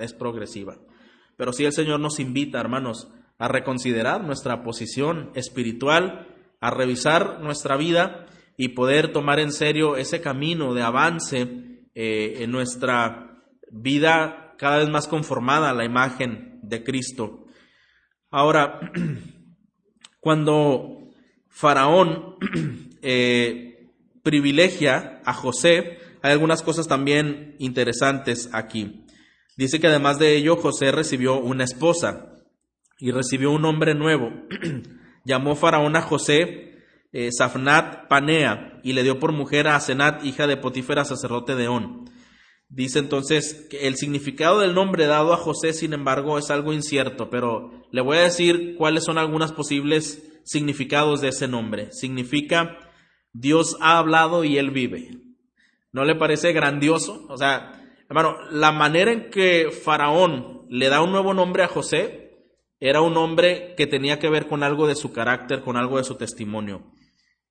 Es 0.01 0.13
progresiva. 0.13 0.77
Pero 1.37 1.53
sí 1.53 1.65
el 1.65 1.73
Señor 1.73 2.01
nos 2.01 2.21
invita, 2.21 2.61
hermanos, 2.61 3.09
a 3.39 3.49
reconsiderar 3.49 4.23
nuestra 4.23 4.63
posición 4.63 5.31
espiritual, 5.35 6.29
a 6.61 6.71
revisar 6.71 7.41
nuestra 7.41 7.77
vida 7.77 8.27
y 8.57 8.69
poder 8.69 9.13
tomar 9.13 9.41
en 9.41 9.53
serio 9.53 9.97
ese 9.97 10.21
camino 10.21 10.75
de 10.75 10.83
avance 10.83 11.87
eh, 11.95 12.37
en 12.39 12.51
nuestra 12.53 13.43
vida 13.71 14.55
cada 14.59 14.79
vez 14.79 14.89
más 14.89 15.09
conformada 15.09 15.71
a 15.71 15.75
la 15.75 15.85
imagen 15.85 16.61
de 16.63 16.85
Cristo. 16.85 17.47
Ahora, 18.31 18.81
Cuando 20.25 21.11
Faraón 21.51 22.37
eh, 23.03 23.91
privilegia 24.23 25.21
a 25.27 25.35
José, 25.35 25.99
hay 26.23 26.33
algunas 26.33 26.63
cosas 26.63 26.89
también 26.89 27.57
interesantes 27.59 28.49
aquí. 28.55 29.04
Dice 29.57 29.81
que 29.81 29.87
además 29.87 30.19
de 30.19 30.37
ello, 30.37 30.57
José 30.57 30.93
recibió 30.93 31.39
una 31.39 31.65
esposa 31.65 32.35
y 32.99 33.11
recibió 33.11 33.51
un 33.51 33.65
hombre 33.65 33.95
nuevo. 33.95 34.31
Llamó 35.25 35.57
Faraón 35.57 35.97
a 35.97 36.03
José 36.03 36.75
eh, 37.13 37.31
Safnat 37.31 38.09
Panea 38.09 38.81
y 38.83 38.93
le 38.93 39.05
dio 39.05 39.21
por 39.21 39.31
mujer 39.31 39.69
a 39.69 39.77
Asenat, 39.77 40.25
hija 40.25 40.49
de 40.49 40.57
Potífera, 40.57 41.05
sacerdote 41.05 41.55
de 41.55 41.69
On. 41.69 42.11
Dice 42.69 42.99
entonces 42.99 43.69
que 43.71 43.87
el 43.87 43.97
significado 43.97 44.59
del 44.59 44.75
nombre 44.75 45.07
dado 45.07 45.33
a 45.33 45.37
José, 45.37 45.73
sin 45.73 45.93
embargo, 45.93 46.39
es 46.39 46.51
algo 46.51 46.73
incierto, 46.73 47.31
pero 47.31 47.71
le 47.93 48.01
voy 48.01 48.17
a 48.17 48.23
decir 48.23 48.75
cuáles 48.77 49.05
son 49.05 49.19
algunos 49.19 49.53
posibles 49.53 50.25
significados 50.43 51.21
de 51.21 51.29
ese 51.29 51.47
nombre. 51.47 51.93
Significa 51.93 52.79
Dios 53.33 53.77
ha 53.81 53.99
hablado 53.99 54.43
y 54.43 54.59
él 54.59 54.73
vive. 54.73 55.21
¿No 55.93 56.05
le 56.05 56.17
parece 56.17 56.53
grandioso? 56.53 57.27
O 57.29 57.37
sea, 57.37 57.81
hermano, 58.09 58.37
la 58.51 58.73
manera 58.73 59.13
en 59.13 59.31
que 59.31 59.71
Faraón 59.71 60.67
le 60.69 60.89
da 60.89 61.03
un 61.03 61.13
nuevo 61.13 61.35
nombre 61.35 61.63
a 61.63 61.69
José 61.69 62.25
era 62.81 63.01
un 63.01 63.15
nombre 63.15 63.75
que 63.77 63.87
tenía 63.87 64.19
que 64.19 64.29
ver 64.29 64.47
con 64.47 64.63
algo 64.63 64.87
de 64.87 64.95
su 64.95 65.13
carácter, 65.13 65.63
con 65.63 65.77
algo 65.77 65.99
de 65.99 66.05
su 66.05 66.17
testimonio. 66.17 66.93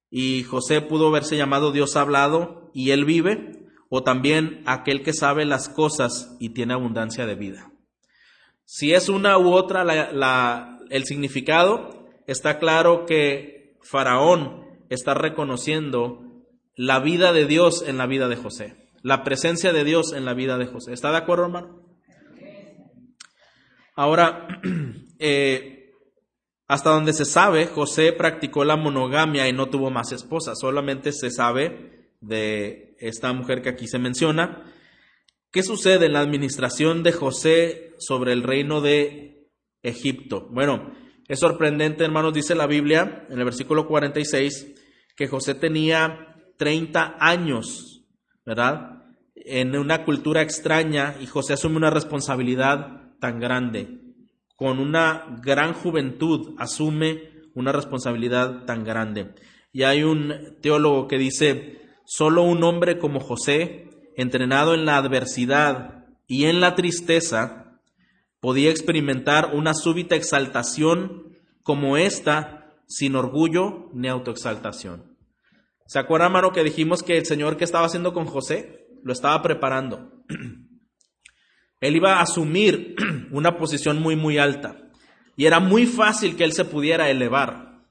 Y 0.09 0.43
José 0.43 0.81
pudo 0.81 1.09
verse 1.09 1.37
llamado 1.37 1.71
Dios 1.71 1.95
ha 1.95 2.01
hablado 2.01 2.69
y 2.73 2.91
él 2.91 3.03
vive, 3.03 3.63
o 3.89 4.03
también 4.03 4.61
aquel 4.65 5.01
que 5.01 5.13
sabe 5.13 5.45
las 5.45 5.69
cosas 5.69 6.35
y 6.39 6.49
tiene 6.49 6.73
abundancia 6.73 7.25
de 7.25 7.35
vida. 7.35 7.71
Si 8.65 8.93
es 8.93 9.09
una 9.09 9.37
u 9.37 9.53
otra 9.53 9.83
el 10.89 11.05
significado, 11.05 12.07
está 12.27 12.59
claro 12.59 13.05
que 13.05 13.77
Faraón 13.81 14.63
está 14.89 15.13
reconociendo 15.13 16.21
la 16.75 16.99
vida 16.99 17.33
de 17.33 17.45
Dios 17.45 17.83
en 17.87 17.97
la 17.97 18.05
vida 18.05 18.27
de 18.27 18.35
José, 18.35 18.82
la 19.03 19.23
presencia 19.23 19.71
de 19.73 19.83
Dios 19.83 20.13
en 20.13 20.25
la 20.25 20.33
vida 20.33 20.57
de 20.57 20.65
José. 20.65 20.93
¿Está 20.93 21.11
de 21.11 21.17
acuerdo, 21.17 21.43
hermano? 21.43 21.83
Ahora, 23.95 24.47
eh, 25.19 25.91
hasta 26.67 26.89
donde 26.89 27.13
se 27.13 27.25
sabe, 27.25 27.67
José 27.67 28.13
practicó 28.13 28.63
la 28.63 28.77
monogamia 28.77 29.47
y 29.47 29.53
no 29.53 29.69
tuvo 29.69 29.91
más 29.91 30.11
esposas. 30.11 30.57
Solamente 30.59 31.11
se 31.11 31.29
sabe 31.29 32.09
de 32.21 32.95
esta 32.99 33.31
mujer 33.33 33.61
que 33.61 33.69
aquí 33.69 33.87
se 33.87 33.99
menciona. 33.99 34.63
¿Qué 35.51 35.61
sucede 35.61 36.07
en 36.07 36.13
la 36.13 36.21
administración 36.21 37.03
de 37.03 37.11
José 37.11 37.93
sobre 37.99 38.31
el 38.31 38.41
reino 38.41 38.81
de 38.81 39.51
Egipto? 39.83 40.47
Bueno, 40.49 40.95
es 41.27 41.39
sorprendente, 41.39 42.05
hermanos, 42.05 42.33
dice 42.33 42.55
la 42.55 42.67
Biblia 42.67 43.27
en 43.29 43.37
el 43.37 43.45
versículo 43.45 43.85
46 43.85 44.73
que 45.15 45.27
José 45.27 45.53
tenía 45.53 46.37
30 46.57 47.17
años, 47.19 48.03
¿verdad? 48.45 48.92
En 49.45 49.75
una 49.75 50.05
cultura 50.05 50.41
extraña 50.41 51.15
y 51.19 51.25
José 51.25 51.53
asume 51.53 51.75
una 51.75 51.89
responsabilidad 51.89 53.11
tan 53.19 53.41
grande. 53.41 53.99
Con 54.55 54.79
una 54.79 55.37
gran 55.41 55.73
juventud 55.73 56.55
asume 56.57 57.29
una 57.53 57.73
responsabilidad 57.73 58.63
tan 58.65 58.85
grande. 58.85 59.35
Y 59.73 59.83
hay 59.83 60.03
un 60.03 60.57
teólogo 60.61 61.09
que 61.09 61.17
dice, 61.17 61.81
solo 62.05 62.43
un 62.43 62.63
hombre 62.63 62.99
como 62.99 63.19
José, 63.19 63.89
entrenado 64.15 64.75
en 64.75 64.85
la 64.85 64.95
adversidad 64.95 66.05
y 66.25 66.45
en 66.45 66.61
la 66.61 66.75
tristeza, 66.75 67.79
podía 68.39 68.69
experimentar 68.69 69.51
una 69.53 69.73
súbita 69.73 70.15
exaltación 70.15 71.37
como 71.63 71.97
esta 71.97 72.71
sin 72.87 73.15
orgullo 73.15 73.89
ni 73.93 74.07
autoexaltación. 74.07 75.17
¿Se 75.85 75.99
acuerdan, 75.99 76.27
hermano, 76.27 76.53
que 76.53 76.63
dijimos 76.63 77.03
que 77.03 77.17
el 77.17 77.25
Señor 77.25 77.57
que 77.57 77.65
estaba 77.65 77.85
haciendo 77.85 78.13
con 78.13 78.25
José 78.25 78.82
lo 79.03 79.13
estaba 79.13 79.41
preparando? 79.41 80.11
Él 81.79 81.95
iba 81.95 82.15
a 82.15 82.21
asumir 82.21 82.95
una 83.31 83.57
posición 83.57 84.01
muy, 84.01 84.15
muy 84.15 84.37
alta. 84.37 84.77
Y 85.35 85.45
era 85.45 85.59
muy 85.59 85.85
fácil 85.85 86.35
que 86.35 86.43
él 86.43 86.53
se 86.53 86.63
pudiera 86.63 87.09
elevar 87.09 87.81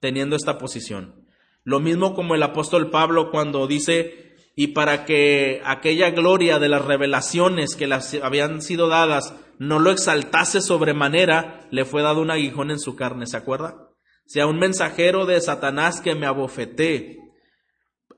teniendo 0.00 0.36
esta 0.36 0.58
posición. 0.58 1.24
Lo 1.64 1.80
mismo 1.80 2.14
como 2.14 2.34
el 2.34 2.42
apóstol 2.42 2.90
Pablo 2.90 3.30
cuando 3.30 3.66
dice, 3.66 4.36
y 4.56 4.68
para 4.68 5.04
que 5.04 5.62
aquella 5.64 6.10
gloria 6.10 6.58
de 6.58 6.68
las 6.68 6.84
revelaciones 6.84 7.76
que 7.76 7.86
le 7.86 7.96
habían 8.22 8.60
sido 8.60 8.88
dadas 8.88 9.34
no 9.58 9.78
lo 9.78 9.90
exaltase 9.90 10.60
sobremanera, 10.60 11.66
le 11.70 11.84
fue 11.84 12.02
dado 12.02 12.20
un 12.20 12.30
aguijón 12.30 12.70
en 12.70 12.78
su 12.78 12.96
carne, 12.96 13.26
¿se 13.26 13.36
acuerda? 13.36 13.90
Sea 14.26 14.46
un 14.46 14.58
mensajero 14.58 15.26
de 15.26 15.40
Satanás 15.40 16.00
que 16.00 16.14
me 16.14 16.26
abofeté. 16.26 17.18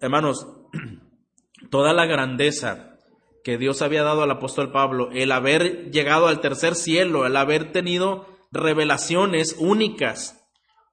Hermanos, 0.00 0.46
toda 1.68 1.92
la 1.92 2.06
grandeza 2.06 2.98
que 3.44 3.58
Dios 3.58 3.82
había 3.82 4.02
dado 4.02 4.22
al 4.22 4.30
apóstol 4.30 4.70
Pablo, 4.70 5.10
el 5.12 5.32
haber 5.32 5.90
llegado 5.90 6.28
al 6.28 6.40
tercer 6.40 6.74
cielo, 6.74 7.26
el 7.26 7.36
haber 7.36 7.72
tenido 7.72 8.26
revelaciones 8.52 9.56
únicas, 9.58 10.36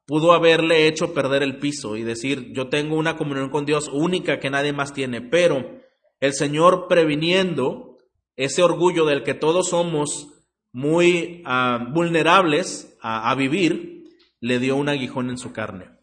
pudo 0.06 0.32
haberle 0.32 0.88
hecho 0.88 1.14
perder 1.14 1.44
el 1.44 1.60
piso 1.60 1.98
y 1.98 2.04
decir, 2.04 2.54
yo 2.54 2.70
tengo 2.70 2.96
una 2.96 3.18
comunión 3.18 3.50
con 3.50 3.66
Dios 3.66 3.90
única 3.92 4.40
que 4.40 4.50
nadie 4.50 4.72
más 4.72 4.94
tiene, 4.94 5.22
pero 5.22 5.82
el 6.20 6.34
Señor 6.34 6.88
previniendo 6.88 7.98
ese 8.38 8.64
orgullo 8.64 9.06
del 9.06 9.24
que 9.24 9.34
todos 9.34 9.70
somos 9.70 10.30
muy 10.72 11.42
ah, 11.46 11.86
vulnerables 11.92 12.98
a, 13.02 13.30
a 13.30 13.36
vivir, 13.36 14.04
le 14.40 14.60
dio 14.60 14.76
un 14.76 14.90
aguijón 14.90 15.30
en 15.30 15.38
su 15.38 15.52
carne. 15.52 15.97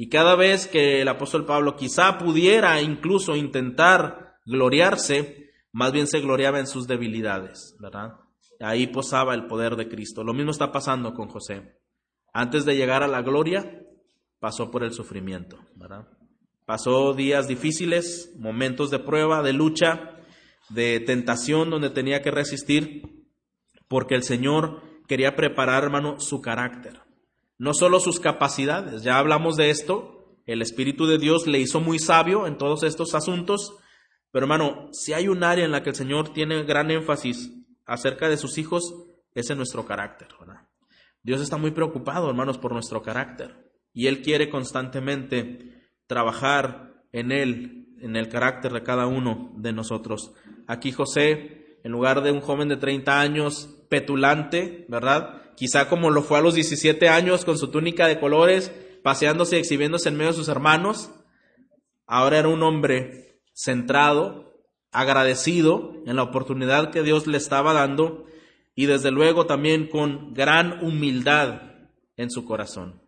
Y 0.00 0.08
cada 0.08 0.36
vez 0.36 0.68
que 0.68 1.02
el 1.02 1.08
apóstol 1.08 1.44
Pablo 1.44 1.74
quizá 1.74 2.18
pudiera 2.18 2.80
incluso 2.80 3.34
intentar 3.34 4.36
gloriarse, 4.46 5.50
más 5.72 5.90
bien 5.90 6.06
se 6.06 6.20
gloriaba 6.20 6.60
en 6.60 6.68
sus 6.68 6.86
debilidades, 6.86 7.76
¿verdad? 7.80 8.12
Ahí 8.60 8.86
posaba 8.86 9.34
el 9.34 9.48
poder 9.48 9.74
de 9.74 9.88
Cristo. 9.88 10.22
Lo 10.22 10.34
mismo 10.34 10.52
está 10.52 10.70
pasando 10.70 11.14
con 11.14 11.26
José. 11.28 11.80
Antes 12.32 12.64
de 12.64 12.76
llegar 12.76 13.02
a 13.02 13.08
la 13.08 13.22
gloria, 13.22 13.82
pasó 14.38 14.70
por 14.70 14.84
el 14.84 14.92
sufrimiento, 14.92 15.58
¿verdad? 15.74 16.06
Pasó 16.64 17.12
días 17.12 17.48
difíciles, 17.48 18.32
momentos 18.38 18.90
de 18.90 19.00
prueba, 19.00 19.42
de 19.42 19.52
lucha, 19.52 20.16
de 20.68 21.00
tentación 21.00 21.70
donde 21.70 21.90
tenía 21.90 22.22
que 22.22 22.30
resistir, 22.30 23.26
porque 23.88 24.14
el 24.14 24.22
Señor 24.22 24.80
quería 25.08 25.34
preparar, 25.34 25.82
hermano, 25.82 26.20
su 26.20 26.40
carácter. 26.40 27.00
No 27.58 27.74
solo 27.74 27.98
sus 27.98 28.20
capacidades, 28.20 29.02
ya 29.02 29.18
hablamos 29.18 29.56
de 29.56 29.70
esto, 29.70 30.36
el 30.46 30.62
Espíritu 30.62 31.06
de 31.06 31.18
Dios 31.18 31.46
le 31.46 31.58
hizo 31.58 31.80
muy 31.80 31.98
sabio 31.98 32.46
en 32.46 32.56
todos 32.56 32.84
estos 32.84 33.14
asuntos, 33.14 33.76
pero 34.30 34.44
hermano, 34.44 34.88
si 34.92 35.12
hay 35.12 35.28
un 35.28 35.42
área 35.42 35.64
en 35.64 35.72
la 35.72 35.82
que 35.82 35.90
el 35.90 35.96
Señor 35.96 36.32
tiene 36.32 36.62
gran 36.62 36.90
énfasis 36.90 37.52
acerca 37.84 38.28
de 38.28 38.36
sus 38.36 38.58
hijos, 38.58 38.94
es 39.34 39.50
en 39.50 39.56
nuestro 39.56 39.84
carácter. 39.84 40.28
Dios 41.22 41.40
está 41.40 41.56
muy 41.56 41.72
preocupado, 41.72 42.28
hermanos, 42.28 42.58
por 42.58 42.72
nuestro 42.72 43.02
carácter, 43.02 43.72
y 43.92 44.06
Él 44.06 44.22
quiere 44.22 44.48
constantemente 44.48 45.90
trabajar 46.06 47.02
en 47.12 47.32
Él, 47.32 47.88
en 48.00 48.16
el 48.16 48.28
carácter 48.28 48.72
de 48.72 48.82
cada 48.82 49.06
uno 49.06 49.52
de 49.56 49.72
nosotros. 49.72 50.32
Aquí 50.66 50.92
José, 50.92 51.80
en 51.82 51.92
lugar 51.92 52.22
de 52.22 52.30
un 52.30 52.40
joven 52.40 52.68
de 52.68 52.76
30 52.76 53.20
años, 53.20 53.84
petulante, 53.88 54.86
¿verdad? 54.88 55.37
Quizá 55.58 55.88
como 55.88 56.10
lo 56.10 56.22
fue 56.22 56.38
a 56.38 56.40
los 56.40 56.54
17 56.54 57.08
años 57.08 57.44
con 57.44 57.58
su 57.58 57.68
túnica 57.72 58.06
de 58.06 58.20
colores, 58.20 58.70
paseándose 59.02 59.56
y 59.56 59.58
exhibiéndose 59.58 60.08
en 60.08 60.16
medio 60.16 60.30
de 60.30 60.36
sus 60.36 60.46
hermanos, 60.46 61.10
ahora 62.06 62.38
era 62.38 62.46
un 62.46 62.62
hombre 62.62 63.40
centrado, 63.52 64.54
agradecido 64.92 65.94
en 66.06 66.14
la 66.14 66.22
oportunidad 66.22 66.92
que 66.92 67.02
Dios 67.02 67.26
le 67.26 67.38
estaba 67.38 67.72
dando 67.72 68.24
y 68.76 68.86
desde 68.86 69.10
luego 69.10 69.46
también 69.46 69.88
con 69.88 70.32
gran 70.32 70.84
humildad 70.84 71.62
en 72.16 72.30
su 72.30 72.44
corazón. 72.44 73.02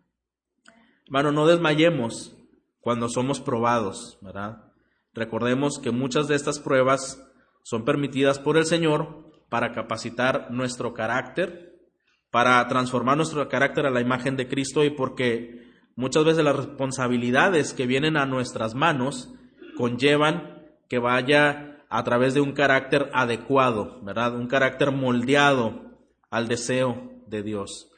Hermano, 1.07 1.31
no 1.31 1.47
desmayemos 1.47 2.37
cuando 2.81 3.09
somos 3.09 3.41
probados, 3.41 4.19
¿verdad? 4.23 4.73
Recordemos 5.15 5.79
que 5.79 5.93
muchas 5.93 6.27
de 6.27 6.35
estas 6.35 6.59
pruebas 6.59 7.25
son 7.63 7.85
permitidas 7.85 8.41
por 8.41 8.57
el 8.57 8.67
Señor 8.67 9.31
para 9.49 9.73
capacitar 9.73 10.51
nuestro 10.51 10.95
carácter, 10.95 11.70
para 12.31 12.67
transformar 12.69 13.17
nuestro 13.17 13.49
carácter 13.49 13.87
a 13.87 13.91
la 13.91 14.01
imagen 14.01 14.37
de 14.37 14.49
Cristo 14.49 14.85
y 14.85 14.91
porque 14.91 15.71
muchas 15.97 16.25
veces 16.25 16.45
las 16.45 16.57
responsabilidades 16.57 17.75
que 17.75 17.87
vienen 17.87 18.17
a 18.17 18.27
nuestras 18.27 18.75
manos 18.75 19.33
conllevan 19.77 20.63
que 20.89 20.99
vaya 20.99 21.85
a 21.89 22.05
través 22.05 22.35
de 22.35 22.41
un 22.41 22.53
carácter 22.53 23.11
adecuado, 23.13 24.01
¿verdad? 24.03 24.37
Un 24.37 24.47
carácter 24.47 24.93
moldeado 24.93 25.99
al 26.31 26.47
deseo 26.47 27.11
de 27.27 27.43
Dios. 27.43 27.91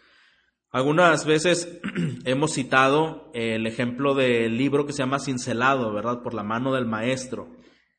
Algunas 0.70 1.26
veces 1.26 1.80
hemos 2.24 2.54
citado 2.54 3.30
el 3.34 3.66
ejemplo 3.66 4.14
del 4.14 4.56
libro 4.56 4.86
que 4.86 4.94
se 4.94 5.00
llama 5.00 5.20
Cincelado, 5.20 5.92
¿verdad? 5.92 6.22
Por 6.22 6.32
la 6.32 6.42
mano 6.42 6.72
del 6.72 6.86
maestro. 6.86 7.50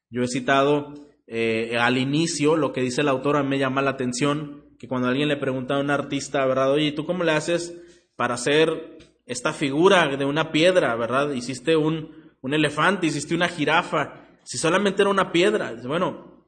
Yo 0.10 0.24
he 0.24 0.28
citado 0.28 0.94
eh, 1.28 1.78
al 1.80 2.00
inicio, 2.00 2.56
lo 2.58 2.74
que 2.74 2.82
dice 2.82 3.02
el 3.02 3.10
autor 3.10 3.44
me 3.44 3.60
llama 3.60 3.84
la 3.84 3.92
atención, 3.92 4.63
que 4.78 4.88
cuando 4.88 5.08
alguien 5.08 5.28
le 5.28 5.38
pregunta 5.38 5.76
a 5.76 5.80
un 5.80 5.90
artista, 5.90 6.46
¿verdad? 6.46 6.72
Oye, 6.72 6.92
¿tú 6.92 7.06
cómo 7.06 7.24
le 7.24 7.32
haces 7.32 7.74
para 8.16 8.36
hacer 8.36 8.98
esta 9.26 9.54
figura 9.54 10.16
de 10.16 10.26
una 10.26 10.52
piedra, 10.52 10.96
¿verdad? 10.96 11.32
Hiciste 11.32 11.76
un, 11.76 12.34
un 12.42 12.54
elefante, 12.54 13.08
hiciste 13.08 13.36
una 13.36 13.48
jirafa, 13.48 14.28
si 14.44 14.58
solamente 14.58 15.02
era 15.02 15.10
una 15.10 15.32
piedra. 15.32 15.74
Bueno, 15.86 16.46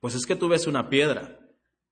pues 0.00 0.14
es 0.14 0.26
que 0.26 0.36
tú 0.36 0.48
ves 0.48 0.66
una 0.66 0.88
piedra, 0.88 1.38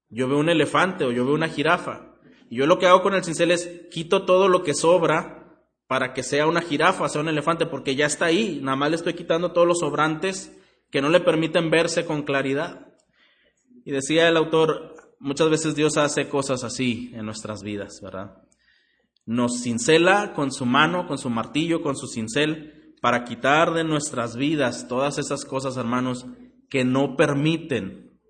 yo 0.09 0.29
veo 0.29 0.39
un 0.39 0.49
elefante 0.49 1.05
o 1.05 1.13
yo 1.13 1.25
veo 1.25 1.35
una 1.35 1.49
jirafa. 1.49 2.15
Y 2.51 2.57
yo 2.57 2.67
lo 2.67 2.79
que 2.79 2.87
hago 2.87 3.03
con 3.03 3.15
el 3.15 3.25
cincel 3.25 3.51
es 3.51 3.69
quito 3.91 4.25
todo 4.25 4.49
lo 4.49 4.63
que 4.63 4.75
sobra 4.75 5.45
para 5.87 6.13
que 6.13 6.23
sea 6.23 6.47
una 6.47 6.61
jirafa, 6.61 7.09
sea 7.09 7.21
un 7.21 7.29
elefante, 7.29 7.67
porque 7.67 7.95
ya 7.95 8.07
está 8.07 8.27
ahí, 8.27 8.61
nada 8.63 8.77
más 8.77 8.91
le 8.91 8.97
estoy 8.97 9.15
quitando 9.15 9.53
todos 9.53 9.67
los 9.67 9.81
sobrantes 9.81 10.57
que 10.91 11.03
no 11.03 11.09
le 11.09 11.21
permiten 11.21 11.71
verse 11.71 12.05
con 12.05 12.23
claridad. 12.23 12.95
Y 13.85 13.93
decía 13.93 14.29
el 14.29 14.37
autor, 14.37 14.94
muchas 15.25 15.49
veces 15.49 15.75
Dios 15.75 15.97
hace 15.97 16.29
cosas 16.29 16.65
así 16.65 17.11
en 17.15 17.25
nuestras 17.25 17.63
vidas, 17.63 18.01
¿verdad? 18.03 18.43
Nos 19.25 19.63
cincela 19.63 20.35
con 20.35 20.53
su 20.53 20.67
mano, 20.67 21.07
con 21.07 21.17
su 21.17 21.31
martillo, 21.31 21.81
con 21.81 21.97
su 21.97 22.07
cincel, 22.07 22.95
para 23.01 23.25
quitar 23.25 23.73
de 23.73 23.85
nuestras 23.85 24.37
vidas 24.37 24.87
todas 24.87 25.17
esas 25.17 25.47
cosas, 25.47 25.79
hermanos, 25.79 26.27
que 26.69 26.85
no 26.85 27.17
permiten 27.17 28.21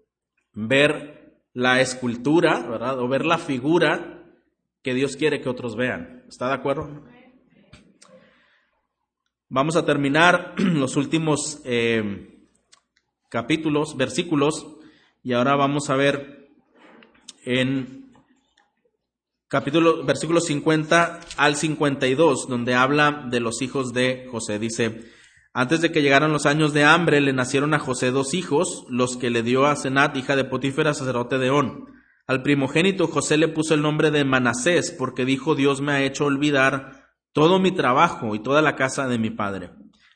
ver 0.52 1.42
la 1.52 1.80
escultura, 1.80 2.60
¿verdad? 2.60 3.00
O 3.00 3.08
ver 3.08 3.24
la 3.24 3.38
figura 3.38 4.22
que 4.82 4.94
Dios 4.94 5.16
quiere 5.16 5.40
que 5.40 5.48
otros 5.48 5.74
vean. 5.74 6.24
¿Está 6.28 6.46
de 6.46 6.54
acuerdo? 6.54 7.04
Vamos 9.48 9.74
a 9.74 9.84
terminar 9.84 10.54
los 10.58 10.94
últimos 10.94 11.60
eh, 11.64 12.38
capítulos, 13.30 13.96
versículos, 13.96 14.64
y 15.24 15.32
ahora 15.32 15.56
vamos 15.56 15.90
a 15.90 15.96
ver 15.96 16.43
en 17.44 18.12
capítulo, 19.48 20.04
versículo 20.04 20.40
50 20.40 21.20
al 21.36 21.56
52, 21.56 22.48
donde 22.48 22.74
habla 22.74 23.26
de 23.30 23.40
los 23.40 23.62
hijos 23.62 23.92
de 23.92 24.26
José. 24.30 24.58
Dice, 24.58 25.02
antes 25.52 25.80
de 25.80 25.92
que 25.92 26.02
llegaran 26.02 26.32
los 26.32 26.46
años 26.46 26.72
de 26.72 26.84
hambre, 26.84 27.20
le 27.20 27.32
nacieron 27.32 27.74
a 27.74 27.78
José 27.78 28.10
dos 28.10 28.34
hijos, 28.34 28.84
los 28.88 29.16
que 29.16 29.30
le 29.30 29.42
dio 29.42 29.66
a 29.66 29.76
Senat, 29.76 30.16
hija 30.16 30.34
de 30.34 30.44
Potífera, 30.44 30.94
sacerdote 30.94 31.38
de 31.38 31.50
On. 31.50 31.86
Al 32.26 32.42
primogénito 32.42 33.06
José 33.06 33.36
le 33.36 33.48
puso 33.48 33.74
el 33.74 33.82
nombre 33.82 34.10
de 34.10 34.24
Manasés, 34.24 34.90
porque 34.90 35.24
dijo, 35.24 35.54
Dios 35.54 35.80
me 35.80 35.92
ha 35.92 36.02
hecho 36.02 36.24
olvidar 36.24 37.04
todo 37.32 37.60
mi 37.60 37.70
trabajo 37.70 38.34
y 38.34 38.40
toda 38.42 38.62
la 38.62 38.76
casa 38.76 39.06
de 39.06 39.18
mi 39.18 39.30
padre. 39.30 39.70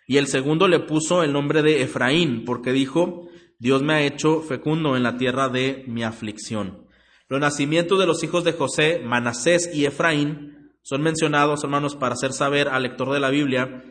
Y 0.06 0.16
el 0.16 0.26
segundo 0.26 0.68
le 0.68 0.80
puso 0.80 1.22
el 1.22 1.32
nombre 1.32 1.62
de 1.62 1.82
Efraín, 1.82 2.44
porque 2.44 2.72
dijo, 2.72 3.28
Dios 3.58 3.82
me 3.82 3.92
ha 3.92 4.02
hecho 4.02 4.40
fecundo 4.40 4.96
en 4.96 5.02
la 5.02 5.18
tierra 5.18 5.48
de 5.48 5.84
mi 5.86 6.02
aflicción. 6.02 6.87
Los 7.28 7.40
nacimientos 7.40 7.98
de 7.98 8.06
los 8.06 8.22
hijos 8.24 8.44
de 8.44 8.52
José, 8.52 9.00
Manasés 9.04 9.70
y 9.74 9.84
Efraín, 9.84 10.72
son 10.82 11.02
mencionados, 11.02 11.62
hermanos, 11.62 11.94
para 11.94 12.14
hacer 12.14 12.32
saber 12.32 12.68
al 12.68 12.84
lector 12.84 13.12
de 13.12 13.20
la 13.20 13.28
Biblia 13.28 13.84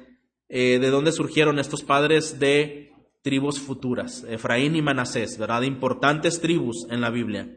eh, 0.49 0.79
de 0.79 0.89
dónde 0.89 1.11
surgieron 1.11 1.59
estos 1.59 1.83
padres 1.83 2.39
de 2.39 2.91
tribus 3.21 3.59
futuras, 3.59 4.25
Efraín 4.27 4.75
y 4.75 4.81
Manasés, 4.81 5.37
¿verdad? 5.37 5.61
Importantes 5.63 6.41
tribus 6.41 6.87
en 6.89 7.01
la 7.01 7.09
Biblia. 7.09 7.55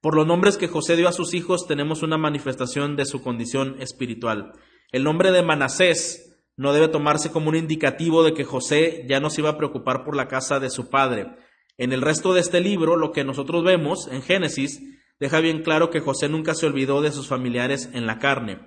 Por 0.00 0.14
los 0.14 0.26
nombres 0.26 0.56
que 0.56 0.68
José 0.68 0.96
dio 0.96 1.08
a 1.08 1.12
sus 1.12 1.34
hijos 1.34 1.66
tenemos 1.66 2.02
una 2.02 2.16
manifestación 2.16 2.96
de 2.96 3.04
su 3.04 3.20
condición 3.20 3.76
espiritual. 3.80 4.52
El 4.92 5.04
nombre 5.04 5.32
de 5.32 5.42
Manasés 5.42 6.40
no 6.56 6.72
debe 6.72 6.88
tomarse 6.88 7.30
como 7.30 7.50
un 7.50 7.56
indicativo 7.56 8.22
de 8.22 8.32
que 8.32 8.44
José 8.44 9.04
ya 9.08 9.20
no 9.20 9.28
se 9.28 9.40
iba 9.40 9.50
a 9.50 9.58
preocupar 9.58 10.04
por 10.04 10.16
la 10.16 10.28
casa 10.28 10.60
de 10.60 10.70
su 10.70 10.88
padre. 10.88 11.34
En 11.76 11.92
el 11.92 12.00
resto 12.00 12.32
de 12.32 12.40
este 12.40 12.60
libro, 12.60 12.96
lo 12.96 13.12
que 13.12 13.24
nosotros 13.24 13.64
vemos 13.64 14.08
en 14.10 14.22
Génesis 14.22 14.80
deja 15.20 15.40
bien 15.40 15.62
claro 15.62 15.90
que 15.90 16.00
José 16.00 16.28
nunca 16.28 16.54
se 16.54 16.66
olvidó 16.66 17.00
de 17.00 17.12
sus 17.12 17.28
familiares 17.28 17.90
en 17.92 18.06
la 18.06 18.18
carne. 18.18 18.58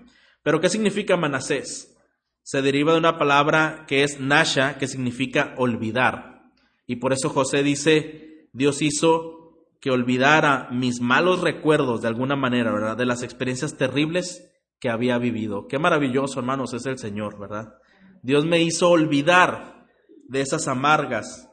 Pero 0.43 0.59
¿qué 0.59 0.69
significa 0.69 1.17
Manasés? 1.17 1.97
Se 2.43 2.61
deriva 2.61 2.93
de 2.93 2.99
una 2.99 3.17
palabra 3.17 3.85
que 3.87 4.03
es 4.03 4.19
Nasha, 4.19 4.77
que 4.77 4.87
significa 4.87 5.53
olvidar. 5.57 6.43
Y 6.87 6.97
por 6.97 7.13
eso 7.13 7.29
José 7.29 7.63
dice, 7.63 8.49
Dios 8.53 8.81
hizo 8.81 9.67
que 9.79 9.91
olvidara 9.91 10.69
mis 10.71 11.01
malos 11.01 11.41
recuerdos 11.41 12.01
de 12.01 12.07
alguna 12.07 12.35
manera, 12.35 12.71
¿verdad? 12.71 12.97
De 12.97 13.05
las 13.05 13.23
experiencias 13.23 13.77
terribles 13.77 14.51
que 14.79 14.89
había 14.89 15.17
vivido. 15.17 15.67
Qué 15.67 15.79
maravilloso, 15.79 16.39
hermanos, 16.39 16.73
es 16.73 16.85
el 16.85 16.97
Señor, 16.97 17.39
¿verdad? 17.39 17.75
Dios 18.23 18.45
me 18.45 18.61
hizo 18.61 18.89
olvidar 18.89 19.87
de 20.27 20.41
esas 20.41 20.67
amargas 20.67 21.49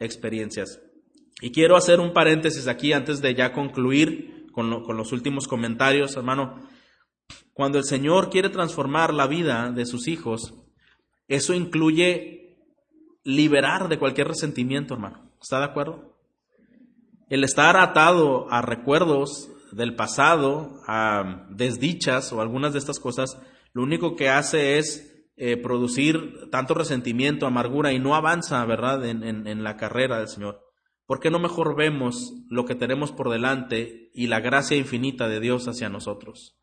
experiencias. 0.00 0.80
Y 1.40 1.50
quiero 1.50 1.76
hacer 1.76 2.00
un 2.00 2.12
paréntesis 2.12 2.68
aquí 2.68 2.92
antes 2.92 3.20
de 3.20 3.34
ya 3.34 3.52
concluir 3.52 4.31
con, 4.52 4.84
con 4.84 4.96
los 4.96 5.12
últimos 5.12 5.48
comentarios, 5.48 6.16
hermano. 6.16 6.60
Cuando 7.52 7.78
el 7.78 7.84
Señor 7.84 8.30
quiere 8.30 8.48
transformar 8.48 9.12
la 9.12 9.26
vida 9.26 9.70
de 9.70 9.86
sus 9.86 10.08
hijos, 10.08 10.54
eso 11.28 11.54
incluye 11.54 12.58
liberar 13.24 13.88
de 13.88 13.98
cualquier 13.98 14.28
resentimiento, 14.28 14.94
hermano. 14.94 15.30
¿Está 15.40 15.58
de 15.58 15.64
acuerdo? 15.64 16.16
El 17.28 17.44
estar 17.44 17.76
atado 17.76 18.46
a 18.50 18.62
recuerdos 18.62 19.50
del 19.72 19.94
pasado, 19.96 20.80
a 20.86 21.46
desdichas 21.50 22.32
o 22.32 22.40
algunas 22.40 22.72
de 22.72 22.78
estas 22.78 23.00
cosas, 23.00 23.38
lo 23.72 23.82
único 23.82 24.16
que 24.16 24.28
hace 24.28 24.78
es 24.78 25.26
eh, 25.36 25.56
producir 25.56 26.50
tanto 26.50 26.74
resentimiento, 26.74 27.46
amargura 27.46 27.92
y 27.92 27.98
no 27.98 28.14
avanza, 28.14 28.64
¿verdad?, 28.66 29.04
en 29.06 29.64
la 29.64 29.76
carrera 29.76 30.18
del 30.18 30.28
Señor. 30.28 30.71
¿Por 31.06 31.20
qué 31.20 31.30
no 31.30 31.38
mejor 31.38 31.76
vemos 31.76 32.32
lo 32.48 32.64
que 32.64 32.74
tenemos 32.74 33.12
por 33.12 33.30
delante 33.30 34.10
y 34.14 34.28
la 34.28 34.40
gracia 34.40 34.76
infinita 34.76 35.28
de 35.28 35.40
Dios 35.40 35.68
hacia 35.68 35.88
nosotros? 35.88 36.58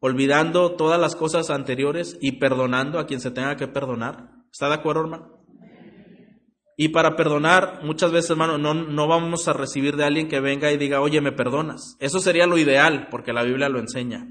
Olvidando 0.00 0.76
todas 0.76 1.00
las 1.00 1.16
cosas 1.16 1.50
anteriores 1.50 2.16
y 2.20 2.32
perdonando 2.32 2.98
a 2.98 3.06
quien 3.06 3.20
se 3.20 3.30
tenga 3.30 3.56
que 3.56 3.66
perdonar. 3.66 4.30
¿Está 4.52 4.68
de 4.68 4.74
acuerdo, 4.74 5.02
hermano? 5.02 5.38
Y 6.80 6.90
para 6.90 7.16
perdonar, 7.16 7.80
muchas 7.82 8.12
veces, 8.12 8.30
hermano, 8.30 8.56
no, 8.56 9.08
vamos 9.08 9.48
a 9.48 9.52
recibir 9.52 9.96
de 9.96 10.04
alguien 10.04 10.28
que 10.28 10.38
venga 10.38 10.70
y 10.70 10.76
diga, 10.76 11.00
oye, 11.00 11.20
me 11.20 11.32
perdonas. 11.32 11.96
Eso 11.98 12.20
sería 12.20 12.46
lo 12.46 12.56
ideal, 12.56 13.08
porque 13.10 13.32
la 13.32 13.42
Biblia 13.42 13.68
lo 13.68 13.80
enseña. 13.80 14.28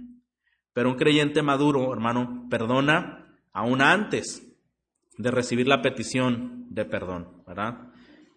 Pero 0.71 0.89
un 0.89 0.95
creyente 0.95 1.41
maduro, 1.41 1.91
hermano, 1.91 2.47
perdona 2.49 3.37
aún 3.51 3.81
antes 3.81 4.47
de 5.17 5.29
recibir 5.29 5.67
la 5.67 5.81
petición 5.81 6.67
de 6.69 6.85
perdón, 6.85 7.43
¿verdad? 7.45 7.89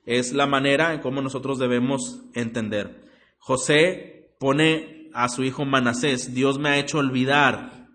Es 0.07 0.33
la 0.33 0.47
manera 0.47 0.95
en 0.95 1.01
cómo 1.01 1.23
nosotros 1.23 1.59
debemos 1.59 2.23
entender. 2.35 3.09
José 3.39 4.35
pone 4.39 5.11
a 5.13 5.29
su 5.29 5.45
hijo 5.45 5.65
Manasés, 5.65 6.35
Dios 6.35 6.59
me 6.59 6.71
ha 6.71 6.79
hecho 6.79 6.99
olvidar 6.99 7.89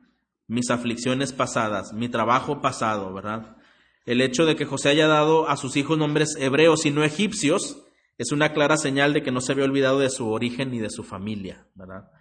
mis 0.47 0.69
aflicciones 0.69 1.33
pasadas, 1.33 1.93
mi 1.93 2.09
trabajo 2.09 2.61
pasado, 2.61 3.13
¿verdad? 3.13 3.57
El 4.05 4.21
hecho 4.21 4.45
de 4.45 4.55
que 4.55 4.65
José 4.65 4.89
haya 4.89 5.07
dado 5.07 5.49
a 5.49 5.57
sus 5.57 5.75
hijos 5.77 5.97
nombres 5.97 6.35
hebreos 6.39 6.85
y 6.85 6.91
no 6.91 7.03
egipcios 7.03 7.83
es 8.17 8.31
una 8.31 8.53
clara 8.53 8.77
señal 8.77 9.13
de 9.13 9.23
que 9.23 9.31
no 9.31 9.41
se 9.41 9.51
había 9.51 9.65
olvidado 9.65 9.99
de 9.99 10.09
su 10.09 10.29
origen 10.29 10.71
ni 10.71 10.79
de 10.79 10.89
su 10.89 11.03
familia. 11.03 11.67
¿verdad? 11.73 12.11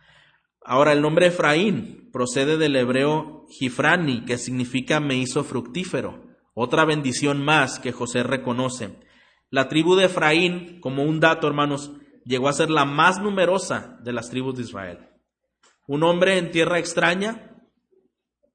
Ahora, 0.64 0.92
el 0.92 1.02
nombre 1.02 1.26
Efraín 1.26 2.08
procede 2.10 2.56
del 2.56 2.76
hebreo 2.76 3.46
Gifrani, 3.50 4.24
que 4.24 4.38
significa 4.38 4.98
me 4.98 5.16
hizo 5.16 5.44
fructífero, 5.44 6.24
otra 6.54 6.86
bendición 6.86 7.44
más 7.44 7.78
que 7.78 7.92
José 7.92 8.22
reconoce. 8.22 8.96
La 9.54 9.68
tribu 9.68 9.94
de 9.94 10.06
Efraín, 10.06 10.80
como 10.80 11.04
un 11.04 11.20
dato, 11.20 11.46
hermanos, 11.46 11.92
llegó 12.24 12.48
a 12.48 12.52
ser 12.52 12.70
la 12.70 12.84
más 12.84 13.20
numerosa 13.20 14.00
de 14.02 14.12
las 14.12 14.28
tribus 14.28 14.56
de 14.56 14.64
Israel. 14.64 14.98
Un 15.86 16.02
hombre 16.02 16.38
en 16.38 16.50
tierra 16.50 16.80
extraña, 16.80 17.54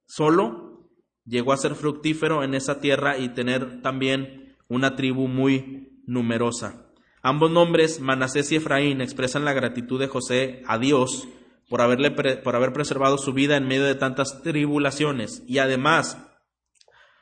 solo, 0.05 0.89
llegó 1.23 1.53
a 1.53 1.57
ser 1.57 1.75
fructífero 1.75 2.43
en 2.43 2.53
esa 2.53 2.81
tierra 2.81 3.17
y 3.17 3.29
tener 3.29 3.81
también 3.81 4.57
una 4.67 4.97
tribu 4.97 5.29
muy 5.29 6.01
numerosa. 6.05 6.91
Ambos 7.21 7.49
nombres, 7.49 8.01
Manasés 8.01 8.51
y 8.51 8.57
Efraín, 8.57 8.99
expresan 8.99 9.45
la 9.45 9.53
gratitud 9.53 10.01
de 10.01 10.07
José 10.07 10.63
a 10.67 10.79
Dios 10.79 11.29
por, 11.69 11.79
haberle 11.79 12.11
por 12.11 12.57
haber 12.57 12.73
preservado 12.73 13.17
su 13.17 13.31
vida 13.31 13.55
en 13.55 13.69
medio 13.69 13.85
de 13.85 13.95
tantas 13.95 14.41
tribulaciones 14.43 15.45
y 15.47 15.59
además 15.59 16.17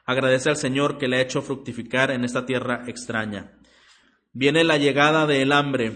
agradece 0.04 0.50
al 0.50 0.58
Señor 0.58 0.98
que 0.98 1.08
le 1.08 1.18
ha 1.18 1.22
hecho 1.22 1.44
fructificar 1.44 2.10
en 2.10 2.26
esta 2.26 2.48
tierra 2.48 2.84
extraña. 2.88 3.54
Viene 4.40 4.64
la 4.64 4.78
llegada 4.78 5.26
del 5.26 5.52
hambre. 5.52 5.94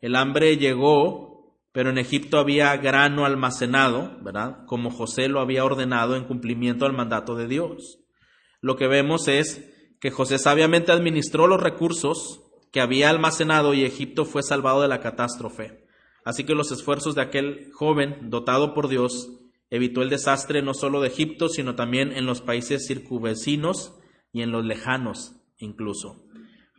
El 0.00 0.16
hambre 0.16 0.56
llegó 0.56 1.30
pero 1.72 1.90
en 1.90 1.98
Egipto 1.98 2.38
había 2.38 2.76
grano 2.78 3.24
almacenado, 3.24 4.18
¿verdad? 4.22 4.64
Como 4.66 4.90
José 4.90 5.28
lo 5.28 5.40
había 5.40 5.64
ordenado 5.64 6.16
en 6.16 6.24
cumplimiento 6.24 6.84
al 6.84 6.92
mandato 6.92 7.36
de 7.36 7.46
Dios. 7.46 8.00
Lo 8.60 8.76
que 8.76 8.88
vemos 8.88 9.28
es 9.28 9.72
que 10.00 10.10
José 10.10 10.38
sabiamente 10.38 10.90
administró 10.90 11.46
los 11.46 11.62
recursos 11.62 12.42
que 12.72 12.80
había 12.80 13.08
almacenado 13.08 13.72
y 13.72 13.84
Egipto 13.84 14.24
fue 14.24 14.42
salvado 14.42 14.82
de 14.82 14.88
la 14.88 15.00
catástrofe. 15.00 15.86
Así 16.24 16.42
que 16.42 16.54
los 16.54 16.72
esfuerzos 16.72 17.14
de 17.14 17.22
aquel 17.22 17.70
joven, 17.72 18.30
dotado 18.30 18.74
por 18.74 18.88
Dios, 18.88 19.30
evitó 19.70 20.02
el 20.02 20.10
desastre 20.10 20.62
no 20.62 20.74
solo 20.74 21.00
de 21.00 21.08
Egipto, 21.08 21.48
sino 21.48 21.76
también 21.76 22.10
en 22.12 22.26
los 22.26 22.40
países 22.40 22.84
circunvecinos 22.88 23.94
y 24.32 24.42
en 24.42 24.50
los 24.50 24.64
lejanos 24.64 25.36
incluso. 25.58 26.29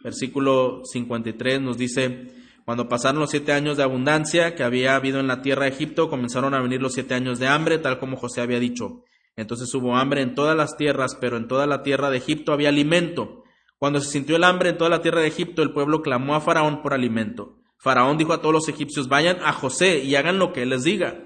Versículo 0.04 0.82
53 0.84 1.62
nos 1.62 1.78
dice, 1.78 2.32
cuando 2.66 2.88
pasaron 2.88 3.20
los 3.20 3.30
siete 3.30 3.52
años 3.52 3.78
de 3.78 3.84
abundancia 3.84 4.56
que 4.56 4.64
había 4.64 4.96
habido 4.96 5.20
en 5.20 5.28
la 5.28 5.42
tierra 5.42 5.66
de 5.66 5.72
Egipto, 5.72 6.10
comenzaron 6.10 6.54
a 6.54 6.62
venir 6.62 6.82
los 6.82 6.94
siete 6.94 7.14
años 7.14 7.40
de 7.40 7.48
hambre, 7.48 7.78
tal 7.78 8.00
como 8.00 8.18
José 8.18 8.42
había 8.42 8.60
dicho. 8.60 9.04
Entonces 9.36 9.74
hubo 9.74 9.96
hambre 9.96 10.22
en 10.22 10.36
todas 10.36 10.56
las 10.56 10.78
tierras, 10.78 11.18
pero 11.20 11.38
en 11.38 11.48
toda 11.48 11.66
la 11.66 11.84
tierra 11.84 12.10
de 12.10 12.18
Egipto 12.18 12.54
había 12.54 12.70
alimento. 12.70 13.44
Cuando 13.78 14.00
se 14.00 14.12
sintió 14.12 14.36
el 14.36 14.44
hambre 14.44 14.70
en 14.70 14.78
toda 14.78 14.90
la 14.90 15.02
tierra 15.02 15.22
de 15.22 15.28
Egipto, 15.28 15.64
el 15.64 15.74
pueblo 15.74 16.02
clamó 16.02 16.36
a 16.36 16.42
Faraón 16.42 16.82
por 16.82 16.94
alimento. 16.94 17.58
Faraón 17.78 18.18
dijo 18.18 18.34
a 18.34 18.42
todos 18.42 18.54
los 18.54 18.70
egipcios, 18.70 19.08
vayan 19.08 19.38
a 19.42 19.54
José 19.54 20.04
y 20.04 20.16
hagan 20.16 20.38
lo 20.38 20.54
que 20.54 20.62
él 20.62 20.70
les 20.70 20.84
diga. 20.84 21.18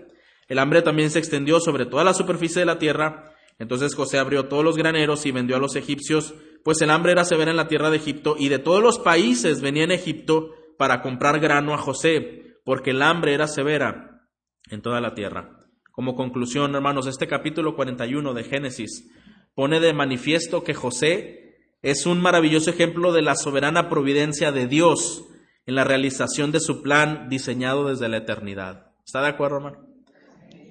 El 0.48 0.60
hambre 0.60 0.82
también 0.82 1.12
se 1.12 1.20
extendió 1.20 1.60
sobre 1.60 1.86
toda 1.86 2.04
la 2.04 2.14
superficie 2.14 2.62
de 2.62 2.66
la 2.66 2.80
tierra. 2.80 3.35
Entonces 3.60 3.96
José 3.96 4.18
abrió 4.18 4.48
todos 4.48 4.64
los 4.64 4.78
graneros 4.78 5.26
y 5.26 5.32
vendió 5.32 5.56
a 5.56 5.60
los 5.60 5.76
egipcios, 5.76 6.36
pues 6.64 6.82
el 6.82 6.90
hambre 6.90 7.14
era 7.14 7.26
severa 7.26 7.52
en 7.52 7.58
la 7.58 7.68
tierra 7.68 7.90
de 7.90 7.98
Egipto, 7.98 8.36
y 8.38 8.50
de 8.50 8.60
todos 8.60 8.82
los 8.82 9.00
países 9.00 9.62
venía 9.62 9.84
en 9.84 9.92
Egipto 9.92 10.52
para 10.78 11.02
comprar 11.02 11.40
grano 11.40 11.74
a 11.74 11.78
José, 11.78 12.58
porque 12.66 12.92
el 12.92 13.02
hambre 13.02 13.34
era 13.34 13.48
severa 13.48 14.28
en 14.70 14.82
toda 14.82 15.00
la 15.00 15.14
tierra. 15.14 15.60
Como 15.92 16.16
conclusión, 16.16 16.76
hermanos, 16.76 17.08
este 17.08 17.28
capítulo 17.28 17.76
41 17.76 18.34
de 18.34 18.44
Génesis 18.44 19.10
pone 19.54 19.80
de 19.80 19.94
manifiesto 19.94 20.64
que 20.64 20.74
José 20.74 21.46
es 21.82 22.06
un 22.06 22.20
maravilloso 22.20 22.70
ejemplo 22.70 23.14
de 23.14 23.22
la 23.22 23.36
soberana 23.36 23.90
providencia 23.90 24.52
de 24.52 24.68
Dios 24.68 25.24
en 25.66 25.76
la 25.76 25.84
realización 25.84 26.52
de 26.52 26.60
su 26.60 26.82
plan 26.82 27.30
diseñado 27.30 27.88
desde 27.88 28.10
la 28.10 28.18
eternidad. 28.18 28.92
¿Está 29.06 29.22
de 29.22 29.30
acuerdo, 29.30 29.58
hermano? 29.58 29.88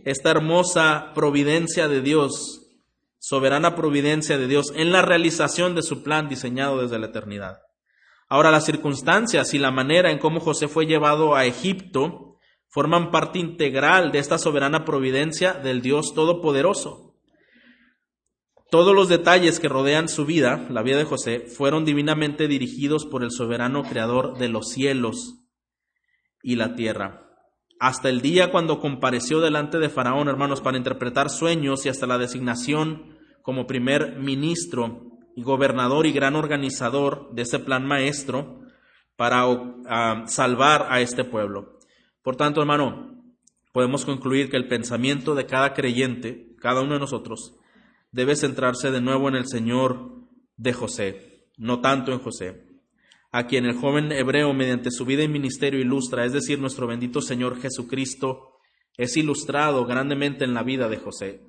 Esta 0.05 0.31
hermosa 0.31 1.13
providencia 1.15 1.89
de 1.89 2.03
Dios, 2.03 2.64
soberana 3.27 3.75
providencia 3.75 4.37
de 4.37 4.47
Dios 4.47 4.71
en 4.77 4.93
la 4.93 5.01
realización 5.01 5.75
de 5.75 5.81
su 5.81 6.03
plan 6.03 6.29
diseñado 6.29 6.83
desde 6.83 6.99
la 6.99 7.07
eternidad. 7.07 7.57
Ahora, 8.29 8.51
las 8.51 8.67
circunstancias 8.67 9.55
y 9.55 9.59
la 9.59 9.71
manera 9.71 10.11
en 10.11 10.19
cómo 10.19 10.41
José 10.41 10.69
fue 10.69 10.85
llevado 10.85 11.35
a 11.35 11.47
Egipto 11.47 12.37
forman 12.69 13.11
parte 13.11 13.39
integral 13.39 14.13
de 14.13 14.19
esta 14.19 14.37
soberana 14.37 14.85
providencia 14.85 15.55
del 15.55 15.81
Dios 15.81 16.13
Todopoderoso. 16.13 17.15
Todos 18.71 18.95
los 18.95 19.09
detalles 19.09 19.59
que 19.59 19.71
rodean 19.71 20.11
su 20.11 20.27
vida, 20.27 20.67
la 20.69 20.83
vida 20.83 20.99
de 20.99 21.05
José, 21.05 21.47
fueron 21.47 21.87
divinamente 21.87 22.47
dirigidos 22.47 23.07
por 23.07 23.25
el 23.25 23.31
soberano 23.31 23.85
creador 23.85 24.37
de 24.37 24.51
los 24.51 24.69
cielos 24.69 25.47
y 26.43 26.57
la 26.57 26.75
tierra. 26.75 27.23
hasta 27.81 28.09
el 28.09 28.21
día 28.21 28.51
cuando 28.51 28.81
compareció 28.81 29.41
delante 29.41 29.79
de 29.79 29.89
Faraón, 29.89 30.29
hermanos, 30.29 30.61
para 30.61 30.79
interpretar 30.79 31.29
sueños 31.29 31.85
y 31.85 31.89
hasta 31.89 32.07
la 32.07 32.19
designación 32.19 33.14
como 33.45 33.67
primer 33.67 34.17
ministro 34.17 35.03
y 35.37 35.43
gobernador 35.43 36.07
y 36.07 36.13
gran 36.13 36.35
organizador 36.35 37.29
de 37.35 37.43
ese 37.43 37.59
plan 37.59 37.87
maestro 37.87 38.63
para 39.17 39.47
uh, 39.47 40.27
salvar 40.27 40.87
a 40.89 41.03
este 41.03 41.25
pueblo. 41.25 41.79
Por 42.23 42.37
tanto, 42.37 42.63
hermano, 42.63 43.23
podemos 43.71 44.07
concluir 44.07 44.49
que 44.49 44.57
el 44.57 44.67
pensamiento 44.67 45.35
de 45.35 45.45
cada 45.45 45.75
creyente, 45.75 46.55
cada 46.59 46.81
uno 46.81 46.95
de 46.95 47.01
nosotros, 47.01 47.55
debe 48.13 48.35
centrarse 48.35 48.91
de 48.91 49.03
nuevo 49.03 49.29
en 49.29 49.35
el 49.35 49.47
Señor 49.47 50.23
de 50.57 50.73
José, 50.73 51.51
no 51.59 51.83
tanto 51.83 52.13
en 52.13 52.21
José, 52.21 52.65
a 53.31 53.47
quien 53.47 53.67
el 53.67 53.77
joven 53.77 54.11
hebreo 54.11 54.55
mediante 54.55 54.91
su 54.91 55.05
vida 55.05 55.23
y 55.23 55.29
ministerio 55.29 55.81
ilustra, 55.81 56.25
es 56.25 56.33
decir, 56.33 56.59
nuestro 56.59 56.87
bendito 56.87 57.21
Señor 57.21 57.61
Jesucristo, 57.61 58.55
es 58.97 59.19
ilustrado 59.19 59.85
grandemente 59.85 60.47
en 60.47 60.55
la 60.55 60.63
vida 60.63 60.89
de 60.89 60.97
José. 60.97 61.43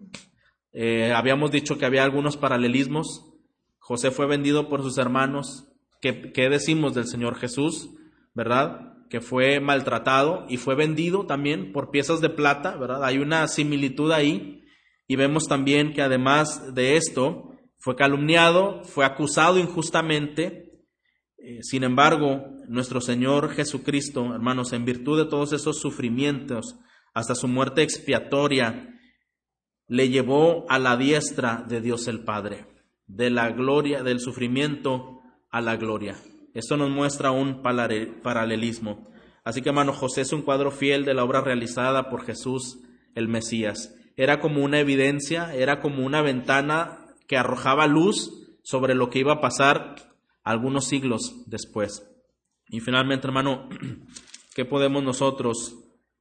Eh, 0.76 1.12
habíamos 1.14 1.50
dicho 1.50 1.80
que 1.80 1.86
había 1.86 2.04
algunos 2.04 2.38
paralelismos. 2.38 3.34
José 3.80 4.12
fue 4.12 4.28
vendido 4.28 4.70
por 4.70 4.84
sus 4.84 5.00
hermanos. 5.00 5.68
¿Qué, 6.02 6.32
¿Qué 6.32 6.50
decimos 6.50 6.94
del 6.94 7.08
Señor 7.08 7.36
Jesús? 7.36 7.90
¿Verdad? 8.36 8.92
que 9.10 9.22
fue 9.22 9.60
maltratado 9.60 10.46
y 10.50 10.58
fue 10.58 10.76
vendido 10.76 11.26
también 11.26 11.72
por 11.72 11.92
piezas 11.92 12.22
de 12.22 12.30
plata, 12.30 12.76
¿verdad? 12.76 13.04
Hay 13.04 13.20
una 13.20 13.48
similitud 13.48 14.12
ahí 14.12 14.64
y 15.08 15.16
vemos 15.16 15.48
también 15.48 15.94
que 15.94 16.02
además 16.02 16.74
de 16.74 16.98
esto, 16.98 17.52
fue 17.78 17.96
calumniado, 17.96 18.84
fue 18.84 19.06
acusado 19.06 19.60
injustamente. 19.60 20.82
Eh, 21.38 21.60
sin 21.62 21.84
embargo, 21.84 22.48
nuestro 22.68 23.00
Señor 23.00 23.52
Jesucristo, 23.54 24.34
hermanos, 24.34 24.74
en 24.74 24.86
virtud 24.86 25.20
de 25.24 25.30
todos 25.30 25.54
esos 25.54 25.80
sufrimientos, 25.80 26.80
hasta 27.14 27.36
su 27.36 27.48
muerte 27.48 27.84
expiatoria, 27.84 28.95
le 29.88 30.10
llevó 30.10 30.66
a 30.70 30.80
la 30.80 30.98
diestra 30.98 31.64
de 31.68 31.82
Dios 31.82 32.08
el 32.08 32.24
Padre, 32.24 32.66
de 33.08 33.30
la 33.30 33.52
gloria, 33.52 34.04
del 34.04 34.20
sufrimiento 34.20 35.22
a 35.52 35.62
la 35.62 35.76
gloria. 35.76 36.16
Esto 36.54 36.78
nos 36.78 36.90
muestra 36.90 37.32
un 37.32 37.62
paralelismo. 37.62 39.10
Así 39.44 39.62
que, 39.62 39.70
hermano, 39.70 39.94
José 39.94 40.22
es 40.22 40.34
un 40.34 40.42
cuadro 40.42 40.72
fiel 40.72 41.06
de 41.06 41.14
la 41.14 41.24
obra 41.24 41.42
realizada 41.42 42.10
por 42.10 42.26
Jesús 42.26 42.80
el 43.14 43.28
Mesías 43.28 43.96
era 44.18 44.40
como 44.40 44.64
una 44.64 44.80
evidencia, 44.80 45.54
era 45.54 45.82
como 45.82 46.06
una 46.06 46.22
ventana 46.22 47.00
que 47.28 47.38
arrojaba 47.38 47.88
luz 47.88 48.32
sobre 48.64 48.96
lo 48.96 49.10
que 49.10 49.20
iba 49.20 49.34
a 49.34 49.42
pasar 49.42 49.96
algunos 50.44 50.86
siglos 50.86 51.44
después. 51.48 52.08
Y 52.70 52.80
finalmente, 52.80 53.28
hermano, 53.28 53.70
¿qué 54.56 54.66
podemos 54.66 55.04
nosotros 55.04 55.76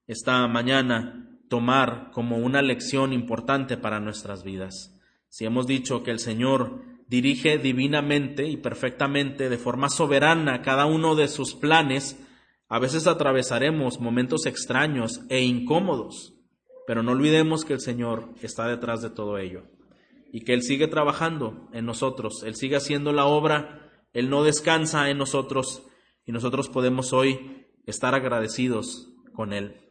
esta 0.06 0.46
mañana 0.48 1.33
tomar 1.48 2.10
como 2.12 2.38
una 2.38 2.62
lección 2.62 3.12
importante 3.12 3.76
para 3.76 4.00
nuestras 4.00 4.44
vidas? 4.44 4.98
Si 5.28 5.44
hemos 5.44 5.66
dicho 5.66 6.02
que 6.02 6.10
el 6.10 6.18
Señor 6.18 6.82
dirige 7.08 7.58
divinamente 7.58 8.48
y 8.48 8.56
perfectamente, 8.56 9.48
de 9.48 9.58
forma 9.58 9.88
soberana, 9.88 10.62
cada 10.62 10.86
uno 10.86 11.14
de 11.14 11.28
sus 11.28 11.54
planes, 11.54 12.18
a 12.68 12.78
veces 12.78 13.06
atravesaremos 13.06 14.00
momentos 14.00 14.46
extraños 14.46 15.20
e 15.28 15.40
incómodos. 15.40 16.34
Pero 16.86 17.02
no 17.02 17.12
olvidemos 17.12 17.64
que 17.64 17.74
el 17.74 17.80
Señor 17.80 18.30
está 18.42 18.68
detrás 18.68 19.02
de 19.02 19.10
todo 19.10 19.38
ello 19.38 19.64
y 20.32 20.40
que 20.40 20.52
Él 20.52 20.62
sigue 20.62 20.88
trabajando 20.88 21.68
en 21.72 21.86
nosotros, 21.86 22.42
Él 22.44 22.56
sigue 22.56 22.76
haciendo 22.76 23.12
la 23.12 23.26
obra, 23.26 23.90
Él 24.12 24.28
no 24.28 24.42
descansa 24.42 25.08
en 25.08 25.18
nosotros 25.18 25.86
y 26.26 26.32
nosotros 26.32 26.68
podemos 26.68 27.12
hoy 27.12 27.68
estar 27.86 28.14
agradecidos 28.14 29.12
con 29.32 29.52
Él. 29.52 29.83